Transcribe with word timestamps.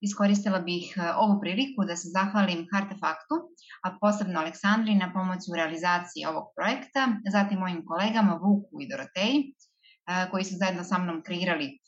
Iskoristila 0.00 0.58
bih 0.60 0.94
e, 0.96 1.12
ovu 1.16 1.40
priliku 1.40 1.84
da 1.88 1.96
se 1.96 2.08
zahvalim 2.08 2.66
Hartefaktu, 2.72 3.36
a 3.84 3.96
posebno 4.00 4.40
Aleksandri 4.40 4.94
na 4.94 5.12
pomoći 5.12 5.50
u 5.52 5.56
realizaciji 5.56 6.26
ovog 6.30 6.44
projekta, 6.56 7.08
zatim 7.32 7.58
mojim 7.58 7.84
kolegama 7.86 8.34
Vuku 8.42 8.80
i 8.80 8.88
Doroteji, 8.90 9.38
e, 9.44 10.30
koji 10.30 10.44
su 10.44 10.54
zajedno 10.58 10.84
sa 10.84 10.98
mnom 10.98 11.22
kreirali 11.22 11.66
e, 11.66 11.78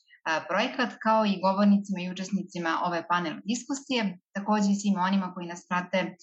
projekat, 0.48 0.96
kao 1.02 1.26
i 1.26 1.40
govornicima 1.42 2.00
i 2.00 2.10
učesnicima 2.10 2.78
ove 2.84 3.08
panel 3.08 3.34
diskusije, 3.44 4.18
takođe 4.32 4.70
i 4.70 4.80
svima 4.80 5.00
onima 5.02 5.32
koji 5.34 5.46
nas 5.46 5.66
prate 5.68 6.16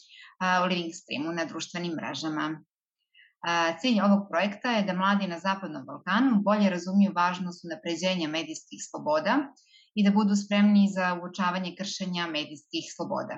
u 0.63 0.65
living 0.65 0.93
streamu 0.93 1.31
na 1.31 1.45
društvenim 1.45 1.93
mrežama. 1.93 2.45
Cilj 3.79 4.01
ovog 4.01 4.21
projekta 4.29 4.71
je 4.71 4.83
da 4.83 4.93
mladi 4.93 5.27
na 5.27 5.39
Zapadnom 5.39 5.85
Balkanu 5.85 6.41
bolje 6.41 6.69
razumiju 6.69 7.11
važnost 7.15 7.65
unapređenja 7.65 8.27
medijskih 8.27 8.79
sloboda 8.89 9.35
i 9.95 10.03
da 10.03 10.11
budu 10.11 10.35
spremni 10.35 10.87
za 10.95 11.19
uočavanje 11.21 11.75
kršenja 11.79 12.27
medijskih 12.27 12.85
sloboda. 12.95 13.35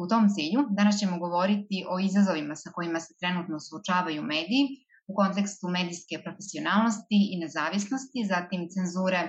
U 0.00 0.06
tom 0.10 0.28
cilju 0.34 0.60
danas 0.70 0.98
ćemo 0.98 1.18
govoriti 1.18 1.84
o 1.92 1.98
izazovima 1.98 2.56
sa 2.56 2.70
kojima 2.74 3.00
se 3.00 3.14
trenutno 3.20 3.60
suočavaju 3.60 4.22
mediji 4.22 4.64
u 5.08 5.14
kontekstu 5.14 5.68
medijske 5.68 6.22
profesionalnosti 6.24 7.18
i 7.32 7.38
nezavisnosti, 7.38 8.28
zatim 8.32 8.68
cenzure, 8.74 9.22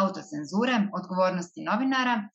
autocenzure, 0.00 0.76
odgovornosti 0.98 1.64
novinara, 1.70 2.28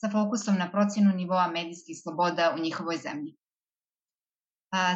sa 0.00 0.10
fokusom 0.10 0.56
na 0.58 0.70
procjenu 0.72 1.10
nivoa 1.16 1.46
medijskih 1.50 1.96
sloboda 2.02 2.54
u 2.56 2.62
njihovoj 2.62 2.96
zemlji. 2.96 3.32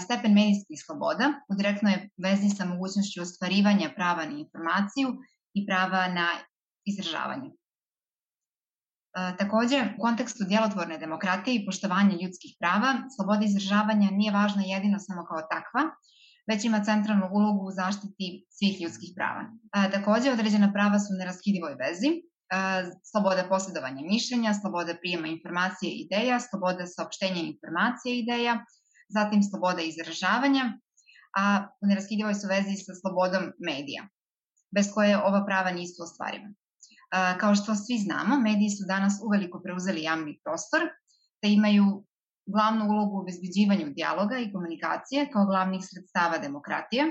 Stepen 0.04 0.32
medijskih 0.34 0.78
sloboda 0.86 1.26
u 1.50 1.54
direktnoj 1.54 1.92
je 1.92 2.10
vezi 2.24 2.48
sa 2.56 2.64
mogućnošću 2.64 3.22
ostvarivanja 3.22 3.92
prava 3.96 4.24
na 4.26 4.38
informaciju 4.38 5.08
i 5.54 5.66
prava 5.66 6.08
na 6.08 6.28
izražavanje. 6.84 7.50
Takođe, 9.14 9.78
u 9.98 10.00
kontekstu 10.02 10.44
djelotvorne 10.48 10.98
demokratije 10.98 11.54
i 11.54 11.66
poštovanja 11.66 12.14
ljudskih 12.22 12.56
prava, 12.60 12.90
sloboda 13.16 13.44
izražavanja 13.44 14.08
nije 14.10 14.32
važna 14.32 14.62
jedino 14.62 14.98
samo 14.98 15.24
kao 15.24 15.40
takva, 15.54 15.82
već 16.50 16.64
ima 16.64 16.84
centralnu 16.84 17.28
ulogu 17.32 17.62
u 17.66 17.74
zaštiti 17.80 18.46
svih 18.56 18.80
ljudskih 18.80 19.10
prava. 19.16 19.42
Takođe, 19.94 20.32
određena 20.32 20.72
prava 20.72 20.98
su 20.98 21.08
u 21.14 21.18
neraskidivoj 21.18 21.74
vezi, 21.82 22.10
sloboda 23.10 23.48
posjedovanja 23.48 24.02
mišljenja, 24.14 24.54
sloboda 24.54 24.94
prijema 25.02 25.28
informacije 25.28 25.88
i 25.92 26.00
ideja, 26.04 26.40
sloboda 26.40 26.86
saopštenja 26.86 27.42
informacije 27.52 28.14
i 28.14 28.22
ideja, 28.24 28.54
zatim 29.08 29.42
sloboda 29.42 29.82
izražavanja, 29.82 30.64
a 31.38 31.44
u 31.82 31.86
neraskidivoj 31.86 32.34
su 32.34 32.46
vezi 32.48 32.74
sa 32.86 32.92
slobodom 33.00 33.44
medija, 33.68 34.02
bez 34.74 34.86
koje 34.94 35.22
ova 35.28 35.44
prava 35.46 35.70
nisu 35.70 36.02
ostvariva. 36.06 36.48
Kao 37.40 37.54
što 37.54 37.74
svi 37.74 37.98
znamo, 37.98 38.40
mediji 38.40 38.70
su 38.70 38.84
danas 38.88 39.14
uveliko 39.26 39.60
preuzeli 39.64 40.02
javni 40.02 40.40
prostor, 40.44 40.80
te 41.40 41.48
imaju 41.52 42.04
glavnu 42.46 42.84
ulogu 42.92 43.16
u 43.16 43.20
obezbeđivanju 43.20 43.92
dijaloga 43.94 44.38
i 44.38 44.52
komunikacije 44.52 45.28
kao 45.32 45.46
glavnih 45.46 45.80
sredstava 45.90 46.38
demokratije. 46.38 47.04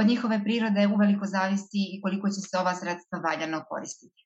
Od 0.00 0.06
njihove 0.06 0.44
prirode 0.44 0.86
uveliko 0.94 1.26
zavisi 1.26 1.82
i 1.92 2.00
koliko 2.02 2.28
će 2.28 2.40
se 2.40 2.58
ova 2.58 2.74
sredstva 2.74 3.18
valjano 3.18 3.64
koristiti. 3.68 4.22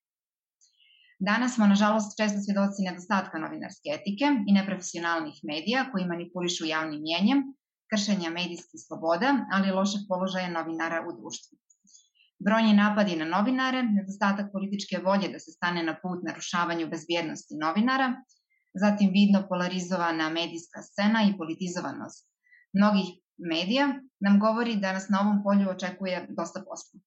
Danas 1.19 1.55
smo, 1.55 1.67
nažalost, 1.67 2.17
često 2.21 2.39
svjedoci 2.41 2.83
nedostatka 2.83 3.39
novinarske 3.39 3.89
etike 3.99 4.27
i 4.49 4.53
neprofesionalnih 4.53 5.37
medija 5.43 5.89
koji 5.93 6.07
manipulišu 6.07 6.65
javnim 6.65 7.03
mjenjem, 7.03 7.39
kršenja 7.91 8.31
medijskih 8.31 8.81
sloboda, 8.87 9.31
ali 9.53 9.69
i 9.69 9.77
lošeg 9.79 10.01
položaja 10.09 10.51
novinara 10.51 10.99
u 11.09 11.13
društvu. 11.19 11.59
Brojni 12.39 12.75
napadi 12.75 13.17
na 13.17 13.25
novinare, 13.25 13.83
nedostatak 13.83 14.53
političke 14.53 14.99
volje 15.05 15.29
da 15.29 15.39
se 15.39 15.51
stane 15.51 15.83
na 15.83 15.97
put 16.03 16.23
narušavanju 16.23 16.89
bezbjednosti 16.89 17.55
novinara, 17.61 18.15
zatim 18.75 19.11
vidno 19.11 19.47
polarizovana 19.49 20.29
medijska 20.29 20.83
scena 20.83 21.23
i 21.25 21.37
politizovanost 21.39 22.29
mnogih 22.73 23.07
medija 23.39 23.87
nam 24.21 24.41
govori 24.41 24.77
da 24.77 24.93
nas 24.93 25.09
na 25.09 25.21
ovom 25.21 25.43
polju 25.45 25.71
očekuje 25.71 26.27
dosta 26.39 26.61
posla. 26.69 27.01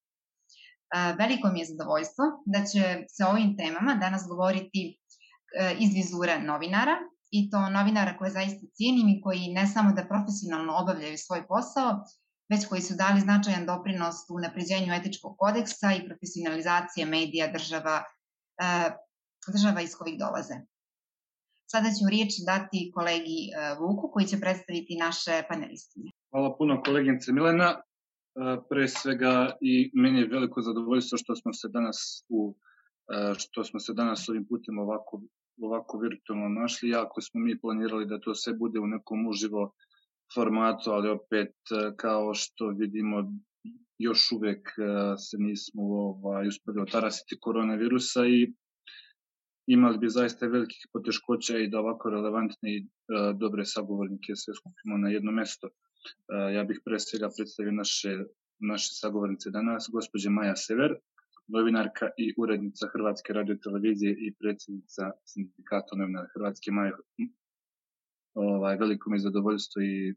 Veliko 1.20 1.52
mi 1.52 1.59
je 1.59 1.66
zadovoljstvo 1.66 2.25
da 2.46 2.59
će 2.66 3.06
se 3.09 3.25
o 3.25 3.30
ovim 3.30 3.58
temama 3.58 3.96
danas 3.96 4.24
govoriti 4.28 4.81
e, 5.59 5.75
iz 5.80 5.94
vizure 5.94 6.40
novinara 6.40 6.96
i 7.31 7.50
to 7.50 7.70
novinara 7.70 8.18
koje 8.18 8.31
zaista 8.31 8.66
cijenim 8.74 9.09
i 9.09 9.22
koji 9.22 9.54
ne 9.54 9.68
samo 9.68 9.94
da 9.94 10.08
profesionalno 10.08 10.74
obavljaju 10.81 11.18
svoj 11.18 11.48
posao, 11.48 12.04
već 12.50 12.66
koji 12.70 12.82
su 12.82 12.94
dali 13.04 13.20
značajan 13.22 13.66
doprinos 13.66 14.16
u 14.30 14.40
napređenju 14.40 14.94
etičkog 14.94 15.36
kodeksa 15.38 15.90
i 15.94 16.06
profesionalizacije 16.08 17.06
medija 17.06 17.52
država, 17.52 18.04
e, 18.62 18.66
država 19.54 19.82
iz 19.82 19.96
kojih 19.96 20.20
dolaze. 20.20 20.56
Sada 21.72 21.90
ću 21.98 22.10
riječ 22.10 22.32
dati 22.46 22.92
kolegi 22.96 23.40
e, 23.50 23.76
Vuku 23.80 24.12
koji 24.14 24.26
će 24.26 24.40
predstaviti 24.40 24.98
naše 25.06 25.44
panelistine. 25.50 26.12
Hvala 26.32 26.58
puno 26.58 26.82
koleginice 26.86 27.32
Milena. 27.32 27.70
E, 27.70 27.82
pre 28.70 28.88
svega 28.88 29.58
i 29.62 29.92
meni 29.94 30.20
je 30.20 30.28
veliko 30.28 30.62
zadovoljstvo 30.62 31.18
što 31.18 31.36
smo 31.36 31.54
se 31.54 31.68
danas 31.68 32.26
u 32.30 32.56
što 33.38 33.64
smo 33.64 33.80
se 33.80 33.94
danas 33.94 34.30
ovim 34.30 34.46
putem 34.46 34.80
ovako, 34.80 35.22
ovako 35.62 35.98
virtualno 35.98 36.50
našli, 36.50 36.90
jako 36.90 37.22
smo 37.22 37.40
mi 37.40 37.62
planirali 37.62 38.06
da 38.06 38.20
to 38.20 38.36
sve 38.36 38.54
bude 38.54 38.80
u 38.80 38.88
nekom 38.88 39.28
uživo 39.28 39.74
formatu, 40.34 40.92
ali 40.92 41.10
opet 41.10 41.56
e, 41.72 41.96
kao 41.98 42.34
što 42.34 42.68
vidimo 42.68 43.34
još 43.98 44.32
uvek 44.32 44.68
e, 44.68 45.18
se 45.18 45.38
nismo 45.38 45.84
ovaj, 45.84 46.48
uspeli 46.48 46.82
otarasiti 46.82 47.40
koronavirusa 47.40 48.26
i 48.28 48.54
imali 49.68 49.98
bi 49.98 50.10
zaista 50.10 50.48
velikih 50.48 50.88
poteškoća 50.94 51.58
i 51.58 51.68
da 51.68 51.80
ovako 51.80 52.10
relevantne 52.10 52.76
i 52.76 52.78
e, 52.78 52.86
dobre 53.34 53.66
sagovornike 53.66 54.36
sve 54.36 54.54
skupimo 54.54 54.98
na 54.98 55.10
jedno 55.10 55.32
mesto. 55.32 55.70
Ja 56.56 56.64
bih 56.64 56.82
pre 56.86 57.00
svega 57.00 57.30
predstavio 57.38 57.72
naše, 57.72 58.24
naše 58.60 58.90
sagovornice 58.94 59.50
danas, 59.50 59.90
gospođe 59.92 60.30
Maja 60.30 60.56
Sever, 60.56 60.96
novinarka 61.48 62.10
i 62.18 62.34
urednica 62.38 62.88
Hrvatske 62.94 63.34
radiotelevizije 63.34 64.12
i 64.12 64.34
predsjednica 64.40 65.12
sindikata 65.26 65.96
novinara 65.96 66.28
Hrvatske 66.34 66.72
Maja, 66.72 66.98
Ovaj, 68.40 68.78
veliko 68.78 69.10
mi 69.10 69.16
je 69.16 69.20
zadovoljstvo 69.20 69.82
i 69.82 70.14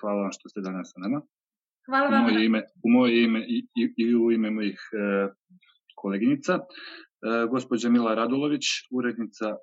hvala 0.00 0.22
vam 0.22 0.32
što 0.32 0.48
ste 0.48 0.60
danas 0.60 0.92
sa 0.92 1.00
nama. 1.00 1.20
Hvala 1.86 2.08
vam. 2.08 2.24
U 2.24 2.30
moje 2.30 2.46
ime, 2.46 2.62
u 2.84 2.88
moje 2.90 3.24
ime 3.24 3.40
i, 3.48 3.66
i, 3.74 3.94
i 3.96 4.14
u 4.14 4.32
ime 4.32 4.50
mojih 4.50 4.80
e, 4.92 5.28
koleginica. 5.94 6.54
E, 6.54 6.60
gospođa 7.50 7.90
Mila 7.90 8.14
Radulović, 8.14 8.64
urednica 8.90 9.56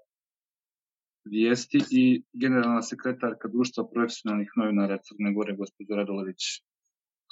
vijesti 1.26 1.80
i 1.92 2.24
generalna 2.34 2.82
sekretarka 2.82 3.48
društva 3.48 3.88
profesionalnih 3.94 4.52
novinara 4.56 4.98
Crne 4.98 5.34
Gore, 5.34 5.56
gospođa 5.56 5.96
Radulović. 5.96 6.42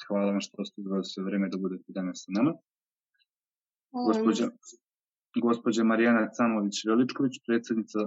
Hvala 0.07 0.31
vam 0.31 0.41
što 0.41 0.65
ste 0.65 0.81
izvali 0.81 1.05
sve 1.05 1.23
vreme 1.23 1.49
da 1.49 1.57
budete 1.57 1.83
danas 1.87 2.23
sa 2.25 2.31
nama. 2.31 2.53
Gospođa, 4.07 4.49
gospođa 5.41 5.83
Marijana 5.83 6.29
Camović-Veličković, 6.37 7.39
predsednica 7.45 7.99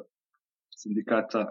sindikata 0.71 1.47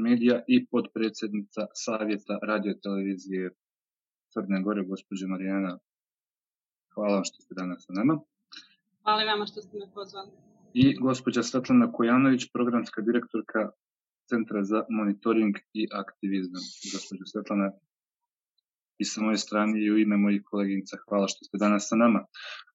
medija 0.00 0.42
i 0.48 0.66
podpredsednica 0.66 1.66
Savjeta 1.74 2.38
radiotelevizije 2.42 3.50
Crne 4.32 4.62
Gore, 4.62 4.84
gospođa 4.84 5.26
Marijana. 5.26 5.78
Hvala 6.94 7.14
vam 7.14 7.24
što 7.24 7.42
ste 7.42 7.54
danas 7.54 7.84
sa 7.86 7.92
nama. 7.92 8.20
Hvala 9.02 9.24
vama 9.24 9.46
što 9.46 9.62
ste 9.62 9.78
me 9.78 9.86
pozvali. 9.94 10.30
I 10.74 10.96
gospođa 10.98 11.42
Svetlana 11.42 11.92
Kojanović, 11.92 12.52
programska 12.52 13.02
direktorka 13.02 13.70
Centra 14.28 14.62
za 14.62 14.84
monitoring 14.88 15.56
i 15.72 15.88
aktivizam. 15.92 16.62
Gospođa 16.92 17.24
Svetlana, 17.26 17.70
i 19.00 19.04
sa 19.04 19.22
moje 19.22 19.38
strane 19.38 19.80
i 19.80 19.90
u 19.90 19.98
ime 19.98 20.16
mojih 20.16 20.42
koleginica. 20.44 20.96
Hvala 21.08 21.28
što 21.28 21.44
ste 21.44 21.58
danas 21.58 21.88
sa 21.88 21.96
nama. 21.96 22.24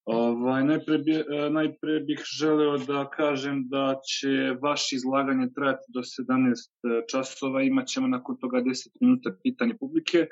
Ovaj, 0.05 0.63
najpre, 0.63 0.97
bi, 0.97 1.13
e, 1.13 1.49
najpre 1.49 1.99
bih 1.99 2.21
želeo 2.39 2.77
da 2.77 3.09
kažem 3.09 3.63
da 3.69 3.95
će 4.09 4.55
vaše 4.61 4.95
izlaganje 4.95 5.47
trajati 5.55 5.85
do 5.87 5.99
17 5.99 6.01
e, 6.03 7.01
časova, 7.11 7.63
imat 7.63 7.87
ćemo 7.87 8.07
nakon 8.07 8.37
toga 8.37 8.61
10 8.61 8.87
minuta 9.01 9.35
pitanje 9.43 9.77
publike 9.79 10.27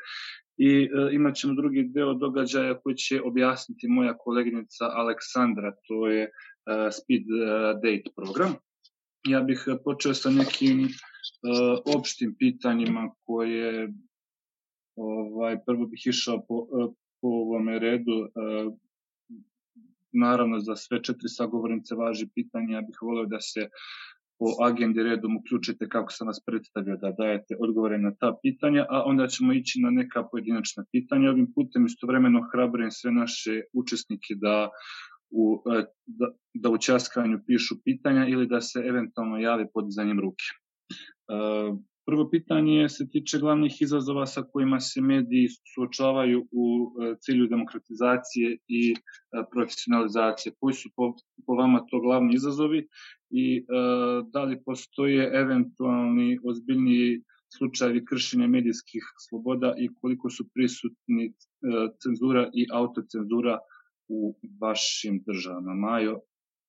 i 0.58 0.70
e, 0.70 1.16
imat 1.16 1.36
ćemo 1.36 1.54
drugi 1.54 1.84
deo 1.84 2.14
događaja 2.14 2.80
koji 2.80 2.96
će 2.96 3.22
objasniti 3.22 3.88
moja 3.88 4.18
koleginica 4.18 4.86
Aleksandra, 4.86 5.72
to 5.88 6.08
je 6.08 6.24
e, 6.24 6.30
Speed 6.92 7.22
e, 7.22 7.74
Date 7.74 8.10
program. 8.16 8.54
Ja 9.28 9.42
bih 9.42 9.66
počeo 9.84 10.14
sa 10.14 10.30
nekim 10.30 10.86
e, 10.86 10.90
opštim 11.98 12.36
pitanjima 12.40 13.10
koje 13.26 13.94
Ovaj, 14.96 15.58
prvo 15.66 15.86
bih 15.86 16.02
išao 16.06 16.46
po, 16.48 16.68
e, 16.82 16.88
po 17.22 17.28
ovome 17.28 17.80
redu. 17.80 18.12
E, 18.12 18.30
naravno, 20.12 20.60
za 20.60 20.76
sve 20.76 21.04
četiri 21.04 21.30
sagovornice 21.30 21.96
važi 21.96 22.28
pitanje. 22.36 22.74
Ja 22.74 22.82
bih 22.82 22.98
voleo 23.02 23.26
da 23.26 23.40
se 23.40 23.70
po 24.40 24.64
agendi 24.66 25.04
redom 25.04 25.38
uključite 25.38 25.90
kako 25.90 26.12
sam 26.12 26.28
vas 26.28 26.40
predstavio 26.46 26.98
da 26.98 27.12
dajete 27.12 27.56
odgovore 27.60 27.98
na 27.98 28.16
ta 28.20 28.38
pitanja, 28.42 28.86
a 28.90 29.04
onda 29.06 29.28
ćemo 29.28 29.54
ići 29.54 29.80
na 29.82 29.90
neka 29.90 30.24
pojedinačna 30.24 30.86
pitanja. 30.92 31.30
Ovim 31.30 31.54
putem 31.54 31.86
istovremeno 31.86 32.48
hrabrujem 32.52 32.92
sve 32.92 33.12
naše 33.12 33.62
učesnike 33.74 34.34
da 34.36 34.70
u, 35.30 35.64
da, 36.06 36.32
da 36.54 36.70
u 36.70 36.78
časkanju 36.78 37.40
pišu 37.48 37.76
pitanja 37.84 38.28
ili 38.28 38.48
da 38.48 38.62
se 38.62 38.80
eventualno 38.80 39.38
jave 39.38 39.68
podizanjem 39.74 40.20
ruke. 40.20 40.44
Prvo 42.06 42.30
pitanje 42.30 42.90
se 42.90 43.06
tiče 43.10 43.40
glavnih 43.40 43.82
izazova 43.82 44.26
sa 44.26 44.42
kojima 44.44 44.80
se 44.80 45.02
mediji 45.02 45.48
suočavaju 45.74 46.48
u 46.52 46.66
e, 47.04 47.16
cilju 47.20 47.48
demokratizacije 47.48 48.58
i 48.68 48.92
e, 48.92 48.96
profesionalizacije. 49.52 50.54
Koji 50.60 50.74
su 50.74 50.90
po, 50.96 51.14
po 51.46 51.54
vama 51.54 51.86
to 51.90 52.00
glavni 52.00 52.36
izazovi 52.36 52.88
i 53.30 53.58
e, 53.58 53.64
da 54.34 54.44
li 54.44 54.62
postoje 54.66 55.32
eventualni 55.34 56.40
ozbiljniji 56.44 57.22
slučajevi 57.58 58.06
kršenja 58.06 58.48
medijskih 58.48 59.04
sloboda 59.28 59.74
i 59.78 59.90
koliko 60.02 60.30
su 60.30 60.50
prisutni 60.54 61.34
cenzura 62.04 62.50
i 62.54 62.68
autocenzura 62.72 63.60
u 64.08 64.36
vašim 64.62 65.24
državama. 65.26 65.74
Majo, 65.74 66.20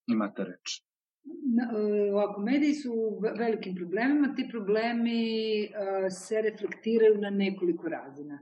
imate 0.07 0.43
reč. 0.43 0.81
E, 1.25 2.11
ovako, 2.11 2.41
mediji 2.41 2.73
su 2.73 2.93
u 2.93 3.19
velikim 3.37 3.75
problemima, 3.75 4.35
ti 4.35 4.47
problemi 4.51 5.63
uh, 5.63 6.11
se 6.11 6.41
reflektiraju 6.41 7.17
na 7.17 7.29
nekoliko 7.29 7.89
razina. 7.89 8.39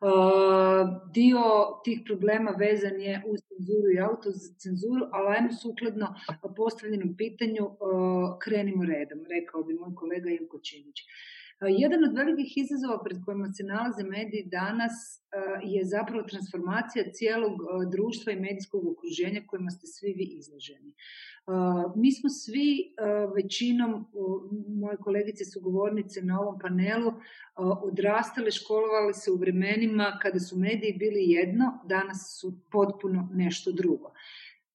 Uh, 0.00 1.10
dio 1.12 1.40
tih 1.84 2.00
problema 2.04 2.50
vezan 2.50 3.00
je 3.00 3.22
uz 3.26 3.40
cenzuru 3.40 3.90
i 3.94 4.00
autocenzuru, 4.00 5.08
ali 5.12 5.36
ajmo 5.36 5.52
sukladno 5.52 6.14
postavljenom 6.56 7.16
pitanju 7.16 7.70
krenimo 8.40 8.84
redom, 8.84 9.18
rekao 9.30 9.62
bi 9.62 9.74
moj 9.74 9.94
kolega 9.94 10.30
Ilko 10.30 10.58
Činić. 10.58 10.96
Jedan 11.60 12.04
od 12.04 12.16
velikih 12.16 12.52
izazova 12.56 13.02
pred 13.04 13.18
kojima 13.24 13.52
se 13.52 13.64
nalaze 13.64 14.04
mediji 14.04 14.44
danas 14.44 14.92
je 15.64 15.84
zapravo 15.84 16.22
transformacija 16.22 17.12
cijelog 17.12 17.52
društva 17.90 18.32
i 18.32 18.40
medijskog 18.40 18.86
okruženja 18.86 19.42
kojima 19.46 19.70
ste 19.70 19.86
svi 19.86 20.12
vi 20.12 20.24
izloženi. 20.24 20.92
Mi 21.96 22.12
smo 22.12 22.30
svi 22.30 22.94
većinom, 23.34 24.06
moje 24.68 24.96
kolegice 24.96 25.44
su 25.44 25.60
govornice 25.60 26.22
na 26.22 26.40
ovom 26.40 26.58
panelu, 26.58 27.12
odrastale, 27.82 28.50
školovali 28.50 29.14
se 29.14 29.30
u 29.30 29.36
vremenima 29.36 30.18
kada 30.22 30.40
su 30.40 30.58
mediji 30.58 30.96
bili 30.98 31.30
jedno, 31.30 31.80
danas 31.84 32.38
su 32.40 32.58
potpuno 32.72 33.28
nešto 33.32 33.72
drugo. 33.72 34.12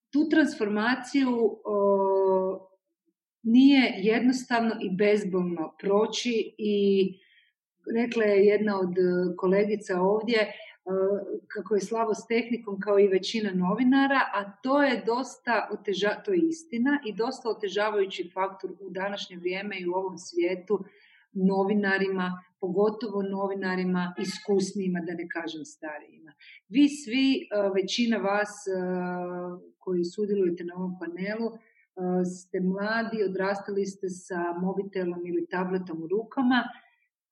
Tu 0.10 0.30
transformaciju 0.30 1.58
nije 3.44 3.94
jednostavno 3.98 4.76
i 4.82 4.90
bezbolno 4.90 5.76
proći 5.80 6.56
i 6.58 7.06
rekla 7.96 8.24
je 8.24 8.46
jedna 8.46 8.80
od 8.80 8.96
kolegica 9.38 10.02
ovdje, 10.02 10.54
kako 11.48 11.76
je 11.76 11.82
slabo 11.82 12.14
s 12.14 12.28
tehnikom 12.28 12.80
kao 12.80 13.00
i 13.00 13.08
većina 13.08 13.52
novinara, 13.54 14.20
a 14.34 14.52
to 14.64 14.84
je 14.84 15.04
dosta 15.06 15.70
oteža, 15.72 16.22
to 16.26 16.34
je 16.34 16.40
istina 16.40 17.00
i 17.06 17.14
dosta 17.14 17.50
otežavajući 17.50 18.32
faktor 18.34 18.72
u 18.72 18.90
današnje 18.90 19.38
vrijeme 19.38 19.80
i 19.80 19.88
u 19.88 19.94
ovom 19.94 20.18
svijetu 20.18 20.86
novinarima, 21.34 22.44
pogotovo 22.60 23.22
novinarima 23.22 24.14
iskusnijima, 24.20 25.00
da 25.00 25.14
ne 25.14 25.28
kažem 25.30 25.66
starijima. 25.66 26.34
Vi 26.70 26.90
svi, 26.90 27.48
većina 27.76 28.18
vas 28.18 28.50
koji 29.80 30.04
sudjelujete 30.06 30.64
na 30.64 30.76
ovom 30.76 30.96
panelu, 31.00 31.52
ste 32.26 32.60
mladi, 32.60 33.24
odrastali 33.24 33.86
ste 33.86 34.10
sa 34.10 34.54
mobitelom 34.62 35.26
ili 35.26 35.48
tabletom 35.48 36.04
u 36.04 36.08
rukama, 36.08 36.64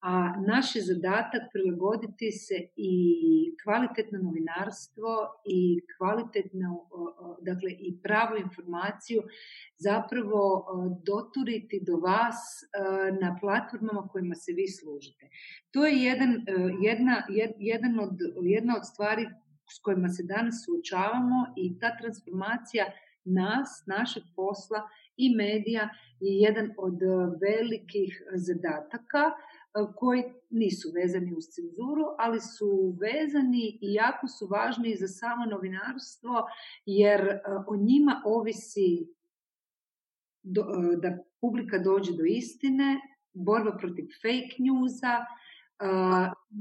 a 0.02 0.42
naš 0.48 0.76
je 0.76 0.82
zadatak 0.82 1.42
prilagoditi 1.54 2.32
se 2.32 2.56
i 2.76 2.94
kvalitetno 3.64 4.20
novinarstvo 4.20 5.42
i 5.46 5.82
kvalitetno, 5.98 6.88
dakle 7.42 7.72
i 7.72 8.00
pravu 8.04 8.38
informaciju 8.38 9.22
zapravo 9.78 10.66
doturiti 11.06 11.82
do 11.88 11.98
vas 11.98 12.40
na 13.22 13.38
platformama 13.42 14.08
kojima 14.08 14.36
se 14.36 14.52
vi 14.54 14.68
služite. 14.68 15.30
To 15.72 15.86
je 15.86 16.04
jedan, 16.04 16.32
jedna, 16.82 17.24
jedan 17.58 18.00
od, 18.00 18.16
jedna 18.42 18.76
od 18.78 18.86
stvari 18.86 19.28
s 19.76 19.80
kojima 19.82 20.08
se 20.10 20.24
danas 20.24 20.56
suočavamo 20.66 21.54
i 21.58 21.80
ta 21.80 21.98
transformacija 21.98 22.86
nas, 23.26 23.84
našeg 23.86 24.24
posla 24.36 24.90
i 25.18 25.36
medija 25.36 25.90
je 26.20 26.36
jedan 26.42 26.74
od 26.78 27.00
velikih 27.42 28.24
zadataka 28.34 29.32
koji 29.96 30.24
nisu 30.50 30.92
vezani 30.96 31.34
uz 31.38 31.44
cenzuru, 31.44 32.06
ali 32.18 32.40
su 32.40 32.98
vezani 33.02 33.80
i 33.82 33.94
jako 33.94 34.28
su 34.28 34.48
važni 34.48 34.96
za 34.96 35.08
samo 35.08 35.46
novinarstvo, 35.46 36.46
jer 36.86 37.40
o 37.68 37.76
njima 37.76 38.22
ovisi 38.26 39.08
do, 40.44 40.64
da 41.02 41.18
publika 41.42 41.78
dođe 41.78 42.12
do 42.12 42.24
istine, 42.24 43.00
borba 43.34 43.78
protiv 43.78 44.06
fake 44.22 44.56
newsa 44.60 45.26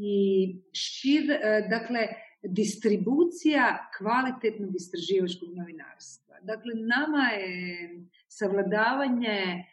i 0.01 0.57
šir, 0.73 1.27
dakle, 1.71 2.09
distribucija 2.43 3.91
kvalitetnog 3.99 4.77
istraživačkog 4.77 5.49
novinarstva. 5.57 6.28
Dakle, 6.43 6.75
nama 6.75 7.29
je 7.29 8.07
savladavanje 8.29 9.65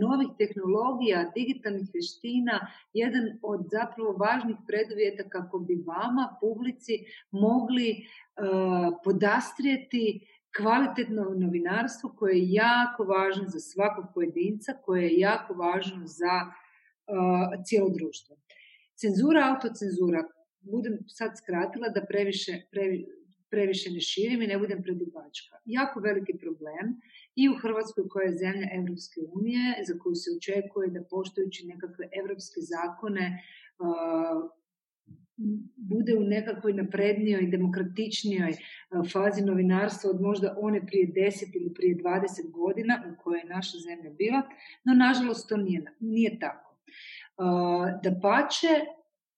novih 0.00 0.28
tehnologija, 0.38 1.30
digitalnih 1.34 1.88
veština, 1.94 2.66
jedan 2.92 3.38
od 3.42 3.68
zapravo 3.70 4.12
važnih 4.12 4.56
preduvjeta 4.66 5.28
kako 5.28 5.58
bi 5.58 5.84
vama, 5.86 6.36
publici, 6.40 6.92
mogli 7.30 8.06
podastrijeti 9.04 10.26
kvalitetno 10.56 11.24
novinarstvo 11.36 12.14
koje 12.18 12.36
je 12.38 12.52
jako 12.52 13.04
važno 13.04 13.44
za 13.48 13.60
svakog 13.60 14.04
pojedinca, 14.14 14.72
koje 14.84 15.02
je 15.02 15.18
jako 15.18 15.54
važno 15.54 16.06
za 16.06 16.52
cijelo 17.64 17.88
društvo. 17.88 18.36
Cenzura, 18.94 19.54
autocenzura, 19.54 20.24
budem 20.60 20.98
sad 21.08 21.38
skratila 21.38 21.88
da 21.88 22.04
previše, 22.08 22.52
previ, 22.70 23.06
previše 23.52 23.90
ne 23.90 24.00
širim 24.00 24.42
i 24.42 24.50
ne 24.50 24.58
budem 24.58 24.82
predugačka. 24.82 25.60
Jako 25.64 26.00
veliki 26.00 26.34
problem 26.38 26.96
i 27.34 27.48
u 27.48 27.56
Hrvatskoj 27.62 28.08
koja 28.08 28.24
je 28.26 28.38
zemlja 28.44 28.68
Evropske 28.80 29.20
unije, 29.32 29.84
za 29.88 29.94
koju 29.98 30.14
se 30.14 30.30
očekuje 30.36 30.90
da 30.90 31.04
poštujući 31.10 31.66
nekakve 31.66 32.08
evropske 32.20 32.60
zakone 32.72 33.26
bude 35.76 36.16
u 36.16 36.20
nekakvoj 36.20 36.72
naprednijoj, 36.72 37.46
demokratičnijoj 37.46 38.56
fazi 39.12 39.42
novinarstva 39.42 40.10
od 40.10 40.20
možda 40.20 40.56
one 40.58 40.86
prije 40.86 41.06
10 41.06 41.56
ili 41.56 41.74
prije 41.74 41.96
20 41.96 42.50
godina 42.50 43.04
u 43.12 43.22
kojoj 43.22 43.38
je 43.38 43.54
naša 43.54 43.78
zemlja 43.78 44.10
bila, 44.18 44.42
no 44.84 44.94
nažalost 44.94 45.48
to 45.48 45.56
nije, 45.56 45.84
nije 46.00 46.38
tako. 46.38 46.76
Da 48.02 48.20
pače, 48.22 48.74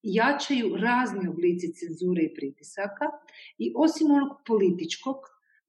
jačaju 0.04 0.76
razni 0.76 1.28
oblici 1.28 1.72
cenzure 1.72 2.22
i 2.22 2.34
pritisaka 2.34 3.06
i 3.58 3.72
osim 3.76 4.10
onog 4.10 4.30
političkog, 4.46 5.16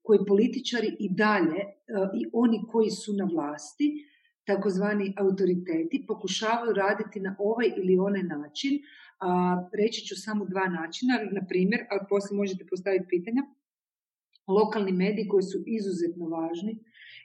koji 0.02 0.18
političari 0.26 0.96
i 0.98 1.08
dalje 1.10 1.60
e, 1.60 1.72
i 2.14 2.26
oni 2.32 2.62
koji 2.72 2.90
su 2.90 3.12
na 3.12 3.24
vlasti, 3.24 4.06
takozvani 4.44 5.14
autoriteti, 5.16 6.04
pokušavaju 6.08 6.72
raditi 6.72 7.20
na 7.20 7.36
ovaj 7.38 7.72
ili 7.76 7.98
onaj 7.98 8.22
način. 8.22 8.78
Reći 9.72 10.06
ću 10.06 10.22
samo 10.22 10.44
dva 10.44 10.68
načina, 10.68 11.18
na 11.32 11.46
primjer, 11.48 11.80
ali 11.90 12.00
posle 12.08 12.36
možete 12.36 12.66
postaviti 12.70 13.06
pitanja, 13.08 13.42
lokalni 14.48 14.92
mediji 14.92 15.28
koji 15.28 15.42
su 15.42 15.62
izuzetno 15.66 16.28
važni, 16.28 16.78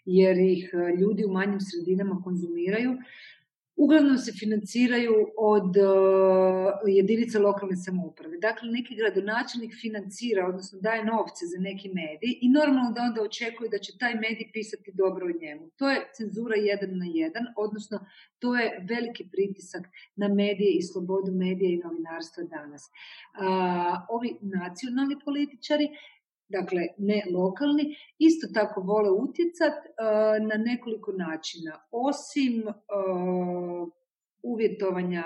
jer 0.05 0.37
ih 0.37 0.71
e, 0.73 0.95
ljudi 1.01 1.25
u 1.25 1.31
manjim 1.31 1.59
sredinama 1.61 2.21
konzumiraju, 2.23 2.97
uglavnom 3.75 4.17
se 4.17 4.31
financiraju 4.31 5.13
od 5.37 5.77
uh, 5.77 5.83
jedinica 6.87 7.39
lokalne 7.39 7.75
samouprave. 7.75 8.37
Dakle, 8.37 8.71
neki 8.71 8.95
gradonačelnik 8.95 9.73
financira, 9.81 10.47
odnosno 10.47 10.79
daje 10.81 11.05
novce 11.05 11.45
za 11.45 11.59
neki 11.59 11.89
medij 11.89 12.33
i 12.41 12.49
normalno 12.49 12.91
da 12.91 13.01
onda 13.01 13.21
očekuje 13.21 13.69
da 13.69 13.77
će 13.77 13.97
taj 13.97 14.15
medij 14.15 14.51
pisati 14.53 14.91
dobro 14.93 15.25
o 15.25 15.39
njemu. 15.41 15.69
To 15.75 15.89
je 15.89 16.07
cenzura 16.17 16.55
jedan 16.55 16.97
na 16.97 17.05
jedan, 17.13 17.43
odnosno 17.57 18.05
to 18.39 18.55
je 18.55 18.85
veliki 18.89 19.29
pritisak 19.31 19.83
na 20.15 20.27
medije 20.27 20.71
i 20.73 20.81
slobodu 20.81 21.31
medija 21.31 21.69
i 21.69 21.81
novinarstva 21.85 22.43
danas. 22.43 22.83
Uh, 22.83 23.97
ovi 24.09 24.37
nacionalni 24.41 25.15
političari 25.25 25.87
dakle 26.51 26.81
ne 26.97 27.23
lokalni, 27.33 27.95
isto 28.19 28.47
tako 28.53 28.81
vole 28.81 29.09
utjecat 29.09 29.73
uh, 29.73 30.47
na 30.49 30.55
nekoliko 30.57 31.11
načina. 31.11 31.73
Osim 31.91 32.63
uh, 32.67 33.89
uvjetovanja 34.43 35.23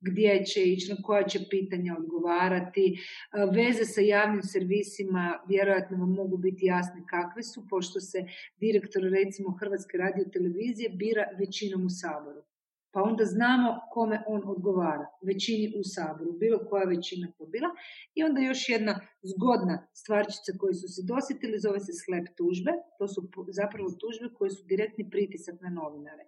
gdje 0.00 0.44
će 0.44 0.62
ići, 0.62 0.92
na 0.92 1.02
koja 1.02 1.22
će 1.22 1.38
pitanja 1.50 1.96
odgovarati, 1.98 2.84
uh, 2.92 3.54
veze 3.54 3.84
sa 3.84 4.00
javnim 4.00 4.42
servisima 4.42 5.38
vjerojatno 5.48 5.98
vam 5.98 6.12
mogu 6.12 6.36
biti 6.36 6.66
jasne 6.66 7.02
kakve 7.10 7.42
su, 7.42 7.66
pošto 7.70 8.00
se 8.00 8.24
direktor 8.56 9.02
recimo 9.02 9.56
Hrvatske 9.60 9.98
radio 9.98 10.24
televizije 10.32 10.88
bira 10.90 11.24
većinom 11.38 11.86
u 11.86 11.90
Saboru. 11.90 12.47
Pa 12.92 13.02
onda 13.02 13.24
znamo 13.24 13.80
kome 13.92 14.22
on 14.26 14.42
odgovara, 14.46 15.06
većini 15.22 15.72
u 15.76 15.82
saboru, 15.84 16.32
bilo 16.32 16.58
koja 16.70 16.84
većina 16.84 17.28
to 17.38 17.46
bila. 17.46 17.68
I 18.14 18.24
onda 18.24 18.40
još 18.40 18.68
jedna 18.68 19.00
zgodna 19.22 19.86
stvarčica 19.92 20.52
koju 20.58 20.74
su 20.74 20.88
se 20.88 21.02
dosjetili, 21.12 21.58
zove 21.58 21.80
se 21.80 21.92
slep 21.92 22.26
tužbe, 22.36 22.72
to 22.98 23.08
su 23.08 23.28
zapravo 23.48 23.88
tužbe 24.00 24.34
koje 24.34 24.50
su 24.50 24.64
direktni 24.66 25.10
pritisak 25.10 25.54
na 25.60 25.70
novinare. 25.70 26.24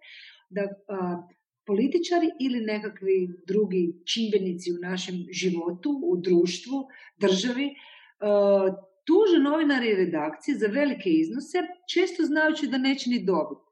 Da 0.49 0.61
a, 0.87 1.27
političari 1.65 2.29
ili 2.39 2.59
nekakvi 2.61 3.29
drugi 3.47 3.93
čimbenici 4.05 4.73
u 4.73 4.79
našem 4.81 5.15
životu, 5.31 5.89
u 6.03 6.17
društvu, 6.17 6.87
državi, 7.17 7.67
a, 8.19 8.75
tuže 9.05 9.39
novinari 9.39 9.87
i 9.89 9.95
redakcije 9.95 10.57
za 10.57 10.67
velike 10.67 11.09
iznose, 11.09 11.57
često 11.93 12.23
znajući 12.23 12.67
da 12.67 12.77
neće 12.77 13.09
ni 13.09 13.25
dobiti. 13.25 13.67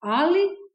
Ali 0.00 0.67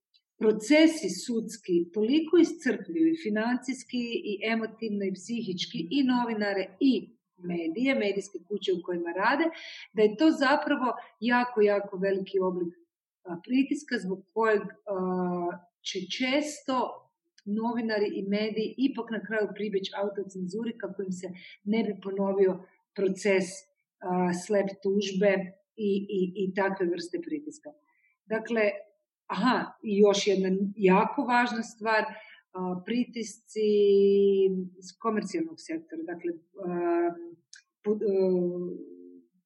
procesi 0.44 1.10
sudski 1.10 1.92
toliko 1.94 2.38
iscrpljuju 2.38 3.16
financijski 3.24 4.04
i 4.32 4.34
emotivno 4.54 5.04
i 5.06 5.14
psihički 5.14 5.80
i 5.92 6.04
novinare 6.04 6.64
i 6.80 6.94
medije, 7.38 7.96
medijske 7.96 8.40
kuće 8.48 8.72
u 8.74 8.84
kojima 8.86 9.12
rade, 9.12 9.46
da 9.94 10.02
je 10.02 10.18
to 10.18 10.32
zapravo 10.32 10.88
jako, 11.20 11.62
jako 11.62 11.98
veliki 11.98 12.40
oblik 12.40 12.74
pritiska 13.46 13.96
zbog 14.04 14.26
kojeg 14.34 14.62
će 15.88 16.00
često 16.18 16.76
novinari 17.46 18.10
i 18.16 18.22
mediji 18.38 18.76
ipak 18.78 19.12
na 19.12 19.22
kraju 19.28 19.48
pribeć 19.56 19.92
autocenzuri 20.02 20.78
kako 20.78 21.02
im 21.02 21.12
se 21.12 21.28
ne 21.64 21.84
bi 21.84 21.94
ponovio 22.04 22.54
proces 22.96 23.46
slep 24.46 24.70
tužbe 24.84 25.32
i, 25.76 25.92
i, 26.18 26.20
i 26.42 26.54
takve 26.54 26.86
vrste 26.86 27.18
pritiska. 27.22 27.70
Dakle, 28.26 28.62
Aha, 29.34 29.58
i 29.84 29.98
još 29.98 30.28
jedna 30.28 30.50
jako 30.76 31.22
važna 31.22 31.64
stvar, 31.64 32.04
pritisci 32.86 33.70
iz 34.80 34.88
komercijalnog 35.00 35.56
sektora, 35.58 36.02
dakle, 36.04 36.32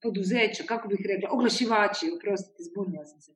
poduzeća, 0.01 0.63
kako 0.67 0.87
bih 0.87 1.05
rekla, 1.11 1.29
oglašivači, 1.31 2.05
oprostite, 2.15 2.63
zbunila 2.63 3.05
sam 3.05 3.21
se. 3.21 3.31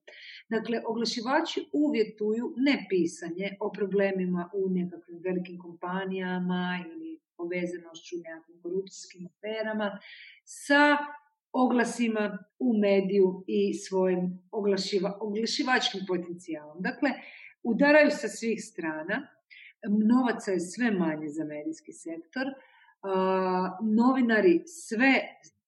Dakle, 0.50 0.82
oglašivači 0.88 1.60
uvjetuju 1.74 2.54
ne 2.58 2.86
pisanje 2.90 3.48
o 3.60 3.72
problemima 3.72 4.50
u 4.54 4.70
nekakvim 4.70 5.20
velikim 5.24 5.58
kompanijama 5.60 6.86
ili 6.92 7.20
povezanošću 7.38 8.16
nekakvim 8.24 8.62
korupcijskim 8.62 9.28
aferama 9.32 10.00
sa 10.44 10.98
oglasima 11.54 12.38
u 12.60 12.78
mediju 12.78 13.44
i 13.48 13.74
svojim 13.74 14.48
oglašiva, 14.52 15.18
oglašivačkim 15.22 16.02
potencijalom. 16.08 16.78
Dakle, 16.80 17.10
udaraju 17.64 18.10
sa 18.12 18.28
svih 18.28 18.64
strana, 18.64 19.28
novaca 19.88 20.52
je 20.52 20.60
sve 20.60 20.92
manje 20.92 21.30
za 21.30 21.44
medijski 21.44 21.94
sektor, 21.94 22.46
novinari 23.82 24.64
sve 24.66 25.22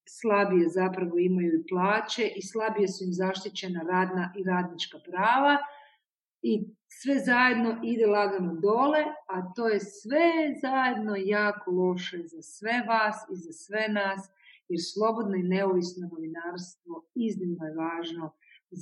slabije 0.07 0.69
zapravo 0.69 1.17
imaju 1.17 1.59
i 1.59 1.67
plaće 1.69 2.27
i 2.35 2.41
slabije 2.41 2.87
su 2.87 3.03
im 3.03 3.13
zaštićena 3.13 3.81
radna 3.81 4.33
i 4.37 4.43
radnička 4.43 4.97
prava 5.09 5.57
i 6.41 6.63
sve 6.87 7.19
zajedno 7.19 7.79
ide 7.83 8.07
lagano 8.07 8.53
dole, 8.53 9.03
a 9.27 9.53
to 9.55 9.67
je 9.67 9.79
sve 9.79 10.29
zajedno 10.61 11.15
jako 11.15 11.71
loše 11.71 12.17
za 12.23 12.41
sve 12.41 12.83
vas 12.87 13.15
i 13.31 13.35
za 13.35 13.51
sve 13.51 13.87
nas, 13.89 14.29
jer 14.71 14.81
slobodno 14.93 15.35
i 15.37 15.49
neovisno 15.55 16.01
novinarstvo 16.07 16.93
iznimno 17.27 17.61
je 17.65 17.77
važno 17.85 18.25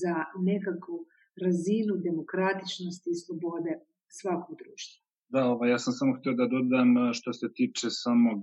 za 0.02 0.16
nekakvu 0.50 0.98
razinu 1.44 1.94
demokratičnosti 2.08 3.08
i 3.12 3.20
slobode 3.24 3.74
svakog 4.20 4.56
društva. 4.62 4.98
Da, 5.34 5.42
ovaj, 5.54 5.70
ja 5.70 5.80
sam 5.80 5.94
samo 5.94 6.12
htio 6.18 6.34
da 6.34 6.46
dodam 6.56 6.90
što 7.18 7.34
se 7.34 7.48
tiče 7.54 7.88
samog 7.90 8.40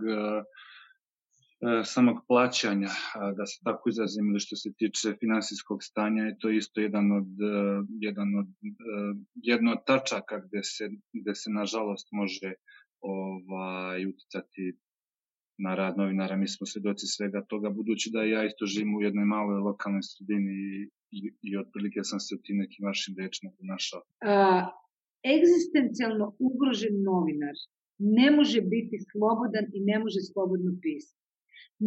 samog 1.84 2.16
plaćanja, 2.28 2.88
da 3.36 3.46
se 3.46 3.60
tako 3.64 3.88
izrazim, 3.88 4.30
ili 4.30 4.40
što 4.40 4.56
se 4.56 4.72
tiče 4.78 5.16
finansijskog 5.20 5.82
stanja, 5.82 6.22
je 6.24 6.38
to 6.38 6.50
isto 6.50 6.80
jedan 6.80 7.12
od, 7.12 7.28
jedan 8.00 8.28
od, 8.38 8.48
jedno 9.34 9.72
od 9.72 9.84
tačaka 9.86 10.38
gde 10.46 10.62
se, 10.62 10.90
gde 11.12 11.34
se 11.34 11.50
nažalost 11.50 12.08
može 12.12 12.52
ovaj, 13.00 14.06
uticati 14.06 14.78
na 15.58 15.74
rad 15.74 15.94
novinara, 15.98 16.36
mi 16.36 16.48
smo 16.48 16.66
svedoci 16.66 17.06
svega 17.06 17.40
toga, 17.50 17.70
budući 17.70 18.10
da 18.12 18.22
ja 18.22 18.44
isto 18.44 18.66
živim 18.66 18.96
u 18.96 19.02
jednoj 19.02 19.24
maloj 19.24 19.60
lokalnoj 19.68 20.02
sredini 20.02 20.52
i, 20.52 20.90
i, 21.10 21.20
i 21.42 21.56
otprilike 21.56 22.00
sam 22.02 22.20
se 22.20 22.34
u 22.34 22.42
tim 22.44 22.56
nekim 22.56 22.86
vašim 22.86 23.14
rečima 23.18 23.50
ponašao. 23.58 24.00
A, 24.20 24.70
egzistencijalno 25.34 26.26
ugrožen 26.38 26.96
novinar 27.10 27.56
ne 27.98 28.30
može 28.36 28.60
biti 28.60 28.96
slobodan 29.10 29.64
i 29.76 29.80
ne 29.90 29.96
može 29.98 30.20
slobodno 30.32 30.72
pisati. 30.82 31.18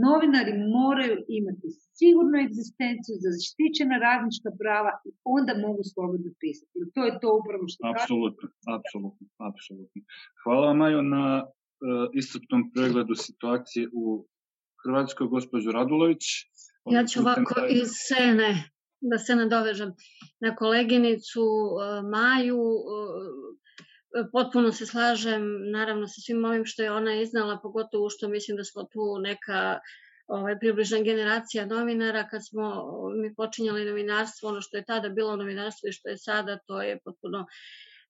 Novinari 0.06 0.54
moraju 0.80 1.16
imati 1.40 1.68
sigurnu 1.98 2.36
egzistenciju, 2.48 3.16
zaštićena 3.26 3.96
radnička 4.08 4.50
prava 4.62 4.92
i 5.08 5.10
onda 5.38 5.54
mogu 5.66 5.82
slobodno 5.94 6.30
pisati. 6.44 6.72
To 6.96 7.02
je 7.08 7.14
to 7.22 7.30
upravo 7.40 7.64
što 7.72 7.80
Apsolutno, 7.94 8.46
apsolutno, 8.78 9.26
apsolutno. 9.50 10.00
Hvala 10.44 10.64
vam, 10.68 10.78
Majo, 10.82 11.02
na 11.16 11.24
E, 11.82 12.10
iscrpnom 12.14 12.72
pregledu 12.74 13.16
situacije 13.16 13.88
u 13.94 14.28
Hrvatskoj, 14.86 15.28
gospođo 15.28 15.72
Radulović. 15.72 16.24
Ja 16.92 17.06
ću 17.06 17.20
ovako 17.20 17.54
taj... 17.54 17.70
iz 17.72 17.90
scene 17.92 18.70
da 19.02 19.18
se 19.18 19.36
nadovežem 19.36 19.94
na 20.40 20.56
koleginicu 20.56 21.42
e, 21.42 22.02
Maju, 22.02 22.64
e, 24.20 24.24
potpuno 24.32 24.72
se 24.72 24.86
slažem 24.86 25.72
naravno 25.72 26.08
sa 26.08 26.22
svim 26.26 26.46
ovim 26.46 26.66
što 26.66 26.84
je 26.84 26.92
ona 26.92 27.22
iznala, 27.22 27.60
pogotovo 27.64 28.10
što 28.10 28.30
mislim 28.30 28.58
da 28.58 28.64
smo 28.64 28.84
tu 28.84 29.20
neka 29.20 29.80
ovaj, 30.28 30.60
približna 30.60 31.02
generacija 31.02 31.66
novinara, 31.66 32.28
kad 32.28 32.42
smo 32.50 32.66
mi 33.22 33.36
počinjali 33.36 33.86
novinarstvo, 33.86 34.50
ono 34.50 34.62
što 34.62 34.78
je 34.78 34.86
tada 34.86 35.10
bilo 35.10 35.36
novinarstvo 35.36 35.90
i 35.90 35.92
što 35.92 36.10
je 36.10 36.18
sada, 36.18 36.58
to 36.68 36.82
je 36.82 37.00
potpuno 37.06 37.46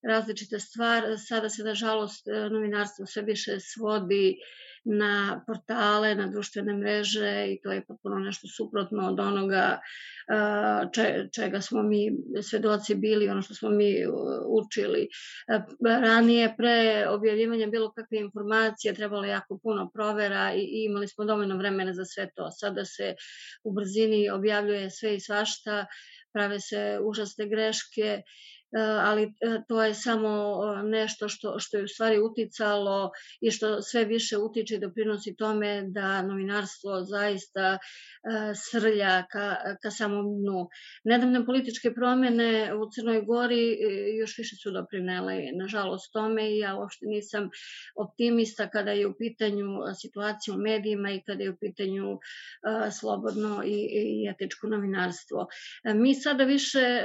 različita 0.08 0.58
stvar. 0.58 1.02
Sada 1.28 1.48
se, 1.48 1.62
nažalost, 1.64 2.28
e, 2.28 2.50
novinarstvo 2.50 3.06
sve 3.06 3.22
više 3.22 3.60
svodi 3.60 4.36
na 4.84 5.44
portale, 5.46 6.14
na 6.14 6.26
društvene 6.26 6.74
mreže 6.76 7.46
i 7.48 7.60
to 7.62 7.72
je 7.72 7.84
potpuno 7.86 8.18
nešto 8.18 8.48
suprotno 8.56 9.08
od 9.08 9.20
onoga 9.20 9.80
e, 10.98 11.28
čega 11.34 11.60
smo 11.60 11.82
mi 11.82 12.10
svedoci 12.42 12.94
bili, 12.94 13.28
ono 13.28 13.42
što 13.42 13.54
smo 13.54 13.70
mi 13.70 13.90
e, 13.90 14.08
učili. 14.46 15.08
Ranije, 16.02 16.54
pre 16.56 17.06
objavljivanja 17.08 17.66
bilo 17.66 17.92
kakve 17.92 18.18
informacije, 18.18 18.94
trebalo 18.94 19.24
jako 19.24 19.58
puno 19.62 19.90
provera 19.94 20.54
i 20.54 20.84
imali 20.88 21.08
smo 21.08 21.24
dovoljno 21.24 21.56
vremena 21.56 21.92
za 21.92 22.04
sve 22.04 22.30
to. 22.36 22.50
Sada 22.50 22.84
se 22.84 23.14
u 23.64 23.72
brzini 23.72 24.30
objavljuje 24.30 24.90
sve 24.90 25.14
i 25.14 25.20
svašta, 25.20 25.86
prave 26.32 26.60
se 26.60 26.98
užasne 27.02 27.48
greške 27.48 28.22
ali 28.80 29.22
e, 29.22 29.28
to 29.68 29.82
je 29.82 29.94
samo 29.94 30.60
nešto 30.84 31.28
što, 31.28 31.58
što 31.58 31.76
je 31.76 31.84
u 31.84 31.88
stvari 31.88 32.18
uticalo 32.18 33.10
i 33.40 33.50
što 33.50 33.82
sve 33.82 34.04
više 34.04 34.38
utiče 34.38 34.74
i 34.74 34.78
doprinosi 34.78 35.36
tome 35.36 35.82
da 35.86 36.22
novinarstvo 36.22 37.02
zaista 37.02 37.78
e, 37.78 37.78
srlja 38.54 39.26
ka, 39.30 39.56
ka 39.82 39.90
samom 39.90 40.26
dnu. 40.40 40.68
Nedavne 41.04 41.46
političke 41.46 41.94
promene 41.94 42.74
u 42.74 42.90
Crnoj 42.90 43.22
Gori 43.22 43.78
još 44.20 44.38
više 44.38 44.56
su 44.56 44.70
doprinele, 44.70 45.34
nažalost, 45.54 46.12
tome 46.12 46.50
i 46.50 46.58
ja 46.58 46.76
uopšte 46.76 47.06
nisam 47.06 47.50
optimista 47.96 48.68
kada 48.68 48.90
je 48.90 49.06
u 49.06 49.14
pitanju 49.18 49.66
situacija 50.00 50.54
u 50.54 50.58
medijima 50.58 51.10
i 51.10 51.22
kada 51.26 51.42
je 51.42 51.50
u 51.50 51.56
pitanju 51.56 52.18
slobodno 53.00 53.62
i, 53.64 53.88
i 53.92 54.28
etičko 54.28 54.66
novinarstvo. 54.66 55.46
Mi 55.84 56.14
sada 56.14 56.44
više 56.44 57.02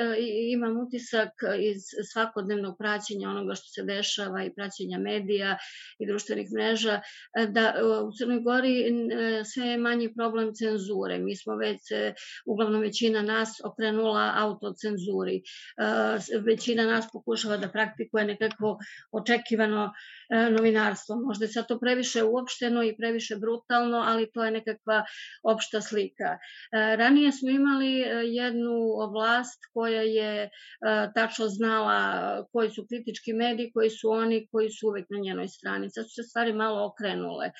imam 0.51 0.77
utisak 0.77 1.31
iz 1.57 1.81
svakodnevnog 2.11 2.77
praćenja 2.77 3.29
onoga 3.29 3.55
što 3.55 3.67
se 3.67 3.83
dešava 3.83 4.43
i 4.43 4.53
praćenja 4.53 4.97
medija 4.97 5.57
i 5.99 6.07
društvenih 6.07 6.47
mreža, 6.51 7.01
e, 7.39 7.47
da 7.47 7.73
e, 7.77 7.83
u 7.83 8.11
Crnoj 8.17 8.39
Gori 8.39 8.81
e, 8.81 9.43
sve 9.45 9.67
je 9.67 9.77
manji 9.77 10.13
problem 10.13 10.53
cenzure. 10.53 11.19
Mi 11.19 11.35
smo 11.35 11.55
već, 11.55 11.81
uglavnom 12.45 12.81
većina 12.81 13.21
nas 13.21 13.49
okrenula 13.63 14.33
autocenzuri. 14.35 15.41
Većina 16.45 16.85
nas 16.85 17.05
pokušava 17.13 17.57
da 17.57 17.69
praktikuje 17.69 18.25
nekakvo 18.25 18.77
očekivano 19.11 19.93
novinarstvo. 20.29 21.15
Možda 21.15 21.45
je 21.45 21.49
sad 21.49 21.67
to 21.67 21.79
previše 21.79 22.23
uopšteno 22.23 22.83
i 22.83 22.95
previše 22.97 23.35
brutalno, 23.35 23.97
ali 23.97 24.31
to 24.31 24.45
je 24.45 24.51
nekakva 24.51 25.05
opšta 25.43 25.81
slika. 25.81 26.37
Ranije 26.71 27.31
smo 27.31 27.49
imali 27.49 27.91
jednu 28.23 28.77
vlast 29.13 29.59
koja 29.73 30.01
je 30.01 30.49
tačno 31.15 31.47
znala 31.47 31.97
koji 32.51 32.69
su 32.69 32.85
kritički 32.89 33.33
mediji, 33.33 33.71
koji 33.73 33.89
su 33.89 34.09
oni 34.09 34.47
koji 34.51 34.69
su 34.69 34.87
uvek 34.87 35.05
na 35.09 35.19
njenoj 35.19 35.47
strani. 35.47 35.89
Sad 35.89 36.05
su 36.05 36.13
se 36.15 36.23
stvari 36.23 36.53
malo 36.53 36.85
okrenule. 36.85 37.51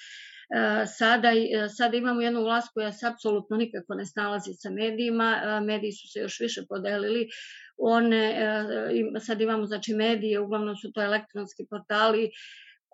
Sada, 0.98 1.32
sada 1.78 1.98
imamo 1.98 2.22
jednu 2.22 2.42
vlast 2.42 2.74
koja 2.74 2.92
se 2.92 3.08
apsolutno 3.08 3.58
nikako 3.58 3.96
ne 3.96 4.06
snalazi 4.06 4.54
sa 4.54 4.70
medijima, 4.70 5.60
mediji 5.66 5.92
su 5.92 6.08
se 6.08 6.20
još 6.20 6.40
više 6.40 6.62
podelili 6.70 7.28
one, 7.78 8.36
sad 9.20 9.42
imamo 9.42 9.66
znači 9.66 9.94
medije, 9.94 10.40
uglavnom 10.40 10.76
su 10.76 10.92
to 10.92 11.02
elektronski 11.02 11.66
portali, 11.70 12.32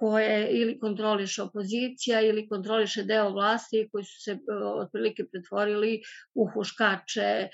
koje 0.04 0.48
ili 0.52 0.80
kontroliše 0.80 1.42
opozicija 1.42 2.22
ili 2.22 2.48
kontroliše 2.48 3.04
deo 3.04 3.30
vlasti 3.30 3.90
koji 3.92 4.04
su 4.04 4.22
se 4.24 4.32
e, 4.32 4.38
otprilike 4.76 5.24
pretvorili 5.32 6.02
u 6.34 6.48
huškače 6.54 7.22
e, 7.22 7.50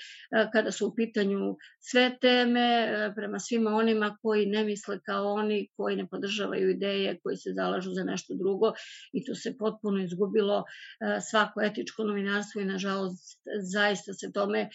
kada 0.52 0.72
su 0.72 0.86
u 0.86 0.94
pitanju 0.94 1.56
sve 1.80 2.16
teme 2.20 2.60
e, 2.60 3.12
prema 3.16 3.38
svima 3.38 3.70
onima 3.70 4.16
koji 4.22 4.46
ne 4.46 4.64
misle 4.64 4.98
kao 5.06 5.32
oni, 5.32 5.68
koji 5.76 5.96
ne 5.96 6.08
podržavaju 6.08 6.70
ideje, 6.70 7.18
koji 7.22 7.36
se 7.36 7.52
zalažu 7.56 7.90
za 7.90 8.04
nešto 8.04 8.34
drugo 8.34 8.72
i 9.12 9.24
tu 9.24 9.34
se 9.34 9.54
potpuno 9.58 10.02
izgubilo 10.02 10.64
svako 11.30 11.62
etičko 11.62 12.04
novinarstvo 12.04 12.60
i 12.60 12.64
nažalost 12.64 13.38
zaista 13.72 14.12
se 14.12 14.32
tome 14.32 14.68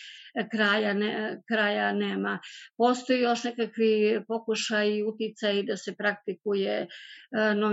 kraja, 0.52 0.94
ne, 0.94 1.42
kraja 1.48 1.94
nema. 1.94 2.40
Postoji 2.78 3.22
još 3.22 3.44
nekakvi 3.44 4.22
pokušaj 4.28 4.90
i 4.90 5.04
uticaj 5.04 5.64
da 5.64 5.78
se 5.78 5.96
praktikuje 5.98 6.88
novinarstvo 7.32 7.65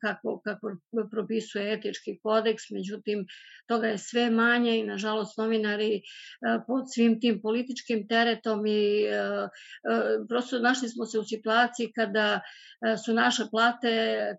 kako, 0.00 0.40
kako 0.44 0.76
propisuje 1.10 1.72
etički 1.72 2.18
kodeks, 2.22 2.62
međutim 2.70 3.26
toga 3.66 3.86
je 3.86 3.98
sve 3.98 4.30
manje 4.30 4.78
i 4.78 4.86
nažalost 4.86 5.38
novinari 5.38 5.94
e, 5.96 6.00
pod 6.66 6.84
svim 6.94 7.20
tim 7.20 7.40
političkim 7.42 8.08
teretom 8.08 8.66
i 8.66 9.04
e, 9.04 9.14
e, 9.14 9.48
prosto 10.28 10.58
našli 10.58 10.88
smo 10.88 11.06
se 11.06 11.18
u 11.18 11.24
situaciji 11.24 11.92
kada 11.92 12.40
su 13.04 13.14
naše 13.14 13.42
plate 13.50 13.94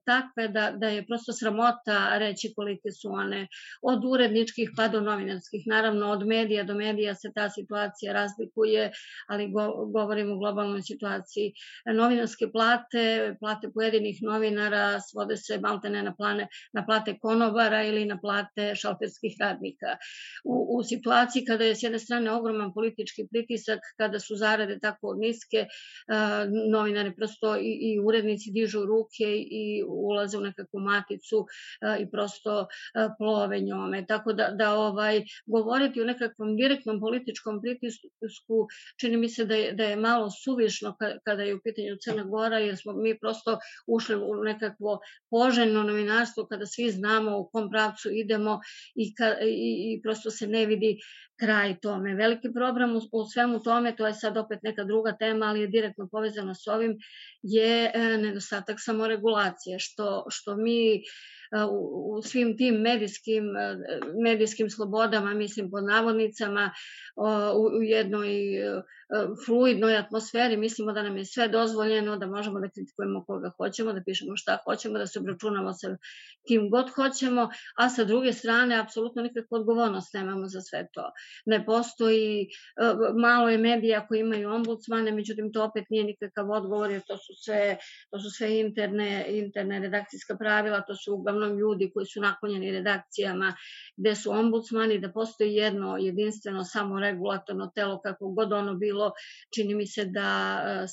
takve 0.05 0.47
da, 0.47 0.71
da 0.71 0.87
je 0.87 1.05
prosto 1.05 1.33
sramota 1.33 2.17
reći 2.17 2.53
kolike 2.55 2.91
su 3.01 3.09
one 3.11 3.47
od 3.81 4.05
uredničkih 4.05 4.69
pa 4.77 4.87
do 4.87 5.01
novinarskih. 5.01 5.63
Naravno 5.67 6.11
od 6.11 6.27
medija 6.27 6.63
do 6.63 6.73
medija 6.73 7.15
se 7.15 7.31
ta 7.35 7.49
situacija 7.49 8.13
razlikuje, 8.13 8.91
ali 9.27 9.51
go, 9.51 9.85
govorimo 9.93 10.33
o 10.33 10.37
globalnoj 10.37 10.81
situaciji. 10.81 11.53
Novinarske 11.95 12.45
plate, 12.51 13.35
plate 13.39 13.69
pojedinih 13.73 14.04
novinara 14.21 15.01
svode 15.01 15.37
se 15.37 15.59
maltene 15.59 16.03
na, 16.03 16.13
plane, 16.15 16.47
na 16.73 16.85
plate 16.85 17.17
konobara 17.19 17.83
ili 17.83 18.05
na 18.05 18.19
plate 18.21 18.75
šalterskih 18.75 19.35
radnika. 19.39 19.97
U, 20.43 20.77
u 20.77 20.83
situaciji 20.83 21.45
kada 21.45 21.63
je 21.63 21.75
s 21.75 21.83
jedne 21.83 21.99
strane 21.99 22.31
ogroman 22.31 22.73
politički 22.73 23.27
pritisak, 23.31 23.79
kada 23.97 24.19
su 24.19 24.35
zarade 24.35 24.79
tako 24.79 25.13
niske, 25.13 25.65
novinari 26.71 27.15
prosto 27.15 27.55
i, 27.57 27.71
i 27.81 27.99
urednici 27.99 28.51
dižu 28.51 28.85
ruke 28.85 29.29
i 29.37 29.83
ulaze 29.87 30.37
u 30.37 30.41
nekakvu 30.41 30.79
maticu 30.79 31.45
i 31.99 32.11
prosto 32.11 32.67
plove 33.17 33.59
njome. 33.59 34.05
Tako 34.05 34.33
da, 34.33 34.49
da 34.51 34.73
ovaj, 34.73 35.23
govoriti 35.45 36.01
o 36.01 36.05
nekakvom 36.05 36.55
direktnom 36.57 36.99
političkom 36.99 37.61
pritisku 37.61 38.67
čini 38.99 39.17
mi 39.17 39.29
se 39.29 39.45
da 39.45 39.55
je, 39.55 39.71
da 39.73 39.83
je 39.83 39.95
malo 39.95 40.29
suvišno 40.43 40.97
kada 41.23 41.43
je 41.43 41.55
u 41.55 41.59
pitanju 41.63 41.97
Crna 42.03 42.23
Gora, 42.23 42.59
jer 42.59 42.77
smo 42.77 42.93
mi 42.93 43.19
prosto 43.19 43.57
ušli 43.95 44.15
u 44.15 44.43
nekakvo 44.43 44.99
poželjno 45.29 45.83
novinarstvo 45.83 46.45
kada 46.45 46.65
svi 46.65 46.91
znamo 46.91 47.37
u 47.37 47.49
kom 47.49 47.69
pravcu 47.69 48.09
idemo 48.11 48.59
i, 48.95 49.15
ka, 49.15 49.35
i, 49.41 49.93
i 49.93 50.01
prosto 50.03 50.31
se 50.31 50.47
ne 50.47 50.65
vidi 50.65 50.97
kraj 51.39 51.75
tome. 51.79 52.15
Veliki 52.15 52.53
problem 52.53 52.95
u, 52.95 53.01
u 53.11 53.25
svemu 53.25 53.63
tome, 53.63 53.95
to 53.95 54.07
je 54.07 54.13
sad 54.13 54.37
opet 54.37 54.59
neka 54.63 54.83
druga 54.83 55.15
tema, 55.19 55.45
ali 55.45 55.61
je 55.61 55.67
direktno 55.67 56.07
povezana 56.11 56.55
s 56.55 56.67
ovim, 56.67 56.97
je 57.41 57.91
e, 57.93 58.17
nedostatak 58.17 58.77
samoregulacije, 58.79 59.79
što, 59.79 60.25
što 60.29 60.55
mi 60.55 61.03
u, 61.71 62.13
u 62.17 62.21
svim 62.21 62.57
tim 62.57 62.75
medijskim, 62.75 63.43
medijskim 64.23 64.69
slobodama, 64.69 65.33
mislim 65.33 65.71
pod 65.71 65.83
navodnicama, 65.83 66.71
u, 67.55 67.77
u 67.77 67.83
jednoj 67.83 68.29
fluidnoj 69.45 69.97
atmosferi, 69.97 70.57
mislimo 70.57 70.91
da 70.91 71.03
nam 71.03 71.17
je 71.17 71.25
sve 71.25 71.47
dozvoljeno, 71.47 72.17
da 72.17 72.27
možemo 72.27 72.59
da 72.59 72.69
kritikujemo 72.69 73.23
koga 73.25 73.51
hoćemo, 73.57 73.93
da 73.93 74.01
pišemo 74.05 74.35
šta 74.35 74.57
hoćemo, 74.63 74.97
da 74.97 75.07
se 75.07 75.19
obračunamo 75.19 75.73
sa 75.73 75.97
kim 76.47 76.69
god 76.69 76.89
hoćemo, 76.89 77.49
a 77.77 77.89
sa 77.89 78.03
druge 78.03 78.33
strane 78.33 78.79
apsolutno 78.79 79.21
nikakvu 79.21 79.55
odgovornost 79.55 80.13
nemamo 80.13 80.47
za 80.47 80.61
sve 80.61 80.87
to. 80.93 81.11
Ne 81.45 81.65
postoji, 81.65 82.47
malo 83.21 83.49
je 83.49 83.57
medija 83.57 84.07
koji 84.07 84.19
imaju 84.19 84.49
ombudsmane, 84.49 85.11
međutim 85.11 85.53
to 85.53 85.63
opet 85.63 85.89
nije 85.89 86.03
nikakav 86.03 86.51
odgovor, 86.51 86.91
jer 86.91 87.01
to 87.07 87.17
su 87.17 87.33
sve, 87.43 87.77
to 88.11 88.19
su 88.19 88.29
sve 88.29 88.59
interne, 88.59 89.25
interne 89.27 89.79
redakcijska 89.79 90.37
pravila, 90.37 90.81
to 90.81 90.95
su 90.95 91.13
uglavnom 91.13 91.44
uglavnom 91.45 91.59
ljudi 91.59 91.91
koji 91.93 92.05
su 92.05 92.21
naklonjeni 92.21 92.71
redakcijama 92.71 93.53
gde 93.97 94.15
su 94.15 94.31
ombudsmani, 94.31 94.99
da 94.99 95.11
postoji 95.11 95.53
jedno 95.53 95.97
jedinstveno 95.97 96.63
samoregulatorno 96.63 97.71
telo 97.75 98.01
kako 98.01 98.29
god 98.29 98.53
ono 98.53 98.75
bilo, 98.75 99.11
čini 99.55 99.75
mi 99.75 99.87
se 99.87 100.05
da, 100.05 100.61
e, 100.67 100.85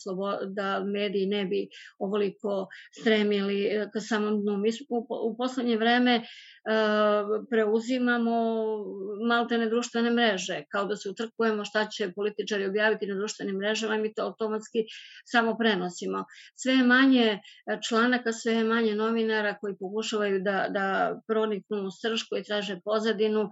da 0.46 0.84
mediji 0.84 1.26
ne 1.26 1.44
bi 1.44 1.68
ovoliko 1.98 2.66
stremili 3.00 3.64
e, 3.64 3.88
ka 3.92 4.00
samom 4.00 4.42
dnu. 4.42 4.56
Mi 4.56 4.70
u, 4.88 5.06
u 5.30 5.36
poslednje 5.36 5.76
vreme 5.76 6.22
preuzimamo 7.50 8.34
maltene 9.28 9.68
društvene 9.68 10.10
mreže, 10.10 10.62
kao 10.70 10.84
da 10.86 10.96
se 10.96 11.10
utrkujemo 11.10 11.64
šta 11.64 11.86
će 11.86 12.12
političari 12.12 12.66
objaviti 12.66 13.06
na 13.06 13.14
društvenim 13.14 13.56
mrežama 13.56 13.94
i 13.96 14.00
mi 14.00 14.14
to 14.14 14.22
automatski 14.22 14.84
samo 15.24 15.56
prenosimo. 15.58 16.24
Sve 16.54 16.72
je 16.72 16.84
manje 16.84 17.40
članaka, 17.88 18.32
sve 18.32 18.52
je 18.52 18.64
manje 18.64 18.94
novinara 18.94 19.56
koji 19.60 19.76
pokušavaju 19.76 20.31
da, 20.40 20.66
da 20.70 21.20
proniknu 21.26 21.86
u 21.86 21.90
srž, 21.90 22.22
koji 22.28 22.44
traže 22.44 22.80
pozadinu, 22.84 23.50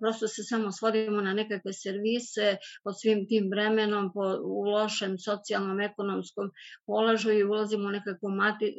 prosto 0.00 0.28
se 0.28 0.42
samo 0.42 0.72
svodimo 0.72 1.20
na 1.20 1.34
nekakve 1.34 1.72
servise 1.72 2.56
pod 2.84 2.94
svim 3.00 3.26
tim 3.28 3.50
vremenom, 3.50 4.12
po, 4.12 4.38
u 4.42 4.62
lošem 4.62 5.18
socijalnom, 5.18 5.80
ekonomskom 5.80 6.50
položaju 6.86 7.38
i 7.38 7.44
ulazimo 7.44 7.88
u 7.88 7.90
nekakvu 7.90 8.30
mati, 8.30 8.74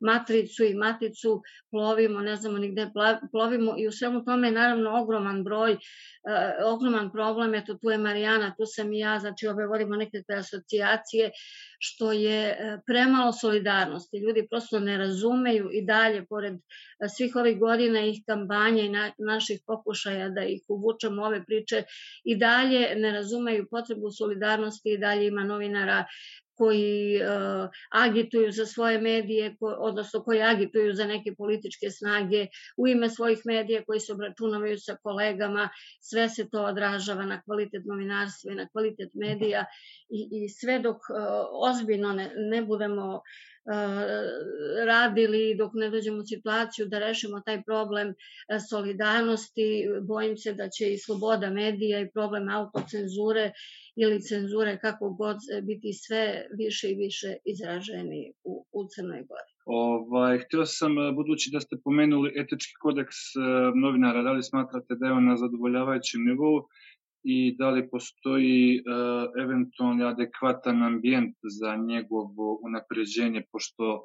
matricu 0.00 0.64
i 0.64 0.74
maticu, 0.74 1.42
plovimo, 1.70 2.20
ne 2.20 2.36
znamo 2.36 2.58
ni 2.58 2.72
gde 2.72 2.90
plovimo 3.30 3.74
i 3.78 3.88
u 3.88 3.92
svemu 3.92 4.24
tome 4.24 4.48
je 4.48 4.52
naravno 4.52 5.02
ogroman 5.02 5.44
broj, 5.44 5.72
uh, 5.72 6.74
ogroman 6.74 7.12
problem, 7.12 7.54
eto 7.54 7.74
tu 7.74 7.90
je 7.90 7.98
Marijana, 7.98 8.54
tu 8.56 8.66
sam 8.66 8.92
i 8.92 8.98
ja, 8.98 9.18
znači 9.18 9.46
ove 9.46 9.66
vodimo 9.66 9.96
nekakve 9.96 10.36
asocijacije, 10.36 11.30
što 11.78 12.12
je 12.12 12.40
e, 12.48 12.78
premalo 12.86 13.32
solidarnosti. 13.32 14.18
Ljudi 14.18 14.46
prosto 14.50 14.80
ne 14.80 14.98
razumeju 14.98 15.68
i 15.72 15.84
dalje, 15.86 16.26
pored 16.26 16.54
svih 17.16 17.36
ovih 17.36 17.58
godina 17.58 18.00
ih 18.00 18.22
kampanja 18.26 18.82
i 18.82 18.88
na, 18.88 19.12
naših 19.18 19.60
pokušaja 19.66 20.28
da 20.28 20.44
ih 20.44 20.62
uvučemo 20.68 21.22
ove 21.24 21.44
priče, 21.44 21.82
i 22.24 22.36
dalje 22.36 22.94
ne 22.96 23.12
razumeju 23.12 23.66
potrebu 23.70 24.10
solidarnosti 24.10 24.92
i 24.92 24.98
dalje 24.98 25.26
ima 25.26 25.44
novinara 25.44 26.04
koji 26.56 27.20
uh, 27.22 27.68
agituju 27.92 28.52
za 28.52 28.66
svoje 28.66 29.00
medije, 29.00 29.56
ko, 29.60 29.66
odnosno 29.66 30.22
koji 30.22 30.42
agituju 30.42 30.94
za 30.94 31.06
neke 31.06 31.34
političke 31.34 31.90
snage 31.90 32.46
u 32.76 32.88
ime 32.88 33.10
svojih 33.10 33.38
medija 33.44 33.84
koji 33.84 34.00
se 34.00 34.12
obračunavaju 34.12 34.78
sa 34.78 34.96
kolegama, 35.02 35.68
sve 36.00 36.28
se 36.28 36.48
to 36.50 36.64
odražava 36.64 37.24
na 37.24 37.42
kvalitet 37.42 37.82
novinarstva 37.84 38.52
i 38.52 38.56
na 38.56 38.68
kvalitet 38.68 39.10
medija 39.14 39.64
i, 40.08 40.44
i 40.44 40.48
sve 40.48 40.78
dok 40.78 40.96
uh, 40.96 41.26
ozbiljno 41.70 42.12
ne, 42.12 42.30
ne 42.36 42.62
budemo 42.62 43.20
radili 44.86 45.54
dok 45.58 45.70
ne 45.74 45.90
dođemo 45.90 46.18
u 46.18 46.26
situaciju 46.26 46.86
da 46.86 46.98
rešimo 46.98 47.40
taj 47.40 47.62
problem 47.62 48.14
solidarnosti. 48.70 49.88
Bojim 50.02 50.36
se 50.36 50.52
da 50.52 50.68
će 50.68 50.92
i 50.92 50.98
sloboda 50.98 51.50
medija 51.50 52.00
i 52.00 52.10
problem 52.10 52.48
autocenzure 52.48 53.52
ili 53.96 54.22
cenzure 54.22 54.78
kako 54.78 55.10
god 55.10 55.36
biti 55.62 55.92
sve 55.92 56.46
više 56.58 56.90
i 56.90 56.94
više 56.94 57.36
izraženi 57.44 58.32
u, 58.44 58.66
u 58.72 58.88
Crnoj 58.94 59.22
Gori. 59.28 59.54
Ovaj, 59.66 60.38
htio 60.38 60.66
sam, 60.66 60.94
budući 61.14 61.50
da 61.52 61.60
ste 61.60 61.76
pomenuli 61.84 62.32
etički 62.36 62.74
kodeks 62.80 63.16
novinara, 63.74 64.22
da 64.22 64.32
li 64.32 64.42
smatrate 64.42 64.94
da 64.94 65.06
je 65.06 65.12
on 65.12 65.24
na 65.24 65.36
zadovoljavajućem 65.36 66.20
nivou 66.24 66.68
i 67.24 67.56
da 67.58 67.70
li 67.70 67.88
postoji 67.90 68.80
uh, 68.80 69.42
eventualni 69.42 70.04
adekvatan 70.04 70.82
ambijent 70.82 71.36
za 71.58 71.76
njegovo 71.76 72.58
unapređenje, 72.62 73.42
pošto 73.52 74.02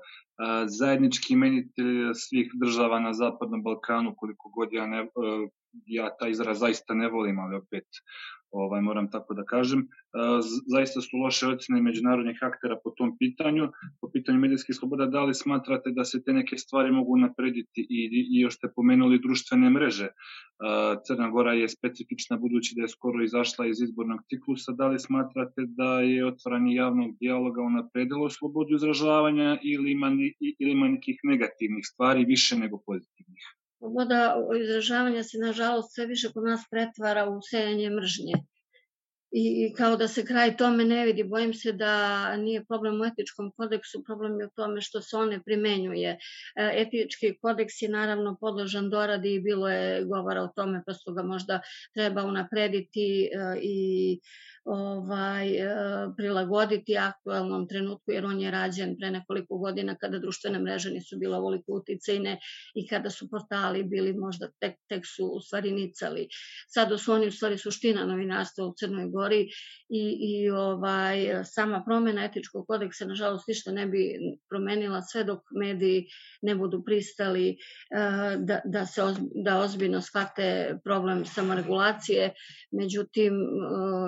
zajednički 0.65 1.33
imenitelj 1.33 2.13
svih 2.13 2.51
država 2.53 2.99
na 2.99 3.13
Zapadnom 3.13 3.63
Balkanu, 3.63 4.13
koliko 4.17 4.49
god 4.49 4.73
ja, 4.73 4.87
ne, 4.87 5.07
ja 5.85 6.09
taj 6.19 6.31
izraz 6.31 6.59
zaista 6.59 6.93
ne 6.93 7.09
volim, 7.09 7.39
ali 7.39 7.55
opet 7.55 7.85
ovaj, 8.51 8.81
moram 8.81 9.11
tako 9.11 9.33
da 9.33 9.43
kažem. 9.45 9.87
Zaista 10.67 11.01
su 11.01 11.17
loše 11.17 11.47
ocene 11.47 11.81
međunarodnih 11.81 12.39
aktera 12.41 12.79
po 12.83 12.89
tom 12.89 13.17
pitanju. 13.17 13.67
Po 14.01 14.09
pitanju 14.13 14.39
medijskih 14.39 14.75
sloboda, 14.75 15.05
da 15.05 15.23
li 15.23 15.33
smatrate 15.33 15.91
da 15.91 16.03
se 16.03 16.23
te 16.23 16.33
neke 16.33 16.57
stvari 16.57 16.91
mogu 16.91 17.17
naprediti 17.17 17.81
i, 17.89 18.27
i 18.31 18.39
još 18.41 18.55
ste 18.55 18.67
pomenuli 18.75 19.19
društvene 19.19 19.69
mreže. 19.69 20.07
Crna 21.07 21.29
Gora 21.29 21.53
je 21.53 21.69
specifična 21.69 22.37
budući 22.37 22.73
da 22.75 22.81
je 22.81 22.87
skoro 22.87 23.23
izašla 23.23 23.67
iz 23.67 23.81
izbornog 23.81 24.19
ciklusa. 24.29 24.71
Da 24.71 24.87
li 24.87 24.99
smatrate 24.99 25.61
da 25.67 25.99
je 25.99 26.27
otvaranje 26.27 26.75
javnog 26.75 27.17
dijaloga 27.19 27.61
unapredilo 27.61 28.29
slobodu 28.29 28.75
izražavanja 28.75 29.57
ili 29.63 29.91
ima, 29.91 30.11
ili 30.39 30.71
ima 30.71 30.87
nekih 30.87 31.19
negativnih 31.23 31.85
stvari 31.87 32.25
više 32.25 32.57
nego 32.57 32.81
pozitivnih? 32.85 33.43
Sloboda 33.77 34.35
izražavanja 34.61 35.23
se, 35.23 35.37
nažalost, 35.37 35.95
sve 35.95 36.05
više 36.05 36.29
kod 36.33 36.43
nas 36.43 36.61
pretvara 36.71 37.29
u 37.29 37.39
sejanje 37.49 37.89
mržnje. 37.89 38.33
i, 39.31 39.65
i 39.65 39.73
kao 39.73 39.95
da 39.95 40.07
se 40.07 40.25
kraj 40.25 40.57
tome 40.57 40.85
ne 40.85 41.05
vidi. 41.05 41.23
Bojim 41.23 41.53
se 41.53 41.71
da 41.71 42.35
nije 42.37 42.65
problem 42.65 43.01
u 43.01 43.05
etičkom 43.05 43.51
kodeksu, 43.57 44.03
problem 44.03 44.39
je 44.39 44.45
u 44.45 44.49
tome 44.55 44.81
što 44.81 45.01
se 45.01 45.17
on 45.17 45.29
ne 45.29 45.43
primenjuje. 45.43 46.09
E, 46.09 46.71
etički 46.73 47.37
kodeks 47.41 47.81
je 47.81 47.89
naravno 47.89 48.37
podložan 48.41 48.89
doradi 48.89 49.33
i 49.33 49.41
bilo 49.41 49.69
je 49.69 50.05
govora 50.05 50.41
o 50.41 50.51
tome, 50.55 50.83
pa 50.85 50.93
su 50.93 51.13
ga 51.13 51.23
možda 51.23 51.61
treba 51.93 52.23
unaprediti 52.23 53.23
e, 53.23 53.29
i 53.61 54.19
ovaj, 54.65 55.49
e, 55.49 55.67
prilagoditi 56.17 56.97
aktualnom 56.97 57.67
trenutku, 57.67 58.11
jer 58.11 58.25
on 58.25 58.39
je 58.41 58.51
rađen 58.51 58.95
pre 58.99 59.11
nekoliko 59.11 59.57
godina 59.57 59.95
kada 59.95 60.19
društvene 60.19 60.59
mreže 60.59 60.91
nisu 60.91 61.17
bila 61.17 61.37
ovoliko 61.37 61.71
uticajne 61.71 62.39
i 62.75 62.87
kada 62.87 63.09
su 63.09 63.29
portali 63.29 63.83
bili 63.83 64.13
možda 64.13 64.49
tek, 64.59 64.75
tek 64.89 65.03
su 65.15 65.25
u 65.25 65.41
stvari 65.41 65.71
nicali. 65.71 66.27
Sada 66.67 66.97
su 66.97 67.13
oni 67.13 67.27
u 67.27 67.31
stvari 67.31 67.57
suština 67.57 68.05
novinarstva 68.05 68.65
u 68.65 68.73
Crnoj 68.79 69.09
Gori 69.09 69.47
i, 69.89 70.17
i 70.19 70.49
ovaj, 70.49 71.43
sama 71.43 71.83
promena 71.85 72.25
etičkog 72.25 72.67
kodeksa 72.67 73.05
nažalost 73.05 73.47
ništa 73.47 73.71
ne 73.71 73.87
bi 73.87 74.13
promenila 74.49 75.01
sve 75.01 75.23
dok 75.23 75.39
mediji 75.59 76.05
ne 76.41 76.55
budu 76.55 76.83
pristali 76.83 77.49
e, 77.49 77.55
da, 78.37 78.61
da 78.65 78.85
se 78.85 79.01
da 79.43 79.59
ozbiljno 79.59 80.01
shvate 80.01 80.79
problem 80.83 81.25
samoregulacije, 81.25 82.33
međutim 82.71 83.33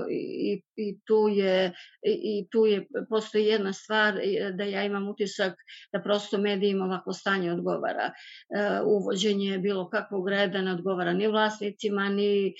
i 0.10 0.51
i, 0.54 0.64
i 0.76 1.00
tu 1.06 1.28
je 1.28 1.74
i 2.04 2.48
tu 2.52 2.66
je 2.66 2.88
postoji 3.10 3.46
jedna 3.46 3.74
stvar 3.74 4.20
da 4.54 4.64
ja 4.64 4.84
imam 4.84 5.10
utisak 5.10 5.54
da 5.94 6.02
prosto 6.02 6.38
medijima 6.38 6.86
ovako 6.86 7.14
stanje 7.14 7.52
odgovara. 7.52 8.06
E, 8.06 8.82
uvođenje 8.86 9.58
bilo 9.58 9.90
kakvog 9.90 10.30
reda 10.30 10.62
ne 10.62 10.72
odgovara 10.72 11.14
ni 11.14 11.28
vlasnicima, 11.28 12.10
ni 12.10 12.48
e, 12.48 12.54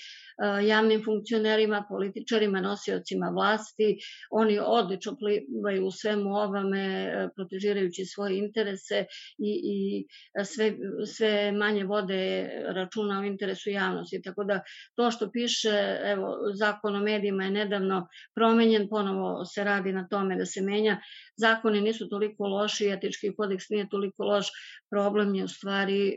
javnim 0.66 1.04
funkcionerima, 1.04 1.84
političarima, 1.88 2.60
nosiocima 2.60 3.30
vlasti. 3.34 3.98
Oni 4.30 4.58
odlično 4.64 5.16
plivaju 5.16 5.86
u 5.86 5.90
svemu 5.90 6.34
ovome, 6.34 7.04
e, 7.04 7.28
protežirajući 7.36 8.04
svoje 8.04 8.38
interese 8.38 9.04
i, 9.38 9.60
i 9.64 10.06
sve, 10.44 10.72
sve 11.06 11.52
manje 11.52 11.84
vode 11.84 12.50
računa 12.74 13.20
o 13.20 13.24
interesu 13.24 13.70
javnosti. 13.70 14.22
Tako 14.22 14.44
da 14.44 14.60
to 14.94 15.10
što 15.10 15.30
piše, 15.30 15.98
evo, 16.04 16.36
zakon 16.54 16.96
o 16.96 17.00
medijima 17.00 17.44
je 17.44 17.50
nedavno 17.50 17.71
promenjen, 18.34 18.88
ponovo 18.88 19.44
se 19.44 19.64
radi 19.64 19.92
na 19.92 20.08
tome 20.08 20.36
da 20.36 20.46
se 20.46 20.62
menja. 20.62 20.98
Zakoni 21.36 21.80
nisu 21.80 22.08
toliko 22.08 22.46
loši, 22.46 22.88
etički 22.88 23.34
kodeks 23.36 23.68
nije 23.70 23.88
toliko 23.88 24.24
loš, 24.24 24.46
problem 24.90 25.34
je 25.34 25.44
u 25.44 25.48
stvari 25.48 26.08
e, 26.08 26.14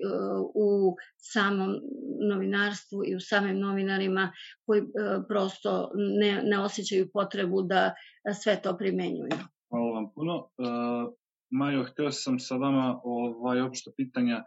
u 0.55 0.95
samom 1.17 1.75
novinarstvu 2.29 3.05
i 3.05 3.15
u 3.15 3.19
samim 3.19 3.59
novinarima 3.59 4.31
koji 4.65 4.81
e, 4.81 4.83
prosto 5.27 5.91
ne, 5.95 6.41
ne 6.43 6.59
osjećaju 6.59 7.09
potrebu 7.13 7.61
da 7.61 7.93
sve 8.41 8.61
to 8.61 8.77
primenjuju. 8.77 9.37
Hvala 9.69 9.91
vam 9.91 10.11
puno. 10.15 10.49
Majo, 11.55 11.83
hteo 11.87 12.11
sam 12.11 12.39
sa 12.39 12.55
vama 12.59 12.99
ovaj, 13.03 13.61
opšto 13.61 13.91
pitanja. 13.97 14.37
E, 14.37 14.43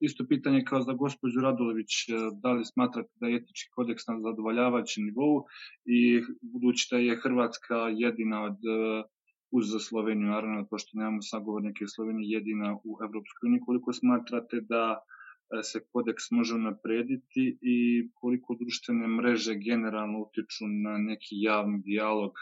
isto 0.00 0.24
pitanje 0.28 0.64
kao 0.64 0.80
za 0.82 0.92
gospođu 0.92 1.40
Radulović, 1.40 1.92
e, 2.08 2.12
da 2.42 2.52
li 2.52 2.64
smatrate 2.64 3.12
da 3.20 3.26
je 3.26 3.36
etički 3.36 3.70
kodeks 3.74 4.06
na 4.06 4.20
zadovoljavajućem 4.20 5.04
nivou 5.04 5.44
i 5.84 6.22
budući 6.42 6.88
da 6.90 6.98
je 6.98 7.20
Hrvatska 7.22 7.76
jedina 7.76 8.42
od 8.42 8.52
e, 8.52 9.02
uz 9.50 9.70
za 9.70 9.78
Sloveniju, 9.78 10.28
naravno, 10.28 10.66
to 10.70 10.78
što 10.78 10.98
nemamo 10.98 11.22
sagovornike 11.22 11.84
Slovenije 11.86 12.32
jedina 12.36 12.74
u 12.84 12.98
Evropskoj 13.04 13.46
uniji, 13.48 13.66
koliko 13.66 13.92
smatrate 13.92 14.60
da 14.60 14.98
e, 14.98 15.62
se 15.62 15.84
kodeks 15.92 16.30
može 16.30 16.58
naprediti 16.58 17.58
i 17.62 18.08
koliko 18.14 18.56
društvene 18.60 19.08
mreže 19.08 19.54
generalno 19.54 20.18
utiču 20.18 20.66
na 20.84 20.98
neki 20.98 21.34
javni 21.48 21.82
dijalog 21.82 22.32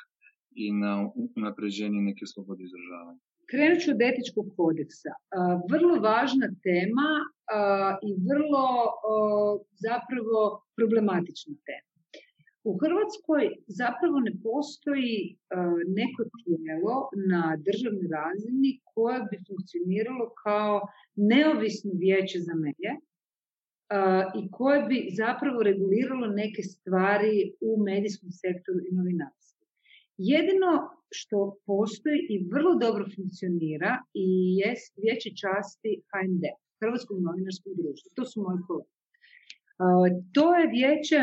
i 0.51 0.73
na 0.73 1.11
napređenje 1.37 2.01
neke 2.01 2.27
slobode 2.27 2.65
izražavanja? 2.65 3.21
Krenut 3.51 3.81
ću 3.83 3.91
od 3.91 4.01
etičkog 4.03 4.47
kodeksa. 4.57 5.13
Vrlo 5.73 5.95
važna 6.09 6.49
tema 6.69 7.09
i 8.09 8.11
vrlo 8.29 8.67
zapravo 9.87 10.41
problematična 10.77 11.55
tema. 11.69 11.91
U 12.69 12.73
Hrvatskoj 12.83 13.43
zapravo 13.81 14.17
ne 14.21 14.33
postoji 14.47 15.17
neko 15.99 16.23
tijelo 16.39 16.97
na 17.33 17.43
državnoj 17.67 18.09
razini 18.19 18.71
koje 18.85 19.19
bi 19.31 19.37
funkcioniralo 19.49 20.27
kao 20.45 20.75
neovisno 21.17 21.91
vijeće 21.95 22.39
za 22.49 22.55
medije 22.55 22.93
i 24.39 24.51
koje 24.51 24.83
bi 24.83 24.99
zapravo 25.23 25.63
reguliralo 25.63 26.27
neke 26.27 26.63
stvari 26.63 27.53
u 27.61 27.71
medijskom 27.89 28.31
sektoru 28.31 28.79
i 28.79 28.95
novinarstvu. 28.95 29.67
Jedino 30.17 30.73
što 31.11 31.57
postoji 31.66 32.19
i 32.29 32.45
vrlo 32.53 32.75
dobro 32.75 33.05
funkcionira 33.16 34.03
i 34.14 34.57
je 34.57 34.75
vijeće 34.97 35.31
časti 35.42 36.03
HND, 36.11 36.45
Hrvatskog 36.81 37.19
novinarskog 37.23 37.73
društva. 37.81 38.09
To 38.14 38.25
su 38.25 38.42
moji 38.42 38.59
kolege. 38.66 38.90
To 40.35 40.55
je 40.55 40.66
vijeće 40.66 41.21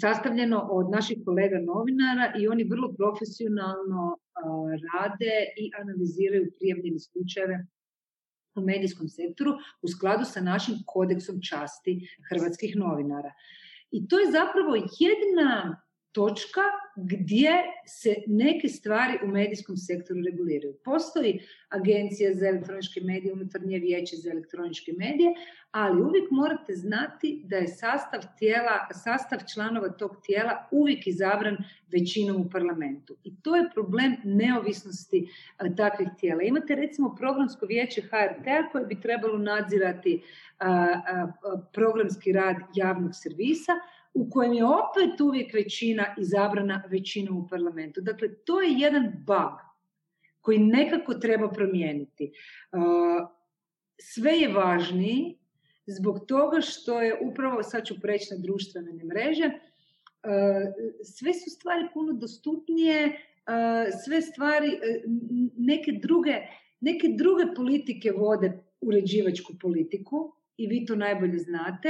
sastavljeno 0.00 0.68
od 0.70 0.90
naših 0.90 1.18
kolega 1.24 1.58
novinara 1.58 2.32
i 2.38 2.48
oni 2.48 2.64
vrlo 2.64 2.94
profesionalno 2.98 4.18
rade 4.92 5.34
i 5.62 5.70
analiziraju 5.80 6.52
prijavljene 6.58 6.98
slučajeve 6.98 7.66
u 8.54 8.60
medijskom 8.60 9.08
sektoru 9.08 9.52
u 9.82 9.88
skladu 9.88 10.24
sa 10.24 10.40
našim 10.40 10.74
kodeksom 10.86 11.40
časti 11.50 12.08
hrvatskih 12.28 12.76
novinara. 12.76 13.32
I 13.90 14.08
to 14.08 14.18
je 14.18 14.30
zapravo 14.30 14.74
jedna 15.00 15.82
točka 16.14 16.60
gdje 16.96 17.52
se 17.86 18.14
neke 18.26 18.68
stvari 18.68 19.18
u 19.24 19.26
medijskom 19.26 19.76
sektoru 19.76 20.20
reguliraju. 20.22 20.74
Postoji 20.84 21.40
agencija 21.68 22.34
za 22.34 22.48
elektroničke 22.48 23.00
medije, 23.00 23.32
unutarnje 23.32 23.78
vijeće 23.78 24.16
za 24.16 24.30
elektroničke 24.30 24.92
medije, 24.98 25.34
ali 25.70 26.02
uvijek 26.02 26.30
morate 26.30 26.74
znati 26.74 27.42
da 27.44 27.56
je 27.56 27.68
sastav 27.68 28.20
tijela, 28.38 28.88
sastav 28.92 29.38
članova 29.54 29.88
tog 29.88 30.16
tijela 30.26 30.68
uvijek 30.70 31.06
izabran 31.06 31.56
većinom 31.92 32.40
u 32.40 32.50
parlamentu. 32.50 33.16
I 33.24 33.36
to 33.42 33.56
je 33.56 33.70
problem 33.74 34.16
neovisnosti 34.24 35.28
a, 35.58 35.74
takvih 35.76 36.08
tijela. 36.18 36.42
Imate 36.42 36.74
recimo 36.74 37.14
programsko 37.14 37.66
vijeće 37.66 38.00
HRT-a 38.00 38.68
koje 38.72 38.86
bi 38.86 39.00
trebalo 39.00 39.38
nadzirati 39.38 40.22
a, 40.58 40.68
a, 40.68 41.32
programski 41.72 42.32
rad 42.32 42.56
javnog 42.74 43.10
servisa, 43.14 43.72
u 44.14 44.30
kojem 44.30 44.52
je 44.52 44.64
opet 44.64 45.20
uvijek 45.20 45.54
većina 45.54 46.14
izabrana 46.18 46.82
većinom 46.90 47.36
u 47.38 47.48
parlamentu. 47.48 48.00
Dakle, 48.00 48.34
to 48.34 48.60
je 48.60 48.72
jedan 48.78 49.12
bug 49.26 49.58
koji 50.40 50.58
nekako 50.58 51.14
treba 51.14 51.48
promijeniti. 51.48 52.32
Sve 54.00 54.32
je 54.32 54.52
važniji 54.52 55.38
zbog 55.86 56.24
toga 56.28 56.60
što 56.60 57.02
je 57.02 57.18
upravo, 57.30 57.62
sad 57.62 57.84
ću 57.86 58.00
preći 58.00 58.26
na 58.30 58.42
društvene 58.42 59.04
mreže, 59.04 59.50
sve 61.04 61.34
su 61.34 61.50
stvari 61.50 61.88
puno 61.94 62.12
dostupnije, 62.12 63.20
sve 64.04 64.22
stvari, 64.22 64.78
neke 65.56 65.92
druge, 65.92 66.34
neke 66.80 67.08
druge 67.08 67.54
politike 67.56 68.12
vode 68.12 68.52
uređivačku 68.80 69.52
politiku, 69.60 70.34
i 70.56 70.66
vi 70.66 70.86
to 70.86 70.96
najbolje 70.96 71.38
znate. 71.38 71.88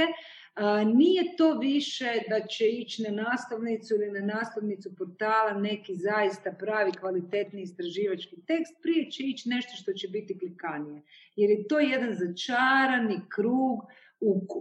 Nije 0.95 1.35
to 1.37 1.59
više 1.59 2.11
da 2.29 2.47
će 2.47 2.67
ići 2.67 3.03
na 3.03 3.23
nastavnicu 3.23 3.95
ili 3.95 4.19
na 4.19 4.33
nastavnicu 4.33 4.95
portala 4.95 5.53
neki 5.59 5.95
zaista 5.95 6.51
pravi 6.51 6.91
kvalitetni 6.91 7.61
istraživački 7.61 8.35
tekst, 8.47 8.73
prije 8.81 9.11
će 9.11 9.23
ići 9.23 9.49
nešto 9.49 9.71
što 9.75 9.93
će 9.93 10.07
biti 10.07 10.39
klikanije. 10.39 11.01
Jer 11.35 11.49
je 11.49 11.67
to 11.67 11.79
jedan 11.79 12.13
začarani 12.13 13.19
krug 13.35 13.79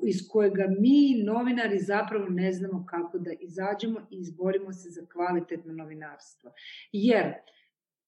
iz 0.06 0.28
kojega 0.28 0.66
mi, 0.78 1.22
novinari, 1.24 1.78
zapravo 1.78 2.28
ne 2.28 2.52
znamo 2.52 2.86
kako 2.86 3.18
da 3.18 3.30
izađemo 3.40 4.00
i 4.10 4.16
izborimo 4.20 4.72
se 4.72 4.90
za 4.90 5.06
kvalitetno 5.12 5.72
novinarstvo. 5.72 6.52
Jer 6.92 7.32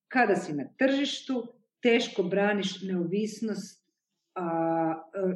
kada 0.08 0.36
si 0.36 0.52
na 0.52 0.64
tržištu, 0.78 1.54
teško 1.82 2.22
braniš 2.22 2.82
neovisnost 2.82 3.85
a, 3.85 3.85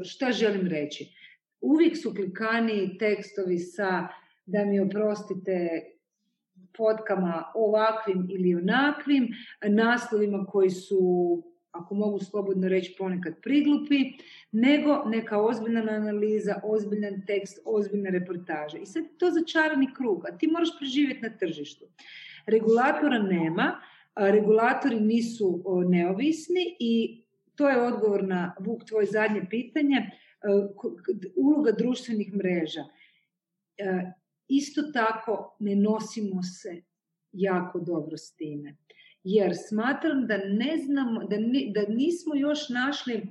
šta 0.04 0.32
želim 0.32 0.66
reći? 0.66 1.14
Uvijek 1.60 1.96
su 1.96 2.14
klikani 2.14 2.98
tekstovi 2.98 3.58
sa, 3.58 4.08
da 4.46 4.64
mi 4.64 4.80
oprostite, 4.80 5.84
potkama 6.76 7.44
ovakvim 7.54 8.26
ili 8.30 8.54
onakvim, 8.54 9.28
naslovima 9.68 10.46
koji 10.46 10.70
su, 10.70 11.42
ako 11.70 11.94
mogu 11.94 12.18
slobodno 12.18 12.68
reći, 12.68 12.94
ponekad 12.98 13.34
priglupi, 13.42 14.12
nego 14.52 15.04
neka 15.06 15.42
ozbiljna 15.42 15.80
analiza, 15.80 16.60
ozbiljan 16.64 17.26
tekst, 17.26 17.58
ozbiljne 17.64 18.10
reportaže. 18.10 18.78
I 18.78 18.86
sad 18.86 19.04
to 19.18 19.30
začarani 19.30 19.94
krug, 19.94 20.24
a 20.28 20.38
ti 20.38 20.46
moraš 20.46 20.68
preživjeti 20.78 21.22
na 21.22 21.36
tržištu. 21.38 21.84
Regulatora 22.46 23.18
nema, 23.18 23.80
regulatori 24.16 25.00
nisu 25.00 25.62
neovisni 25.88 26.76
i 26.78 27.22
to 27.60 27.68
je 27.68 27.82
odgovor 27.82 28.22
na, 28.24 28.54
Vuk, 28.60 28.84
tvoje 28.88 29.06
zadnje 29.06 29.42
pitanje, 29.50 29.96
e, 29.96 30.10
uloga 31.36 31.72
društvenih 31.72 32.34
mreža. 32.34 32.84
E, 33.76 34.12
isto 34.48 34.82
tako 34.82 35.56
ne 35.58 35.74
nosimo 35.76 36.42
se 36.42 36.82
jako 37.32 37.80
dobro 37.80 38.16
s 38.16 38.32
time. 38.36 38.76
Jer 39.24 39.52
smatram 39.68 40.26
da 40.26 40.38
ne 40.38 40.78
znamo, 40.84 41.24
da, 41.24 41.36
ni, 41.36 41.72
da 41.74 41.82
nismo 41.88 42.34
još 42.34 42.68
našli 42.68 43.22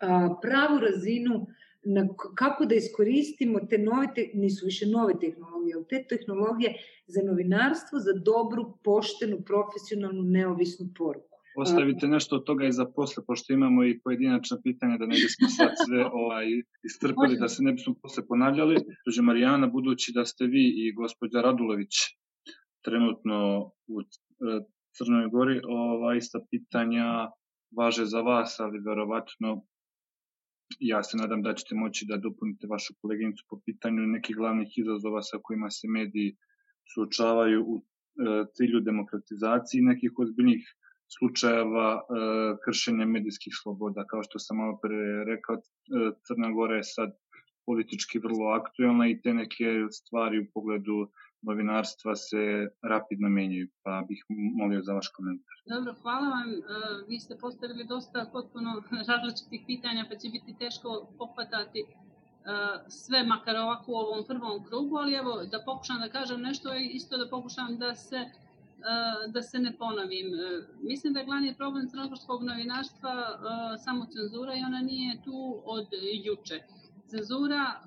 a, 0.00 0.34
pravu 0.42 0.78
razinu 0.78 1.46
na 1.84 2.08
kako 2.34 2.64
da 2.64 2.74
iskoristimo 2.74 3.60
te 3.70 3.78
nove, 3.78 4.06
nisu 4.34 4.66
više 4.66 4.86
nove 4.86 5.18
tehnologije, 5.20 5.74
ali 5.74 5.88
te 5.88 6.04
tehnologije 6.08 6.74
za 7.06 7.22
novinarstvo, 7.22 7.98
za 7.98 8.12
dobru, 8.12 8.78
poštenu, 8.84 9.42
profesionalnu, 9.46 10.22
neovisnu 10.22 10.86
poruku. 10.98 11.31
Ostavite 11.56 12.08
nešto 12.08 12.36
od 12.36 12.44
toga 12.44 12.66
i 12.66 12.72
za 12.72 12.84
posle, 12.84 13.24
pošto 13.26 13.52
imamo 13.52 13.84
i 13.84 14.00
pojedinačna 14.00 14.56
pitanja 14.62 14.98
da 14.98 15.06
ne 15.06 15.14
bismo 15.14 15.48
sad 15.48 15.70
sve 15.86 16.04
ovaj, 16.22 16.46
istrpali, 16.84 17.38
da 17.38 17.48
se 17.48 17.62
ne 17.62 17.72
bismo 17.72 17.94
posle 18.02 18.26
ponavljali. 18.26 18.76
Dođe 19.06 19.22
Marijana, 19.22 19.66
budući 19.66 20.12
da 20.14 20.24
ste 20.24 20.46
vi 20.46 20.64
i 20.76 20.92
gospođa 20.92 21.40
Radulović 21.40 21.94
trenutno 22.84 23.66
u 23.86 24.00
e, 24.00 24.04
Crnoj 24.96 25.28
Gori, 25.28 25.60
ova 25.64 26.16
ista 26.16 26.38
pitanja 26.50 27.30
važe 27.76 28.04
za 28.04 28.20
vas, 28.20 28.60
ali 28.60 28.78
verovatno 28.78 29.62
ja 30.80 31.02
se 31.02 31.16
nadam 31.16 31.42
da 31.42 31.54
ćete 31.54 31.74
moći 31.74 32.06
da 32.08 32.16
dopunite 32.16 32.66
vašu 32.66 32.94
koleginicu 33.00 33.44
po 33.48 33.60
pitanju 33.66 34.06
nekih 34.06 34.36
glavnih 34.36 34.78
izazova 34.78 35.22
sa 35.22 35.38
kojima 35.42 35.70
se 35.70 35.88
mediji 35.88 36.36
suočavaju 36.94 37.64
u 37.66 37.76
e, 37.78 37.82
cilju 38.54 38.80
demokratizacije 38.80 39.78
i 39.78 39.84
nekih 39.84 40.12
ozbiljnih 40.18 40.62
slučajeva 41.18 41.88
e, 41.94 42.02
kršenja 42.64 43.06
medijskih 43.06 43.52
sloboda. 43.62 44.04
Kao 44.06 44.22
što 44.22 44.38
sam 44.38 44.56
malo 44.56 44.78
pre 44.82 45.24
rekao, 45.24 45.56
e, 45.56 45.60
Crna 46.26 46.50
Gora 46.50 46.76
je 46.76 46.84
sad 46.84 47.10
politički 47.66 48.18
vrlo 48.18 48.46
aktuelna 48.60 49.08
i 49.08 49.20
te 49.22 49.34
neke 49.34 49.68
stvari 49.90 50.40
u 50.40 50.50
pogledu 50.54 51.10
novinarstva 51.42 52.16
se 52.16 52.68
rapidno 52.82 53.28
menjaju, 53.28 53.68
pa 53.82 54.04
bih 54.08 54.24
molio 54.58 54.82
za 54.82 54.92
vaš 54.92 55.08
komentar. 55.08 55.56
Dobro, 55.66 55.94
hvala 56.02 56.28
vam. 56.28 56.48
E, 56.52 56.62
vi 57.08 57.18
ste 57.18 57.38
postavili 57.40 57.84
dosta 57.84 58.30
potpuno 58.32 58.82
različitih 59.10 59.60
pitanja, 59.66 60.06
pa 60.10 60.16
će 60.16 60.28
biti 60.28 60.58
teško 60.58 60.88
pohvatati 61.18 61.84
sve, 62.88 63.24
makar 63.26 63.56
ovako 63.56 63.92
u 63.92 63.94
ovom 63.94 64.24
prvom 64.28 64.64
krugu, 64.64 64.96
ali 64.96 65.14
evo 65.14 65.32
da 65.50 65.62
pokušam 65.66 66.00
da 66.00 66.08
kažem 66.08 66.40
nešto 66.40 66.74
isto 66.74 67.16
da 67.16 67.28
pokušam 67.30 67.78
da 67.78 67.94
se 67.94 68.16
da 69.28 69.42
se 69.42 69.58
ne 69.58 69.76
ponovim. 69.76 70.26
Mislim 70.82 71.12
da 71.12 71.20
je 71.20 71.26
glavni 71.26 71.54
problem 71.54 71.88
crnogorskog 71.88 72.42
novinarstva 72.42 73.38
samo 73.84 74.06
cenzura 74.06 74.54
i 74.54 74.64
ona 74.66 74.80
nije 74.80 75.22
tu 75.24 75.62
od 75.64 75.86
juče 76.24 76.60
cenzura 77.12 77.80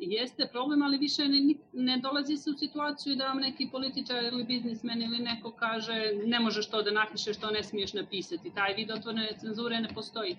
jeste 0.00 0.48
problem, 0.52 0.82
ali 0.82 0.98
više 0.98 1.28
ne, 1.28 1.54
ne 1.72 1.98
dolazi 1.98 2.36
se 2.36 2.50
u 2.50 2.54
situaciju 2.54 3.16
da 3.16 3.26
vam 3.26 3.38
neki 3.38 3.68
političar 3.72 4.24
ili 4.24 4.44
biznismen 4.44 5.02
ili 5.02 5.18
neko 5.18 5.50
kaže 5.50 6.12
ne 6.24 6.40
možeš 6.40 6.70
to 6.70 6.82
da 6.82 6.90
napišeš, 6.90 7.36
to 7.36 7.50
ne 7.50 7.62
smiješ 7.62 7.92
napisati. 7.92 8.54
Taj 8.54 8.74
vid 8.74 8.90
otvorene 8.90 9.32
cenzure 9.40 9.80
ne 9.80 9.88
postoji. 9.94 10.36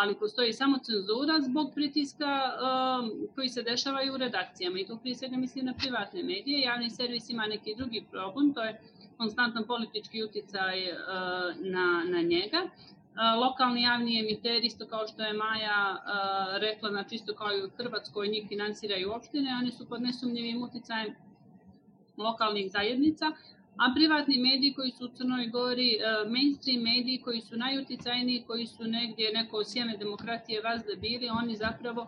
Ali 0.00 0.14
postoji 0.18 0.52
samo 0.52 0.78
cenzura 0.78 1.40
zbog 1.40 1.72
pritiska 1.74 2.32
koji 3.34 3.48
se 3.48 3.62
dešavaju 3.62 4.14
u 4.14 4.16
redakcijama 4.16 4.78
i 4.78 4.86
tu 4.86 4.98
prije 5.02 5.14
svega 5.14 5.36
mislim 5.36 5.66
na 5.66 5.74
privatne 5.74 6.22
medije. 6.22 6.60
Javni 6.60 6.90
servis 6.90 7.30
ima 7.30 7.46
neki 7.46 7.74
drugi 7.76 8.04
problem, 8.10 8.54
to 8.54 8.62
je 8.62 8.80
konstantan 9.16 9.64
politički 9.66 10.24
uticaj 10.24 10.92
uh, 10.92 10.98
na, 11.60 12.04
na 12.08 12.20
njega 12.22 12.68
lokalni 13.40 13.82
javni 13.82 14.20
emiteri, 14.20 14.66
isto 14.66 14.86
kao 14.86 15.06
što 15.06 15.22
je 15.22 15.32
Maja 15.32 15.96
rekla, 16.58 16.90
znači 16.90 17.14
isto 17.14 17.34
kao 17.34 17.48
i 17.52 17.64
u 17.64 17.70
Hrvatskoj, 17.76 18.28
njih 18.28 18.48
finansiraju 18.48 19.12
opštine, 19.12 19.56
oni 19.60 19.70
su 19.70 19.88
pod 19.88 20.02
nesumnjivim 20.02 20.62
uticajem 20.62 21.14
lokalnih 22.16 22.70
zajednica, 22.70 23.26
a 23.76 23.92
privatni 23.94 24.38
mediji 24.38 24.74
koji 24.74 24.90
su 24.90 25.04
u 25.04 25.08
Crnoj 25.08 25.46
Gori, 25.46 25.98
mainstream 26.28 26.82
mediji 26.82 27.22
koji 27.24 27.40
su 27.40 27.56
najuticajniji, 27.56 28.44
koji 28.46 28.66
su 28.66 28.84
negdje 28.84 29.32
neko 29.32 29.64
sjeme 29.64 29.96
demokratije 29.96 30.62
vazda 30.62 30.94
bili, 31.00 31.28
oni 31.28 31.56
zapravo 31.56 32.06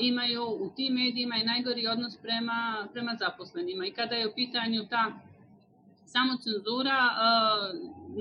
imaju 0.00 0.42
u 0.44 0.70
tim 0.76 0.94
medijima 0.94 1.36
i 1.36 1.44
najgori 1.44 1.86
odnos 1.86 2.16
prema, 2.16 2.88
prema 2.92 3.14
zaposlenima. 3.14 3.86
I 3.86 3.92
kada 3.92 4.14
je 4.14 4.28
u 4.28 4.34
pitanju 4.34 4.86
ta 4.90 5.12
samo 6.04 6.36
cenzura, 6.36 6.98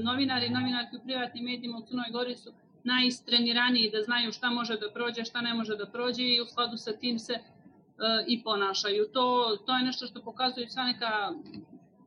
novinari 0.03 0.49
novinarki 0.49 0.95
u 0.95 1.03
privatnim 1.03 1.45
medijima 1.45 1.77
u 1.77 1.85
Crnoj 1.85 2.11
Gori 2.11 2.35
su 2.35 2.51
najistrenirani 2.83 3.89
da 3.91 4.01
znaju 4.01 4.31
šta 4.31 4.49
može 4.49 4.77
da 4.77 4.91
prođe, 4.93 5.25
šta 5.25 5.41
ne 5.41 5.53
može 5.53 5.75
da 5.75 5.85
prođe 5.85 6.23
i 6.23 6.41
u 6.41 6.45
skladu 6.45 6.77
sa 6.77 6.91
tim 6.93 7.19
se 7.19 7.39
i 8.27 8.43
ponašaju. 8.43 9.05
To, 9.13 9.57
to 9.65 9.77
je 9.77 9.83
nešto 9.83 10.07
što 10.07 10.21
pokazuju 10.21 10.67
sva 10.69 10.83
neka 10.83 11.33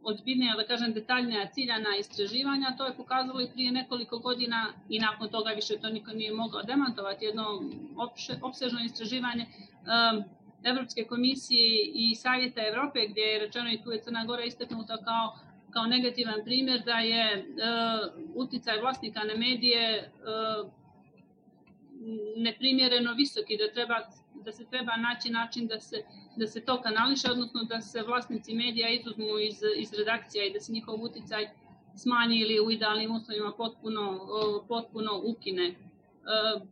ozbiljnija, 0.03 0.57
da 0.57 0.67
kažem, 0.67 0.93
detaljnija 0.93 1.47
ciljana 1.47 1.97
istraživanja, 2.01 2.75
to 2.79 2.87
je 2.87 2.97
pokazalo 2.97 3.41
i 3.41 3.51
prije 3.53 3.73
nekoliko 3.73 4.19
godina 4.19 4.73
i 4.89 4.99
nakon 4.99 5.29
toga 5.29 5.51
više 5.51 5.79
to 5.79 5.89
niko 5.89 6.11
nije 6.11 6.33
mogao 6.35 6.63
demantovati, 6.63 7.25
jedno 7.25 7.63
opše, 7.97 8.39
opsežno 8.43 8.81
istraživanje 8.85 9.47
um, 9.47 10.25
Evropske 10.65 11.05
komisije 11.05 11.91
i 11.95 12.15
Savjeta 12.15 12.61
Evrope, 12.67 13.07
gdje 13.09 13.21
je 13.23 13.39
rečeno 13.39 13.73
i 13.73 13.83
tu 13.83 13.93
je 13.93 14.03
Crna 14.03 14.25
Gora 14.25 14.45
istaknuta 14.45 14.97
kao 15.05 15.39
kao 15.77 15.87
negativan 15.87 16.45
primjer 16.45 16.83
da 16.85 16.99
je 16.99 17.25
uh, 17.39 18.25
uticaj 18.35 18.81
vlasnika 18.81 19.21
na 19.25 19.35
medije 19.37 20.11
uh, 20.11 20.71
neprimjereno 22.37 23.13
visoki, 23.15 23.57
da, 23.57 23.73
treba, 23.73 23.99
da 24.45 24.53
se 24.53 24.65
treba 24.71 24.97
naći 24.97 25.31
način 25.31 25.67
da 25.67 25.81
se, 25.81 25.97
da 26.37 26.47
se 26.47 26.65
to 26.65 26.83
kanališe, 26.83 27.31
odnosno 27.31 27.65
da 27.65 27.81
se 27.81 28.03
vlasnici 28.03 28.55
medija 28.55 28.89
izuzmu 28.89 29.39
iz, 29.39 29.59
iz 29.77 29.93
redakcija 29.99 30.45
i 30.45 30.53
da 30.53 30.61
se 30.61 30.73
njihov 30.73 31.03
uticaj 31.03 31.49
smanji 31.97 32.37
ili 32.39 32.61
u 32.61 32.71
idealnim 32.71 33.15
uslovima 33.17 33.53
potpuno, 33.57 34.21
potpuno 34.69 35.21
ukine. 35.25 35.75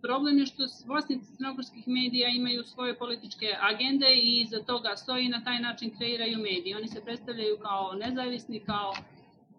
Problem 0.03 0.39
je 0.39 0.47
što 0.47 0.63
vlasnici 0.87 1.37
crnogorskih 1.37 1.89
medija 1.89 2.29
imaju 2.29 2.65
svoje 2.65 2.99
političke 2.99 3.57
agende 3.61 4.15
i 4.15 4.41
iza 4.41 4.63
toga 4.63 4.97
stoji 4.97 5.29
na 5.29 5.45
taj 5.45 5.59
način 5.59 5.97
kreiraju 5.99 6.39
medije. 6.39 6.77
Oni 6.77 6.89
se 6.89 7.05
predstavljaju 7.05 7.59
kao 7.63 7.93
nezavisni, 7.93 8.61
kao 8.61 8.95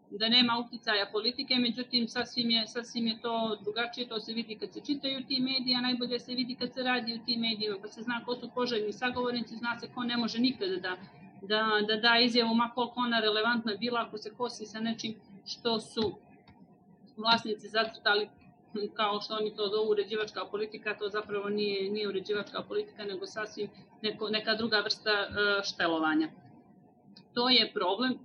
da 0.09 0.29
nema 0.29 0.57
uticaja 0.65 1.09
politike, 1.11 1.55
međutim 1.55 2.07
sasvim 2.07 2.49
je, 2.49 2.67
sasvim 2.67 3.07
je 3.07 3.21
to 3.21 3.57
drugačije, 3.63 4.07
to 4.07 4.19
se 4.19 4.33
vidi 4.33 4.55
kad 4.55 4.73
se 4.73 4.81
čitaju 4.85 5.25
ti 5.27 5.39
mediji, 5.39 5.75
a 5.75 5.81
najbolje 5.81 6.19
se 6.19 6.35
vidi 6.35 6.55
kad 6.55 6.73
se 6.73 6.83
radi 6.83 7.15
u 7.15 7.25
tim 7.25 7.41
medijima, 7.41 7.77
pa 7.81 7.87
se 7.87 8.01
zna 8.01 8.25
ko 8.25 8.35
su 8.35 8.49
poželjni 8.55 8.93
sagovornici, 8.93 9.57
zna 9.57 9.79
se 9.79 9.87
ko 9.95 10.03
ne 10.03 10.17
može 10.17 10.39
nikada 10.39 10.75
da, 10.75 10.97
da, 11.41 11.63
da 11.87 11.95
da 11.95 12.19
izjavu, 12.19 12.55
ma 12.55 12.71
koliko 12.75 12.99
ona 12.99 13.19
relevantna 13.19 13.75
bila, 13.79 14.05
ako 14.07 14.17
se 14.17 14.33
kosi 14.37 14.65
sa 14.65 14.79
nečim 14.79 15.15
što 15.45 15.79
su 15.79 16.15
vlasnici 17.17 17.67
zacrtali 17.67 18.29
kao 18.93 19.21
što 19.21 19.35
oni 19.35 19.55
to 19.55 19.67
zovu 19.67 19.89
uređivačka 19.91 20.45
politika, 20.51 20.97
to 20.97 21.09
zapravo 21.09 21.49
nije, 21.49 21.91
nije 21.91 22.07
uređivačka 22.07 22.63
politika, 22.63 23.03
nego 23.03 23.25
sasvim 23.25 23.69
neko, 24.01 24.29
neka 24.29 24.55
druga 24.55 24.79
vrsta 24.79 25.11
uh, 25.11 25.63
štelovanja. 25.63 26.29
To 27.33 27.49
je 27.49 27.71
problem, 27.73 28.19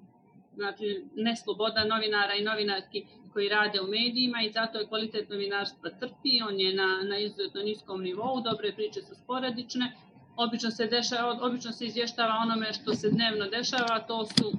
znači 0.55 1.05
nesloboda 1.15 1.85
novinara 1.85 2.35
i 2.35 2.45
novinarki 2.45 3.07
koji 3.33 3.49
rade 3.49 3.81
u 3.81 3.87
medijima 3.87 4.43
i 4.43 4.53
zato 4.53 4.79
je 4.79 4.87
kvalitet 4.87 5.29
novinarstva 5.29 5.91
trpi, 5.91 6.43
on 6.49 6.61
je 6.61 6.75
na, 6.75 7.03
na 7.03 7.19
izuzetno 7.19 7.63
niskom 7.63 8.03
nivou, 8.03 8.41
dobre 8.41 8.73
priče 8.73 9.03
su 9.03 9.15
sporadične, 9.15 9.93
obično 10.37 10.71
se, 10.71 10.87
dešava, 10.87 11.39
obično 11.43 11.73
se 11.73 11.87
izvještava 11.87 12.35
onome 12.43 12.73
što 12.73 12.95
se 12.95 13.11
dnevno 13.11 13.47
dešava, 13.47 14.01
to 14.09 14.25
su 14.27 14.53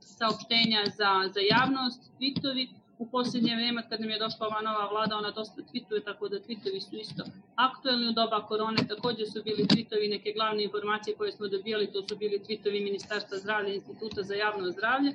saopštenja 0.00 0.82
za, 0.96 1.12
za 1.34 1.40
javnost, 1.50 2.12
tweetovi, 2.18 2.68
u 2.98 3.10
posljednje 3.10 3.54
vrijeme 3.54 3.88
kad 3.88 4.00
nam 4.00 4.10
je 4.10 4.18
došla 4.18 4.46
ova 4.46 4.60
nova 4.60 4.88
vlada, 4.90 5.16
ona 5.16 5.30
dosta 5.30 5.62
tweetuje, 5.62 6.04
tako 6.04 6.28
da 6.28 6.36
tweetovi 6.36 6.80
su 6.80 6.96
isto 6.96 7.24
aktuelni 7.54 8.08
u 8.08 8.12
doba 8.12 8.46
korone, 8.46 8.86
takođe 8.88 9.26
su 9.26 9.42
bili 9.42 9.64
tweetovi 9.64 10.10
neke 10.10 10.32
glavne 10.32 10.64
informacije 10.64 11.16
koje 11.16 11.32
smo 11.32 11.48
dobijali, 11.48 11.92
to 11.92 12.02
su 12.08 12.16
bili 12.16 12.38
tweetovi 12.48 12.84
Ministarstva 12.84 13.38
zdravlja, 13.38 13.74
Instituta 13.74 14.22
za 14.22 14.34
javno 14.34 14.70
zdravlje 14.70 15.14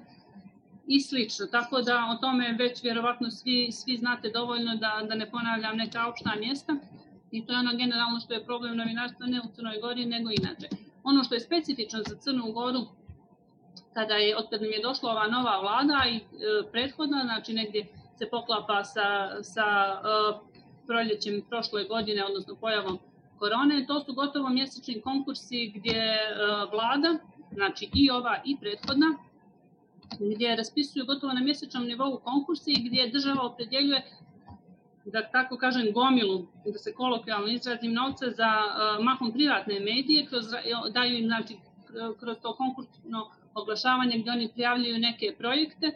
i 0.87 1.01
slično. 1.01 1.45
Tako 1.45 1.81
da 1.81 1.95
o 2.13 2.21
tome 2.21 2.55
već 2.59 2.83
vjerovatno 2.83 3.31
svi, 3.31 3.71
svi 3.71 3.97
znate 3.97 4.29
dovoljno 4.29 4.75
da, 4.75 5.05
da 5.09 5.15
ne 5.15 5.31
ponavljam 5.31 5.77
neka 5.77 6.07
opšta 6.07 6.35
mjesta 6.39 6.77
i 7.31 7.45
to 7.45 7.53
je 7.53 7.59
ono 7.59 7.77
generalno 7.77 8.19
što 8.19 8.33
je 8.33 8.45
problem 8.45 8.77
novinarstva 8.77 9.25
ne 9.27 9.39
u 9.39 9.53
Crnoj 9.55 9.79
Gori 9.81 10.05
nego 10.05 10.29
inače. 10.29 10.67
Ono 11.03 11.23
što 11.23 11.35
je 11.35 11.39
specifično 11.39 11.99
za 12.07 12.15
Crnu 12.15 12.51
Goru 12.51 12.85
kada 13.93 14.13
je, 14.13 14.37
od 14.37 14.49
kada 14.49 14.63
nam 14.63 14.71
je 14.71 14.81
došla 14.81 15.11
ova 15.11 15.27
nova 15.27 15.59
vlada 15.59 15.99
i 16.09 16.15
e, 16.15 16.21
prethodna, 16.71 17.23
znači 17.23 17.53
negdje 17.53 17.87
se 18.17 18.29
poklapa 18.29 18.83
sa, 18.83 19.29
sa 19.43 19.65
e, 19.65 19.99
proljećem 20.87 21.41
prošle 21.49 21.83
godine, 21.83 22.25
odnosno 22.25 22.55
pojavom 22.55 22.99
korone, 23.39 23.85
to 23.87 23.99
su 23.99 24.13
gotovo 24.13 24.49
mjesečni 24.49 25.01
konkursi 25.01 25.71
gdje 25.75 25.97
e, 25.97 26.29
vlada, 26.71 27.17
znači 27.51 27.89
i 27.93 28.11
ova 28.11 28.41
i 28.45 28.57
prethodna, 28.61 29.07
gdje 30.19 30.55
raspisuju 30.55 31.05
gotovo 31.05 31.33
na 31.33 31.41
mjesečnom 31.41 31.83
nivou 31.83 32.19
konkursi 32.23 32.71
i 32.71 32.89
gdje 32.89 33.09
država 33.09 33.43
opredjeljuje 33.43 34.03
da 35.05 35.29
tako 35.31 35.57
kažem 35.57 35.93
gomilu, 35.93 36.47
da 36.65 36.77
se 36.77 36.93
kolokvijalno 36.93 37.47
izrazim 37.47 37.93
novca 37.93 38.25
za 38.31 38.51
uh, 38.65 39.05
mahom 39.05 39.31
privatne 39.33 39.79
medije, 39.79 40.25
kroz, 40.25 40.45
daju 40.93 41.17
im 41.17 41.25
znači 41.25 41.57
kroz 42.19 42.37
to 42.41 42.55
konkursno 42.55 43.29
oglašavanje 43.53 44.17
gde 44.17 44.31
oni 44.31 44.49
prijavljaju 44.53 44.99
neke 44.99 45.35
projekte, 45.37 45.91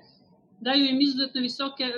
daju 0.59 0.85
im 0.85 1.01
izuzetno 1.01 1.41
visoke, 1.41 1.91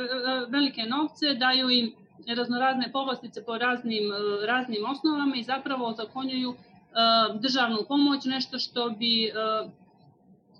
velike 0.49 0.83
novce, 0.83 1.33
daju 1.33 1.69
im 1.69 1.93
raznorazne 2.27 2.91
povlastice 2.91 3.45
po 3.45 3.57
raznim, 3.57 4.11
raznim 4.45 4.85
osnovama 4.85 5.35
i 5.35 5.43
zapravo 5.43 5.87
ozakonjuju 5.87 6.55
državnu 7.41 7.77
pomoć, 7.87 8.25
nešto 8.25 8.59
što 8.59 8.89
bi 8.89 9.31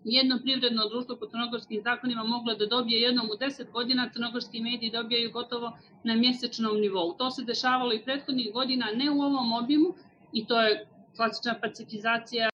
jedno 0.03 0.39
privredno 0.43 0.89
društvo 0.89 1.15
po 1.15 1.27
crnogorskim 1.27 1.81
zakonima 1.81 2.23
moglo 2.23 2.55
da 2.55 2.65
dobije 2.65 3.01
jednom 3.01 3.25
u 3.25 3.38
10 3.38 3.71
godina, 3.71 4.10
crnogorski 4.13 4.62
mediji 4.62 4.91
dobijaju 4.91 5.31
gotovo 5.31 5.77
na 6.03 6.15
mjesečnom 6.15 6.79
nivou. 6.79 7.13
To 7.13 7.31
se 7.31 7.43
dešavalo 7.43 7.93
i 7.93 8.03
prethodnih 8.03 8.53
godina, 8.53 8.86
ne 8.95 9.12
u 9.12 9.21
ovom 9.21 9.53
obimu, 9.53 9.93
i 10.34 10.45
to 10.45 10.62
je 10.62 10.88
klasična 11.15 11.55
pacifizacija 11.62 12.49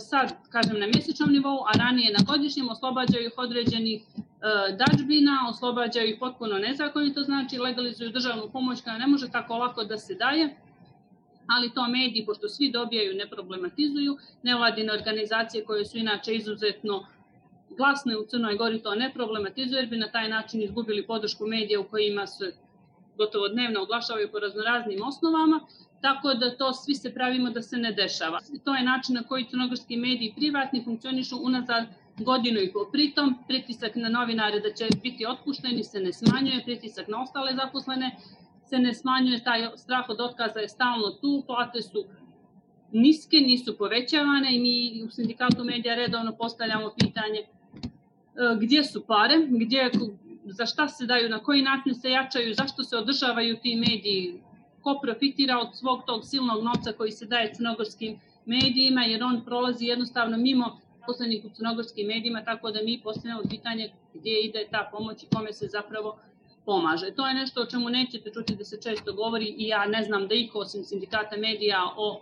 sad, 0.00 0.32
kažem, 0.50 0.80
na 0.80 0.86
mjesečnom 0.86 1.32
nivou, 1.32 1.64
a 1.66 1.78
ranije 1.78 2.12
na 2.12 2.24
godišnjem, 2.26 2.68
oslobađaju 2.68 3.26
ih 3.26 3.32
određenih 3.36 4.02
dačbina, 4.78 5.46
oslobađaju 5.50 6.08
ih 6.08 6.16
potpuno 6.20 6.58
nezakonito, 6.58 7.22
znači 7.22 7.58
legalizuju 7.58 8.10
državnu 8.10 8.50
pomoć 8.52 8.82
koja 8.82 8.98
ne 8.98 9.06
može 9.06 9.30
tako 9.30 9.56
lako 9.56 9.84
da 9.84 9.98
se 9.98 10.14
daje, 10.14 10.56
ali 11.46 11.74
to 11.74 11.88
mediji, 11.88 12.26
pošto 12.26 12.48
svi 12.48 12.70
dobijaju, 12.70 13.16
ne 13.16 13.30
problematizuju, 13.30 14.16
nevladine 14.42 14.92
organizacije 14.92 15.64
koje 15.64 15.84
su 15.84 15.98
inače 15.98 16.34
izuzetno 16.34 17.06
glasne 17.76 18.16
u 18.18 18.26
Crnoj 18.26 18.56
Gori 18.56 18.82
to 18.82 18.94
ne 18.94 19.12
problematizuju, 19.14 19.78
jer 19.78 19.88
bi 19.88 19.96
na 19.96 20.10
taj 20.10 20.28
način 20.28 20.62
izgubili 20.62 21.06
podršku 21.06 21.46
medija 21.46 21.80
u 21.80 21.84
kojima 21.84 22.26
se 22.26 22.52
gotovo 23.16 23.48
dnevno 23.48 23.82
oglašavaju 23.82 24.30
po 24.32 24.38
raznoraznim 24.38 25.02
osnovama, 25.02 25.60
tako 26.00 26.34
da 26.34 26.56
to 26.56 26.72
svi 26.72 26.94
se 26.94 27.14
pravimo 27.14 27.50
da 27.50 27.62
se 27.62 27.76
ne 27.76 27.92
dešava. 27.92 28.40
To 28.64 28.74
je 28.74 28.82
način 28.82 29.14
na 29.14 29.22
koji 29.22 29.44
crnogorski 29.50 29.96
mediji 29.96 30.32
privatni 30.36 30.84
funkcionišu 30.84 31.36
unazad 31.42 31.84
godinu 32.18 32.60
i 32.60 32.72
po. 32.72 32.88
Pritom, 32.92 33.34
pritisak 33.48 33.96
na 33.96 34.08
novinare 34.08 34.60
da 34.60 34.72
će 34.72 34.86
biti 35.02 35.26
otpušteni 35.26 35.84
se 35.84 36.00
ne 36.00 36.12
smanjuje, 36.12 36.62
pritisak 36.64 37.08
na 37.08 37.22
ostale 37.22 37.54
zaposlene 37.54 38.16
se 38.68 38.78
ne 38.78 38.94
smanjuje, 38.94 39.44
taj 39.44 39.68
strah 39.76 40.08
od 40.08 40.20
otkaza 40.20 40.60
je 40.60 40.68
stalno 40.68 41.10
tu, 41.10 41.42
plate 41.46 41.82
su 41.82 42.04
niske, 42.92 43.36
nisu 43.36 43.78
povećavane 43.78 44.56
i 44.56 44.60
mi 44.60 45.04
u 45.04 45.10
sindikatu 45.10 45.64
medija 45.64 45.94
redovno 45.94 46.36
postavljamo 46.36 46.92
pitanje 47.00 47.38
e, 47.38 47.46
gdje 48.60 48.84
su 48.84 49.04
pare, 49.06 49.34
gdje, 49.48 49.90
za 50.44 50.66
šta 50.66 50.88
se 50.88 51.06
daju, 51.06 51.28
na 51.28 51.38
koji 51.38 51.62
način 51.62 51.94
se 51.94 52.10
jačaju, 52.10 52.54
zašto 52.54 52.84
se 52.84 52.96
održavaju 52.96 53.56
ti 53.62 53.76
mediji, 53.76 54.40
ko 54.82 54.98
profitira 55.02 55.58
od 55.58 55.76
svog 55.76 56.02
tog 56.06 56.24
silnog 56.24 56.64
novca 56.64 56.92
koji 56.92 57.12
se 57.12 57.26
daje 57.26 57.54
crnogorskim 57.54 58.20
medijima, 58.46 59.04
jer 59.04 59.24
on 59.24 59.44
prolazi 59.44 59.86
jednostavno 59.86 60.36
mimo 60.36 60.80
poslednjih 61.06 61.44
u 61.44 61.50
crnogorskim 61.54 62.06
medijima, 62.06 62.44
tako 62.44 62.70
da 62.70 62.82
mi 62.84 63.00
postavljamo 63.04 63.42
pitanje 63.50 63.92
gdje 64.14 64.40
ide 64.40 64.68
ta 64.70 64.88
pomoć 64.92 65.22
i 65.22 65.26
kome 65.34 65.52
se 65.52 65.66
zapravo 65.66 66.18
pomaže. 66.64 67.10
To 67.10 67.28
je 67.28 67.34
nešto 67.34 67.60
o 67.60 67.66
čemu 67.66 67.88
nećete 67.88 68.30
čuti 68.34 68.56
da 68.56 68.64
se 68.64 68.80
često 68.82 69.12
govori 69.12 69.54
i 69.58 69.68
ja 69.68 69.86
ne 69.86 70.02
znam 70.04 70.28
da 70.28 70.34
iko 70.34 70.58
osim 70.58 70.84
sindikata 70.84 71.36
medija 71.36 71.80
o 71.96 72.20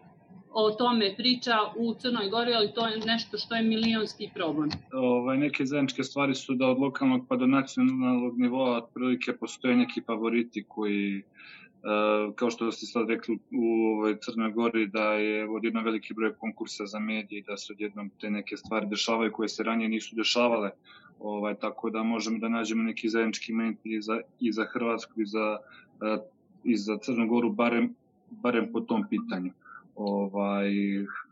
o 0.58 0.70
tome 0.70 1.14
priča 1.16 1.56
u 1.76 1.94
Crnoj 1.94 2.28
Gori, 2.28 2.54
ali 2.54 2.72
to 2.74 2.86
je 2.86 2.98
nešto 3.06 3.38
što 3.38 3.54
je 3.54 3.62
milionski 3.62 4.30
problem. 4.34 4.70
Ovaj, 4.92 5.38
neke 5.38 5.66
zajedničke 5.66 6.02
stvari 6.02 6.34
su 6.34 6.54
da 6.54 6.66
od 6.66 6.78
lokalnog 6.78 7.26
pa 7.28 7.36
do 7.36 7.46
nacionalnog 7.46 8.38
nivoa 8.38 8.76
otprilike 8.76 9.36
postoje 9.36 9.76
neki 9.76 10.00
favoriti 10.06 10.64
koji 10.68 11.22
kao 12.34 12.50
što 12.50 12.72
ste 12.72 12.86
sad 12.86 13.08
rekli 13.08 13.38
u 13.50 13.86
ovaj, 13.96 14.16
Crnoj 14.16 14.52
Gori 14.52 14.86
da 14.86 15.12
je 15.12 15.50
od 15.50 15.64
jedno 15.64 15.82
veliki 15.82 16.14
broj 16.14 16.34
konkursa 16.34 16.86
za 16.86 16.98
medije 16.98 17.42
da 17.46 17.56
se 17.56 17.72
odjednom 17.72 18.10
te 18.20 18.30
neke 18.30 18.56
stvari 18.56 18.86
dešavaju 18.86 19.32
koje 19.32 19.48
se 19.48 19.62
ranije 19.62 19.88
nisu 19.88 20.16
dešavale 20.16 20.70
ovaj, 21.20 21.54
tako 21.54 21.90
da 21.90 22.02
možemo 22.02 22.38
da 22.38 22.48
nađemo 22.48 22.82
neki 22.82 23.08
zajednički 23.08 23.52
moment 23.52 23.78
i 23.84 24.00
za, 24.00 24.20
i 24.40 24.52
za 24.52 24.64
Hrvatsku 24.72 25.20
i 25.20 25.26
za, 25.26 25.58
uh, 26.00 26.24
i 26.64 26.76
za 26.76 26.98
Crnu 26.98 27.28
Goru 27.28 27.50
barem, 27.50 27.94
barem 28.30 28.72
po 28.72 28.80
tom 28.80 29.08
pitanju. 29.08 29.52
Ovaj, 29.94 30.70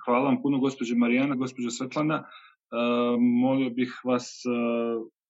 hvala 0.05 0.25
vam 0.25 0.43
puno 0.43 0.59
gospođe 0.59 0.95
Marijana, 0.95 1.35
gospođe 1.35 1.71
Svetlana. 1.71 2.25
Uh, 2.71 3.21
molio 3.21 3.71
bih 3.71 4.01
vas 4.05 4.43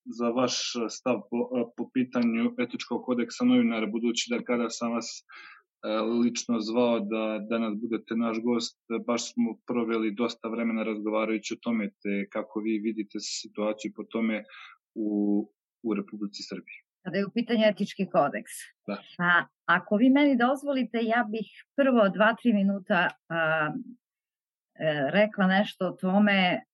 za 0.04 0.28
vaš 0.28 0.72
stav 0.90 1.20
po, 1.30 1.72
po 1.76 1.90
pitanju 1.94 2.54
etičkog 2.58 3.04
kodeksa 3.04 3.44
novinara, 3.44 3.86
budući 3.86 4.30
da 4.30 4.44
kada 4.44 4.70
sam 4.70 4.92
vas 4.92 5.24
lično 6.24 6.60
zvao 6.60 7.00
da 7.00 7.38
danas 7.50 7.74
budete 7.80 8.14
naš 8.16 8.36
gost, 8.42 8.78
baš 9.06 9.32
smo 9.32 9.58
proveli 9.66 10.14
dosta 10.14 10.48
vremena 10.48 10.82
razgovarajući 10.82 11.54
o 11.54 11.62
tome 11.62 11.90
te 12.02 12.28
kako 12.32 12.60
vi 12.60 12.78
vidite 12.78 13.18
situaciju 13.20 13.92
po 13.96 14.04
tome 14.04 14.44
u, 14.94 15.08
u 15.82 15.94
Republici 15.94 16.42
Srbiji. 16.42 16.78
Kada 17.04 17.18
je 17.18 17.26
u 17.26 17.30
pitanju 17.34 17.62
etički 17.66 18.06
kodeks. 18.12 18.52
Da. 18.86 18.96
A, 19.18 19.44
ako 19.64 19.96
vi 19.96 20.10
meni 20.10 20.36
dozvolite, 20.36 20.98
ja 21.02 21.26
bih 21.30 21.48
prvo 21.76 22.08
dva, 22.08 22.34
tri 22.42 22.52
minuta 22.52 23.08
a, 23.28 23.70
e, 24.74 25.10
rekla 25.10 25.46
nešto 25.46 25.88
o 25.88 25.96
tome 26.00 26.64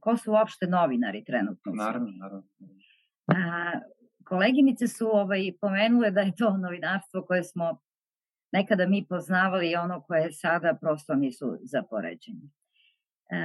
ko 0.00 0.16
su 0.16 0.32
uopšte 0.32 0.66
novinari 0.66 1.24
trenutno. 1.24 1.72
Naravno, 1.72 2.10
naravno. 2.10 2.48
A, 3.26 3.80
koleginice 4.24 4.88
su 4.88 5.08
ovaj, 5.12 5.52
pomenule 5.60 6.10
da 6.10 6.20
je 6.20 6.36
to 6.36 6.56
novinarstvo 6.56 7.22
koje 7.22 7.44
smo 7.44 7.78
nekada 8.52 8.86
mi 8.86 9.06
poznavali 9.08 9.70
i 9.70 9.76
ono 9.76 10.00
koje 10.00 10.32
sada 10.32 10.74
prosto 10.80 11.14
nisu 11.14 11.58
za 11.62 11.82
poređenje. 11.82 12.48
A, 13.30 13.36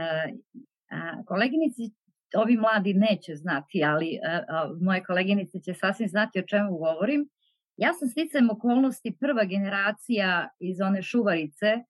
a, 0.91 1.23
koleginici 1.25 1.81
ovi 2.35 2.57
mladi 2.57 2.93
neće 2.93 3.35
znati, 3.35 3.83
ali 3.83 4.19
a, 4.25 4.41
a, 4.47 4.73
moje 4.81 5.03
koleginice 5.03 5.59
će 5.59 5.73
sasvim 5.73 6.07
znati 6.09 6.39
o 6.39 6.47
čemu 6.47 6.77
govorim. 6.77 7.29
Ja 7.77 7.93
sam 7.93 8.07
sticajem 8.07 8.49
okolnosti 8.49 9.17
prva 9.19 9.43
generacija 9.43 10.49
iz 10.59 10.81
one 10.81 11.01
šuvarice 11.01 11.83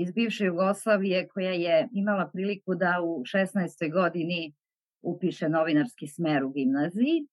iz 0.00 0.12
bivše 0.12 0.44
Jugoslavije 0.44 1.28
koja 1.28 1.50
je 1.50 1.88
imala 1.92 2.30
priliku 2.32 2.74
da 2.74 3.00
u 3.04 3.22
16. 3.22 3.92
godini 3.92 4.54
upiše 5.02 5.48
novinarski 5.48 6.06
smer 6.06 6.44
u 6.44 6.50
gimnaziji 6.50 7.26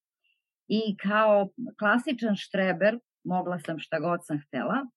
i 0.67 0.97
kao 0.97 1.49
klasičan 1.79 2.35
štreber 2.35 2.99
mogla 3.23 3.59
sam 3.59 3.79
šta 3.79 3.99
god 3.99 4.19
sam 4.23 4.39
htela. 4.47 4.87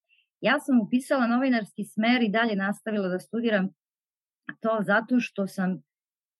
Ja 0.40 0.60
sam 0.60 0.80
upisala 0.80 1.26
novinarski 1.26 1.84
smer 1.84 2.22
i 2.22 2.28
dalje 2.28 2.56
nastavila 2.56 3.08
da 3.08 3.18
studiram 3.18 3.68
to 4.60 4.78
zato 4.80 5.20
što 5.20 5.46
sam 5.46 5.82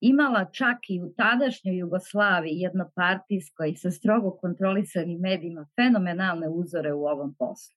imala 0.00 0.50
čak 0.52 0.78
i 0.88 1.02
u 1.02 1.14
tadašnjoj 1.16 1.78
Jugoslaviji 1.78 2.60
jednopartijskoj 2.60 3.74
sa 3.74 3.90
strogo 3.90 4.30
kontrolisanim 4.30 5.20
medijima 5.20 5.66
fenomenalne 5.76 6.48
uzore 6.48 6.92
u 6.92 7.06
ovom 7.06 7.34
poslu. 7.38 7.76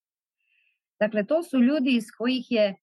Dakle, 1.00 1.26
to 1.26 1.44
su 1.44 1.60
ljudi 1.60 1.96
iz 1.96 2.06
kojih 2.18 2.46
je 2.50 2.76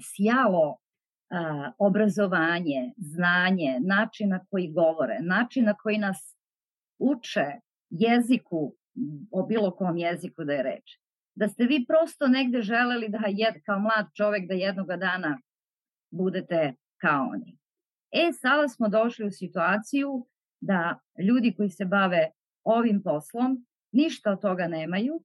sjalo 0.00 0.76
e, 0.76 1.36
obrazovanje, 1.78 2.92
znanje, 2.96 3.80
način 3.80 4.28
na 4.28 4.44
koji 4.50 4.72
govore, 4.72 5.18
način 5.20 5.64
na 5.64 5.74
koji 5.74 5.98
nas 5.98 6.36
uče 6.98 7.46
jeziku, 7.90 8.74
o 9.30 9.42
bilo 9.42 9.70
kom 9.70 9.96
jeziku 9.96 10.44
da 10.44 10.52
je 10.52 10.62
reč. 10.62 10.98
Da 11.34 11.48
ste 11.48 11.64
vi 11.64 11.84
prosto 11.88 12.28
negde 12.28 12.62
želeli 12.62 13.08
da 13.08 13.20
jed, 13.28 13.54
kao 13.66 13.78
mlad 13.78 14.06
čovek 14.14 14.48
da 14.48 14.54
jednoga 14.54 14.96
dana 14.96 15.38
budete 16.10 16.74
kao 17.00 17.28
oni. 17.32 17.58
E, 18.10 18.32
sada 18.32 18.68
smo 18.68 18.88
došli 18.88 19.26
u 19.26 19.30
situaciju 19.30 20.26
da 20.60 20.98
ljudi 21.28 21.54
koji 21.56 21.70
se 21.70 21.84
bave 21.84 22.30
ovim 22.64 23.02
poslom 23.02 23.66
ništa 23.92 24.32
od 24.32 24.40
toga 24.40 24.68
nemaju 24.68 25.22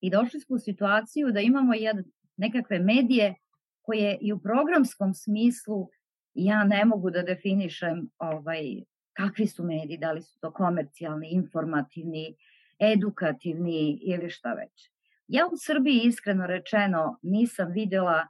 i 0.00 0.10
došli 0.10 0.40
smo 0.40 0.56
u 0.56 0.58
situaciju 0.58 1.32
da 1.32 1.40
imamo 1.40 1.74
jedan 1.74 2.04
nekakve 2.36 2.78
medije 2.78 3.34
koje 3.82 4.18
i 4.20 4.32
u 4.32 4.38
programskom 4.38 5.14
smislu 5.14 5.88
ja 6.34 6.64
ne 6.64 6.84
mogu 6.84 7.10
da 7.10 7.22
definišem 7.22 8.10
ovaj, 8.18 8.64
kakvi 9.12 9.46
su 9.46 9.64
mediji, 9.64 9.98
da 9.98 10.12
li 10.12 10.22
su 10.22 10.38
to 10.40 10.52
komercijalni, 10.52 11.28
informativni, 11.30 12.36
edukativni 12.78 13.98
ili 14.02 14.30
šta 14.30 14.52
već. 14.52 14.90
Ja 15.28 15.46
u 15.46 15.56
Srbiji 15.56 16.00
iskreno 16.04 16.46
rečeno 16.46 17.18
nisam 17.22 17.72
videla 17.72 18.26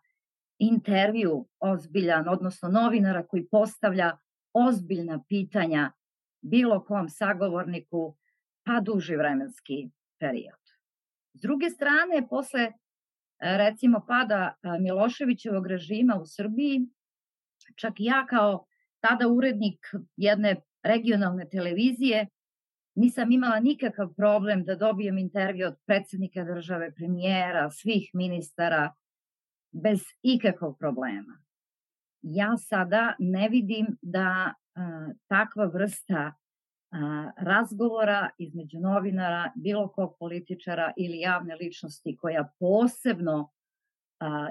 intervju 0.59 1.49
ozbiljan, 1.61 2.29
odnosno 2.29 2.69
novinara 2.69 3.27
koji 3.27 3.49
postavlja 3.49 4.19
ozbiljna 4.53 5.25
pitanja 5.29 5.93
bilo 6.41 6.85
kom 6.85 7.09
sagovorniku 7.09 8.17
pa 8.65 8.81
duži 8.81 9.17
vremenski 9.17 9.91
period. 10.19 10.61
S 11.35 11.41
druge 11.41 11.71
strane, 11.71 12.29
posle 12.29 12.73
recimo 13.41 14.01
pada 14.09 14.55
Miloševićevog 14.81 15.67
režima 15.67 16.15
u 16.15 16.27
Srbiji, 16.27 16.81
čak 17.77 17.93
ja 17.99 18.27
kao 18.27 18.67
tada 19.01 19.29
urednik 19.29 19.79
jedne 20.17 20.57
regionalne 20.83 21.49
televizije 21.49 22.27
nisam 22.95 23.33
imala 23.33 23.61
nikakav 23.61 24.15
problem 24.17 24.65
da 24.65 24.77
dobijem 24.77 25.19
intervju 25.19 25.67
od 25.67 25.77
predsednika 25.87 26.45
države, 26.45 26.95
premijera, 26.95 27.71
svih 27.71 28.11
ministara, 28.15 28.93
bez 29.73 30.01
ikakvog 30.23 30.79
problema. 30.79 31.41
ja 32.23 32.57
sada 32.57 33.15
ne 33.19 33.49
vidim 33.49 33.87
da 34.03 34.55
a, 34.75 35.09
takva 35.29 35.65
vrsta 35.65 36.33
razgovora 37.37 38.31
između 38.39 38.79
novinara, 38.81 39.53
bilo 39.55 39.89
kog 39.89 40.17
političara 40.19 40.93
ili 40.97 41.21
javne 41.21 41.55
ličnosti 41.55 42.17
koja 42.17 42.53
posebno 42.59 43.51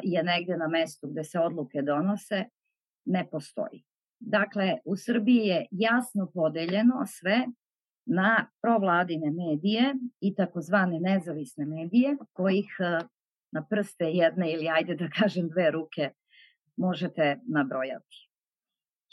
je 0.03 0.23
negde 0.23 0.57
na 0.57 0.67
mestu 0.67 1.07
gde 1.07 1.23
se 1.23 1.39
odluke 1.39 1.81
donose, 1.81 2.45
ne 3.05 3.27
postoji. 3.31 3.83
Dakle, 4.19 4.77
u 4.85 4.95
Srbiji 4.95 5.45
je 5.45 5.65
jasno 5.71 6.31
podeljeno 6.33 7.05
sve 7.05 7.45
na 8.05 8.47
provladine 8.61 9.31
medije 9.31 9.95
i 10.19 10.35
takozvane 10.35 10.99
nezavisne 10.99 11.65
medije, 11.65 12.17
kojih 12.33 12.65
na 13.51 13.65
prste 13.69 14.05
jedne 14.05 14.53
ili 14.53 14.69
ajde 14.69 14.95
da 14.95 15.09
kažem 15.19 15.49
dve 15.49 15.71
ruke 15.71 16.09
možete 16.77 17.39
nabrojati. 17.47 18.32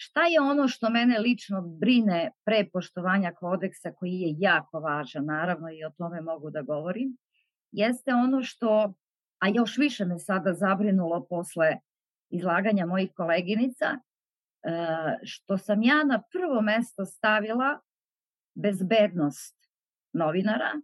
Šta 0.03 0.23
je 0.23 0.41
ono 0.41 0.69
što 0.69 0.91
mene 0.91 1.19
lično 1.19 1.61
brine 1.63 2.31
pre 2.45 2.65
poštovanja 2.73 3.33
kodeksa 3.35 3.93
koji 3.93 4.13
je 4.13 4.35
jako 4.39 4.81
važan, 4.81 5.25
naravno 5.25 5.69
i 5.71 5.85
o 5.85 5.91
tome 5.91 6.21
mogu 6.21 6.51
da 6.51 6.63
govorim, 6.63 7.17
jeste 7.73 8.15
ono 8.15 8.43
što, 8.43 8.95
a 9.39 9.49
još 9.49 9.77
više 9.79 10.05
me 10.05 10.19
sada 10.19 10.55
zabrinulo 10.55 11.27
posle 11.29 11.77
izlaganja 12.31 12.87
mojih 12.87 13.11
koleginica, 13.17 13.87
e, 13.87 13.99
što 15.23 15.59
sam 15.59 15.83
ja 15.83 16.05
na 16.05 16.23
prvo 16.33 16.61
mesto 16.61 17.05
stavila 17.05 17.81
bezbednost 18.55 19.57
novinara 20.13 20.81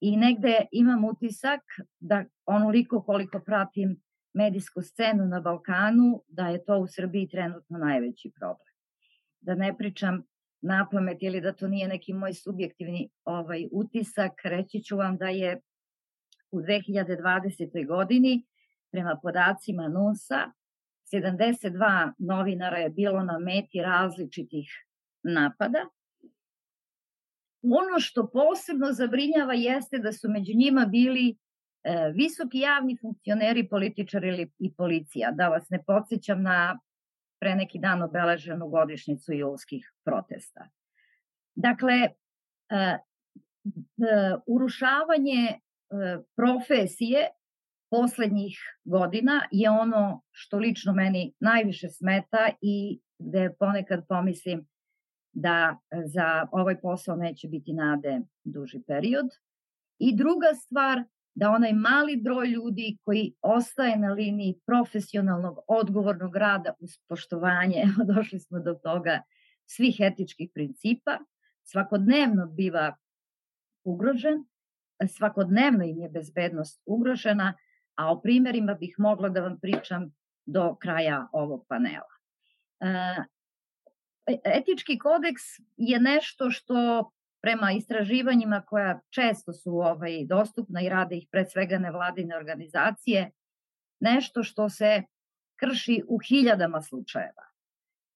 i 0.00 0.16
negde 0.16 0.66
imam 0.72 1.04
utisak 1.04 1.60
da 2.00 2.24
onoliko 2.46 3.02
koliko 3.02 3.40
pratim 3.46 4.02
medijsku 4.34 4.82
scenu 4.82 5.26
na 5.26 5.40
Balkanu, 5.40 6.22
da 6.28 6.48
je 6.48 6.64
to 6.64 6.78
u 6.78 6.86
Srbiji 6.86 7.28
trenutno 7.28 7.78
najveći 7.78 8.30
problem. 8.38 8.72
Da 9.40 9.54
ne 9.54 9.76
pričam 9.78 10.22
na 10.60 10.88
pamet 10.90 11.18
ili 11.20 11.40
da 11.40 11.52
to 11.52 11.68
nije 11.68 11.88
neki 11.88 12.12
moj 12.12 12.34
subjektivni 12.34 13.08
ovaj 13.24 13.68
utisak, 13.72 14.32
reći 14.44 14.82
ću 14.82 14.96
vam 14.96 15.16
da 15.16 15.28
je 15.28 15.60
u 16.50 16.60
2020. 16.60 17.86
godini 17.86 18.46
prema 18.90 19.18
podacima 19.22 19.88
NUNSA 19.88 20.52
72 21.12 22.12
novinara 22.18 22.76
je 22.76 22.90
bilo 22.90 23.22
na 23.22 23.38
meti 23.38 23.82
različitih 23.82 24.68
napada. 25.22 25.88
Ono 27.62 28.00
što 28.00 28.30
posebno 28.30 28.92
zabrinjava 28.92 29.54
jeste 29.54 29.98
da 29.98 30.12
su 30.12 30.28
među 30.30 30.52
njima 30.54 30.86
bili 30.86 31.36
visoki 32.14 32.58
javni 32.58 32.96
funkcioneri, 33.00 33.68
političari 33.68 34.50
i 34.58 34.74
policija. 34.74 35.30
Da 35.30 35.48
vas 35.48 35.70
ne 35.70 35.82
podsjećam 35.82 36.42
na 36.42 36.78
pre 37.40 37.54
neki 37.54 37.78
dan 37.78 38.02
obeleženu 38.02 38.68
godišnicu 38.68 39.32
julskih 39.32 39.92
protesta. 40.04 40.68
Dakle, 41.54 41.94
e, 41.94 42.76
e, 42.76 42.98
urušavanje 44.46 45.42
e, 45.48 45.58
profesije 46.36 47.28
poslednjih 47.90 48.58
godina 48.84 49.48
je 49.50 49.70
ono 49.70 50.22
što 50.30 50.58
lično 50.58 50.92
meni 50.92 51.34
najviše 51.40 51.88
smeta 51.88 52.48
i 52.60 53.00
gde 53.18 53.50
ponekad 53.58 54.06
pomislim 54.08 54.66
da 55.32 55.78
za 56.04 56.46
ovaj 56.52 56.80
posao 56.80 57.16
neće 57.16 57.48
biti 57.48 57.72
nade 57.72 58.20
duži 58.44 58.82
period. 58.86 59.26
I 59.98 60.16
druga 60.16 60.54
stvar, 60.54 61.04
da 61.34 61.50
onaj 61.50 61.72
mali 61.72 62.16
broj 62.16 62.46
ljudi 62.46 62.98
koji 63.04 63.34
ostaje 63.42 63.98
na 63.98 64.12
liniji 64.12 64.60
profesionalnog, 64.66 65.58
odgovornog 65.68 66.36
rada 66.36 66.74
uz 66.80 66.90
poštovanje, 67.08 67.84
došli 68.14 68.40
smo 68.40 68.60
do 68.60 68.74
toga, 68.74 69.22
svih 69.66 69.96
etičkih 70.00 70.50
principa, 70.54 71.18
svakodnevno 71.62 72.46
biva 72.46 72.96
ugrožen, 73.84 74.44
svakodnevno 75.08 75.84
im 75.84 75.98
je 75.98 76.08
bezbednost 76.08 76.82
ugrožena, 76.86 77.54
a 77.94 78.12
o 78.12 78.20
primerima 78.20 78.74
bih 78.74 78.94
mogla 78.98 79.28
da 79.28 79.40
vam 79.40 79.58
pričam 79.60 80.12
do 80.46 80.74
kraja 80.74 81.28
ovog 81.32 81.66
panela. 81.68 82.12
E, 82.80 83.24
etički 84.44 84.98
kodeks 84.98 85.42
je 85.76 86.00
nešto 86.00 86.50
što 86.50 87.10
prema 87.42 87.72
istraživanjima 87.72 88.60
koja 88.60 89.00
često 89.10 89.52
su 89.52 89.70
ovaj, 89.70 90.24
dostupna 90.26 90.82
i 90.82 90.88
rade 90.88 91.16
ih 91.16 91.28
pre 91.30 91.44
svega 91.44 91.78
nevladine 91.78 92.36
organizacije, 92.36 93.30
nešto 94.00 94.42
što 94.42 94.68
se 94.68 95.02
krši 95.56 96.02
u 96.08 96.18
hiljadama 96.18 96.82
slučajeva. 96.82 97.46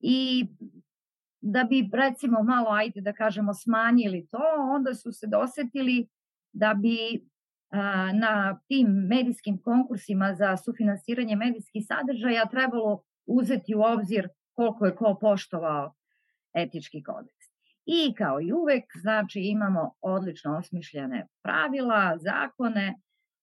I 0.01 0.47
da 1.41 1.65
bi 1.65 1.91
recimo 1.93 2.43
malo, 2.43 2.71
ajde 2.71 3.01
da 3.01 3.13
kažemo, 3.13 3.55
smanjili 3.55 4.27
to, 4.31 4.43
onda 4.75 4.95
su 4.95 5.13
se 5.13 5.27
dosetili 5.27 6.09
da 6.53 6.75
bi 6.75 7.27
na 8.13 8.61
tim 8.69 8.87
medijskim 8.89 9.59
konkursima 9.63 10.35
za 10.35 10.57
sufinansiranje 10.57 11.37
medijskih 11.37 11.85
sadržaja 11.87 12.49
trebalo 12.51 13.03
uzeti 13.27 13.75
u 13.75 13.81
obzir 13.83 14.29
koliko 14.53 14.87
je 14.87 14.97
ko 14.97 15.19
poštovao 15.21 15.95
etički 16.55 17.03
kodeks. 17.03 17.36
I 17.87 18.15
kao 18.15 18.41
i 18.41 18.53
uvek, 18.53 18.85
znači 19.01 19.41
imamo 19.41 19.95
odlično 20.01 20.57
osmišljene 20.57 21.27
pravila, 21.43 22.19
zakone, 22.19 22.95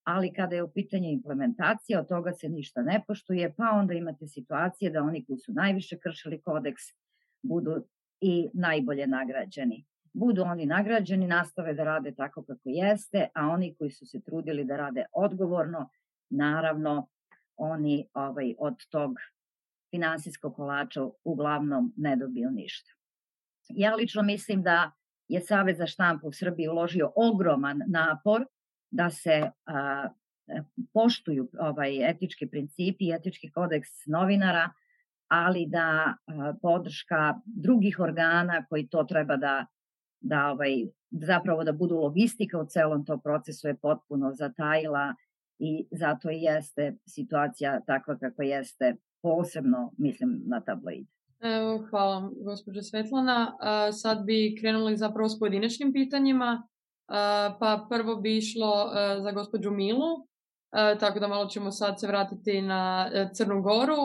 ali 0.03 0.33
kada 0.33 0.55
je 0.55 0.63
u 0.63 0.71
pitanju 0.73 1.09
implementacija, 1.09 1.99
od 1.99 2.07
toga 2.07 2.33
se 2.33 2.49
ništa 2.49 2.81
ne 2.81 3.03
poštuje, 3.07 3.53
pa 3.57 3.69
onda 3.73 3.93
imate 3.93 4.27
situacije 4.27 4.91
da 4.91 5.03
oni 5.03 5.25
koji 5.25 5.39
su 5.39 5.53
najviše 5.53 5.97
kršili 5.99 6.41
kodeks 6.41 6.81
budu 7.41 7.85
i 8.21 8.49
najbolje 8.53 9.07
nagrađeni 9.07 9.85
budu 10.13 10.41
oni 10.41 10.65
nagrađeni, 10.65 11.27
nastave 11.27 11.73
da 11.73 11.83
rade 11.83 12.11
tako 12.15 12.43
kako 12.43 12.69
jeste, 12.69 13.27
a 13.35 13.47
oni 13.47 13.75
koji 13.75 13.91
su 13.91 14.05
se 14.05 14.21
trudili 14.21 14.65
da 14.65 14.77
rade 14.77 15.05
odgovorno, 15.11 15.89
naravno, 16.29 17.07
oni 17.57 18.07
ovaj, 18.13 18.53
od 18.59 18.75
tog 18.89 19.15
finansijskog 19.91 20.55
kolača 20.55 21.01
uglavnom 21.23 21.93
ne 21.97 22.15
dobiju 22.15 22.51
ništa. 22.51 22.91
Ja 23.69 23.95
lično 23.95 24.23
mislim 24.23 24.63
da 24.63 24.91
je 25.27 25.41
Savez 25.41 25.77
za 25.77 25.87
štampu 25.87 26.27
u 26.27 26.31
Srbiji 26.31 26.67
uložio 26.67 27.11
ogroman 27.15 27.81
napor 27.87 28.45
da 28.91 29.09
se 29.09 29.51
a, 29.65 30.07
poštuju 30.93 31.49
ovaj 31.59 32.09
etički 32.09 32.47
principi 32.47 33.05
i 33.05 33.13
etički 33.13 33.51
kodeks 33.51 33.89
novinara, 34.05 34.69
ali 35.27 35.65
da 35.67 36.13
a, 36.27 36.53
podrška 36.61 37.33
drugih 37.45 37.99
organa 37.99 38.65
koji 38.65 38.87
to 38.87 39.03
treba 39.03 39.37
da 39.37 39.65
da 40.23 40.51
ovaj, 40.51 40.87
zapravo 41.11 41.63
da 41.63 41.71
budu 41.71 41.95
logistika 41.95 42.59
u 42.59 42.65
celom 42.65 43.05
tom 43.05 43.21
procesu 43.21 43.67
je 43.67 43.75
potpuno 43.75 44.33
zatajila 44.33 45.15
i 45.59 45.87
zato 45.91 46.29
i 46.31 46.41
jeste 46.41 46.93
situacija 47.05 47.79
takva 47.87 48.17
kakva 48.17 48.45
jeste, 48.45 48.95
posebno 49.21 49.91
mislim 49.97 50.41
na 50.45 50.61
tabloid. 50.61 51.07
Evo, 51.43 51.87
hvala, 51.89 52.31
gospođa 52.45 52.81
Svetlana. 52.81 53.57
Sad 53.91 54.25
bi 54.25 54.57
krenuli 54.61 54.97
zapravo 54.97 55.29
s 55.29 55.39
pojedinačnim 55.39 55.93
pitanjima, 55.93 56.67
pa 57.59 57.85
prvo 57.89 58.15
bi 58.15 58.37
išlo 58.37 58.73
a, 58.73 59.19
za 59.21 59.31
gospođu 59.31 59.71
Milu, 59.71 60.27
a, 60.71 60.95
tako 60.97 61.19
da 61.19 61.27
malo 61.27 61.45
ćemo 61.45 61.71
sad 61.71 61.99
se 61.99 62.07
vratiti 62.07 62.61
na 62.61 63.09
a, 63.13 63.29
Crnu 63.33 63.61
Goru. 63.61 63.95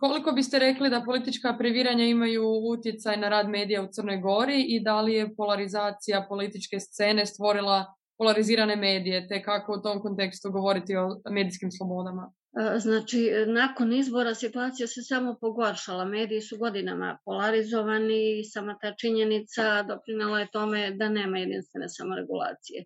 Koliko 0.00 0.32
biste 0.32 0.58
rekli 0.58 0.90
da 0.90 1.02
politička 1.06 1.56
previranja 1.58 2.04
imaju 2.04 2.44
utjecaj 2.70 3.16
na 3.16 3.28
rad 3.28 3.48
medija 3.48 3.82
u 3.82 3.88
Crnoj 3.92 4.16
Gori 4.16 4.62
i 4.68 4.80
da 4.80 5.00
li 5.00 5.14
je 5.14 5.34
polarizacija 5.36 6.26
političke 6.28 6.80
scene 6.80 7.26
stvorila 7.26 7.94
polarizirane 8.18 8.76
medije, 8.76 9.28
te 9.28 9.42
kako 9.42 9.72
u 9.78 9.82
tom 9.82 10.00
kontekstu 10.00 10.50
govoriti 10.50 10.96
o 10.96 11.20
medijskim 11.30 11.70
slobodama? 11.70 12.32
E, 12.56 12.78
znači, 12.78 13.30
nakon 13.46 13.92
izbora 13.92 14.34
situacija 14.34 14.86
se 14.86 15.02
samo 15.02 15.36
pogoršala. 15.40 16.04
Mediji 16.04 16.40
su 16.40 16.58
godinama 16.58 17.18
polarizovani 17.24 18.40
i 18.40 18.44
sama 18.44 18.78
ta 18.80 18.94
činjenica 18.94 19.82
doprinala 19.82 20.40
je 20.40 20.50
tome 20.52 20.90
da 20.90 21.08
nema 21.08 21.38
jedinstvene 21.38 21.88
samoregulacije. 21.88 22.84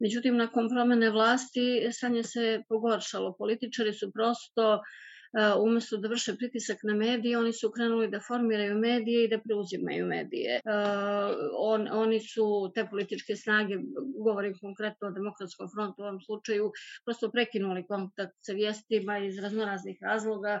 Međutim, 0.00 0.36
nakon 0.36 0.68
promene 0.68 1.10
vlasti 1.10 1.88
stanje 1.92 2.22
se 2.22 2.62
pogoršalo. 2.68 3.36
Političari 3.38 3.92
su 3.92 4.12
prosto 4.12 4.74
uh, 4.74 4.80
umesto 5.62 5.96
da 5.96 6.08
vrše 6.08 6.36
pritisak 6.36 6.78
na 6.82 6.94
medije, 6.94 7.38
oni 7.38 7.52
su 7.52 7.70
krenuli 7.70 8.08
da 8.10 8.20
formiraju 8.20 8.78
medije 8.78 9.24
i 9.24 9.28
da 9.28 9.38
preuzimaju 9.38 10.06
medije. 10.06 10.60
On, 11.58 11.88
oni 11.92 12.20
su 12.20 12.72
te 12.74 12.86
političke 12.90 13.36
snage, 13.36 13.74
govorim 14.24 14.58
konkretno 14.60 15.08
o 15.08 15.10
demokratskom 15.10 15.70
frontu 15.74 16.02
u 16.02 16.04
ovom 16.04 16.20
slučaju, 16.20 16.72
prosto 17.04 17.30
prekinuli 17.30 17.86
kontakt 17.86 18.36
sa 18.40 18.52
vijestima 18.52 19.18
iz 19.18 19.38
raznoraznih 19.38 19.98
razloga, 20.02 20.60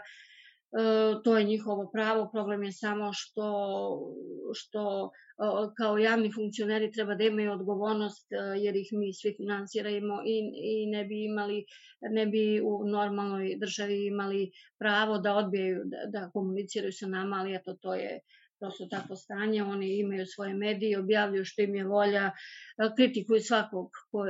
to 1.24 1.38
je 1.38 1.44
njihovo 1.44 1.90
pravo, 1.92 2.28
problem 2.32 2.62
je 2.62 2.72
samo 2.72 3.10
što, 3.12 3.48
što 4.54 5.10
kao 5.76 5.98
javni 5.98 6.32
funkcioneri 6.32 6.92
treba 6.92 7.14
da 7.14 7.24
imaju 7.24 7.52
odgovornost 7.52 8.26
jer 8.60 8.76
ih 8.76 8.88
mi 8.92 9.14
svi 9.14 9.34
finansiramo 9.36 10.22
i, 10.26 10.36
i 10.54 10.86
ne 10.86 11.04
bi 11.04 11.24
imali, 11.24 11.64
ne 12.00 12.26
bi 12.26 12.60
u 12.64 12.84
normalnoj 12.86 13.56
državi 13.58 14.06
imali 14.06 14.50
pravo 14.78 15.18
da 15.18 15.34
odbijaju 15.36 15.82
da, 15.84 16.20
da 16.20 16.30
komuniciraju 16.30 16.92
sa 16.92 17.06
nama, 17.06 17.36
ali 17.36 17.54
eto 17.54 17.74
to 17.74 17.94
je 17.94 18.20
prosto 18.62 18.86
tako 18.86 19.16
stanje, 19.16 19.62
oni 19.64 19.98
imaju 19.98 20.26
svoje 20.26 20.54
medije, 20.54 20.98
objavljuju 20.98 21.44
što 21.44 21.62
im 21.62 21.74
je 21.74 21.84
volja, 21.84 22.30
kritikuju 22.96 23.40
svakog 23.40 23.90
ko, 24.10 24.26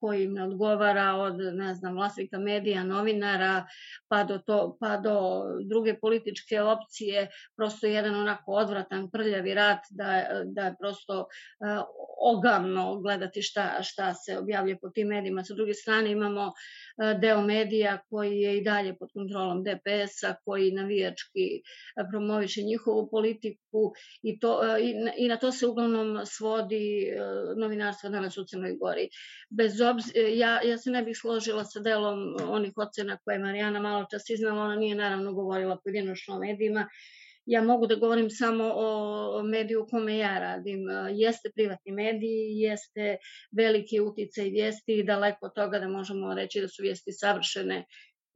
ko 0.00 0.12
im 0.12 0.32
ne 0.32 0.44
odgovara, 0.44 1.14
od, 1.14 1.36
ne 1.54 1.74
znam, 1.74 1.94
vlasnika 1.94 2.38
medija, 2.38 2.84
novinara, 2.84 3.66
pa 4.08 4.24
do, 4.24 4.38
to, 4.38 4.76
pa 4.80 4.96
do 4.96 5.42
druge 5.64 5.98
političke 5.98 6.60
opcije, 6.60 7.28
prosto 7.56 7.86
jedan 7.86 8.14
onako 8.14 8.52
odvratan, 8.52 9.10
prljavi 9.10 9.54
rat, 9.54 9.80
da, 9.90 10.26
da 10.44 10.66
je 10.66 10.76
prosto 10.80 11.20
uh, 11.20 11.84
ogavno 12.36 13.00
gledati 13.00 13.42
šta, 13.42 13.82
šta 13.82 14.14
se 14.14 14.38
objavlja 14.38 14.76
po 14.82 14.90
tim 14.90 15.08
medijima. 15.08 15.44
Sa 15.44 15.54
druge 15.54 15.74
strane 15.74 16.10
imamo 16.10 16.52
deo 17.20 17.42
medija 17.42 17.98
koji 18.10 18.40
je 18.40 18.58
i 18.58 18.64
dalje 18.64 18.96
pod 18.98 19.10
kontrolom 19.12 19.64
DPS-a, 19.64 20.34
koji 20.44 20.72
navijački 20.72 21.62
promoviše 22.10 22.62
njihovu 22.62 23.08
politiku 23.10 23.45
i, 24.22 24.38
to, 24.40 24.52
uh, 24.58 24.80
i, 24.80 24.94
i 25.24 25.28
na 25.28 25.36
to 25.36 25.52
se 25.52 25.66
uglavnom 25.66 26.26
svodi 26.26 27.06
novinarstva 27.56 28.10
danas 28.10 28.38
u 28.38 28.44
Crnoj 28.44 28.76
Gori. 28.80 29.08
Bez 29.50 29.80
obzira, 29.80 30.28
ja, 30.28 30.60
ja 30.62 30.78
se 30.78 30.90
ne 30.90 31.02
bih 31.02 31.16
složila 31.16 31.64
sa 31.64 31.80
delom 31.80 32.36
onih 32.48 32.72
ocena 32.76 33.18
koje 33.24 33.34
je 33.34 33.38
Marijana 33.38 33.80
malo 33.80 34.06
čas 34.10 34.30
iznala, 34.30 34.62
ona 34.62 34.76
nije 34.76 34.94
naravno 34.94 35.32
govorila 35.32 35.78
pojedinočno 35.84 36.34
o 36.34 36.38
medijima, 36.38 36.88
ja 37.46 37.62
mogu 37.62 37.86
da 37.86 37.94
govorim 37.94 38.30
samo 38.30 38.72
o 38.76 39.42
mediju 39.42 39.82
u 39.82 39.86
kome 39.86 40.16
ja 40.18 40.38
radim. 40.38 40.80
Jeste 41.14 41.50
privatni 41.54 41.92
mediji, 41.92 42.58
jeste 42.58 43.16
veliki 43.56 44.00
uticaj 44.00 44.44
vijesti 44.44 44.98
i 44.98 45.04
daleko 45.04 45.46
od 45.46 45.54
toga 45.54 45.78
da 45.78 45.88
možemo 45.88 46.34
reći 46.34 46.60
da 46.60 46.68
su 46.68 46.82
vijesti 46.82 47.12
savršene 47.12 47.84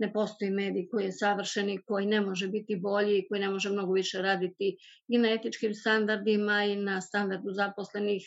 ne 0.00 0.12
postoji 0.12 0.50
medij 0.50 0.88
koji 0.90 1.04
je 1.04 1.12
savršen 1.12 1.70
i 1.70 1.82
koji 1.86 2.06
ne 2.06 2.20
može 2.20 2.48
biti 2.48 2.76
bolji 2.76 3.18
i 3.18 3.28
koji 3.28 3.40
ne 3.40 3.50
može 3.50 3.70
mnogo 3.70 3.92
više 3.92 4.22
raditi 4.22 4.76
i 5.08 5.18
na 5.18 5.32
etičkim 5.32 5.74
standardima 5.74 6.64
i 6.64 6.76
na 6.76 7.00
standardu 7.00 7.52
zaposlenih 7.52 8.22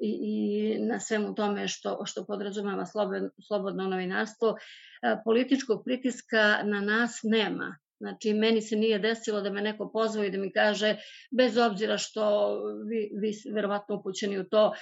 i, 0.00 0.10
i 0.22 0.78
na 0.78 1.00
svemu 1.00 1.34
tome 1.34 1.68
što, 1.68 2.02
što 2.06 2.24
podrazumava 2.26 2.86
slobodno, 2.86 3.30
slobodno 3.46 3.88
novinarstvo. 3.88 4.56
E, 5.02 5.16
političkog 5.24 5.82
pritiska 5.84 6.62
na 6.64 6.80
nas 6.80 7.20
nema. 7.22 7.76
Znači, 8.00 8.34
meni 8.34 8.62
se 8.62 8.76
nije 8.76 8.98
desilo 8.98 9.40
da 9.40 9.50
me 9.50 9.62
neko 9.62 9.90
pozvao 9.92 10.24
i 10.24 10.30
da 10.30 10.38
mi 10.38 10.52
kaže, 10.52 10.96
bez 11.30 11.56
obzira 11.56 11.98
što 11.98 12.54
vi, 12.88 13.10
vi 13.20 13.32
verovatno 13.54 13.96
upućeni 13.96 14.38
u 14.38 14.44
to, 14.44 14.72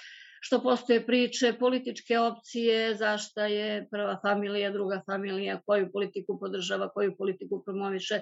što 0.41 0.63
postoje 0.63 1.07
priče, 1.07 1.53
političke 1.59 2.19
opcije, 2.19 2.95
zašta 2.95 3.47
je 3.47 3.89
prva 3.91 4.19
familija, 4.23 4.71
druga 4.71 5.03
familija, 5.07 5.61
koju 5.67 5.93
politiku 5.93 6.39
podržava, 6.41 6.89
koju 6.89 7.17
politiku 7.17 7.63
promoviše. 7.65 8.21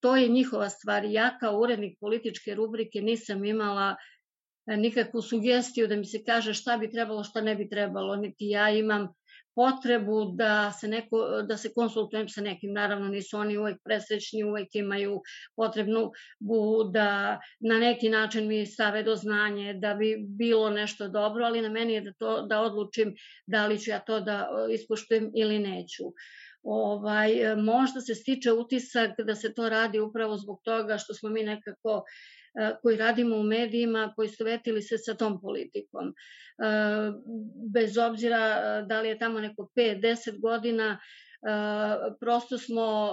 To 0.00 0.16
je 0.16 0.28
njihova 0.28 0.68
stvar. 0.68 1.04
Ja 1.04 1.38
kao 1.40 1.58
urednik 1.60 1.98
političke 2.00 2.54
rubrike 2.54 3.00
nisam 3.00 3.44
imala 3.44 3.96
nikakvu 4.66 5.22
sugestiju 5.22 5.88
da 5.88 5.96
mi 5.96 6.04
se 6.04 6.24
kaže 6.24 6.54
šta 6.54 6.76
bi 6.76 6.90
trebalo, 6.90 7.24
šta 7.24 7.40
ne 7.40 7.54
bi 7.54 7.68
trebalo, 7.68 8.16
niti 8.16 8.48
ja 8.48 8.70
imam 8.70 9.08
potrebu 9.54 10.24
da 10.34 10.72
se, 10.72 10.88
neko, 10.88 11.42
da 11.48 11.56
se 11.56 11.72
konsultujem 11.74 12.28
sa 12.28 12.40
nekim. 12.40 12.72
Naravno, 12.72 13.08
nisu 13.08 13.38
oni 13.38 13.58
uvek 13.58 13.76
presrećni, 13.84 14.44
uvek 14.44 14.74
imaju 14.74 15.20
potrebnu 15.56 16.10
bu 16.38 16.84
da 16.92 17.40
na 17.60 17.78
neki 17.78 18.08
način 18.08 18.48
mi 18.48 18.66
stave 18.66 19.02
do 19.02 19.16
znanje 19.16 19.74
da 19.74 19.94
bi 19.94 20.16
bilo 20.20 20.70
nešto 20.70 21.08
dobro, 21.08 21.44
ali 21.44 21.62
na 21.62 21.68
meni 21.68 21.92
je 21.92 22.00
da, 22.00 22.12
to, 22.12 22.42
da 22.42 22.60
odlučim 22.60 23.14
da 23.46 23.66
li 23.66 23.78
ću 23.78 23.90
ja 23.90 23.98
to 23.98 24.20
da 24.20 24.48
ispoštujem 24.74 25.30
ili 25.34 25.58
neću. 25.58 26.04
Ovaj, 26.62 27.56
možda 27.56 28.00
se 28.00 28.14
stiče 28.14 28.52
utisak 28.52 29.10
da 29.26 29.34
se 29.34 29.54
to 29.54 29.68
radi 29.68 30.00
upravo 30.00 30.36
zbog 30.36 30.60
toga 30.64 30.98
što 30.98 31.14
smo 31.14 31.30
mi 31.30 31.42
nekako 31.42 31.94
uh, 31.94 32.02
koji 32.82 32.96
radimo 32.96 33.36
u 33.36 33.42
medijima 33.42 34.12
poistovetili 34.16 34.82
se 34.82 34.98
sa 34.98 35.14
tom 35.14 35.40
politikom. 35.40 36.14
Bez 37.74 37.98
obzira 37.98 38.82
da 38.82 39.00
li 39.00 39.08
je 39.08 39.18
tamo 39.18 39.40
neko 39.40 39.70
5-10 39.76 40.40
godina, 40.40 40.98
prosto 42.20 42.58
smo 42.58 43.10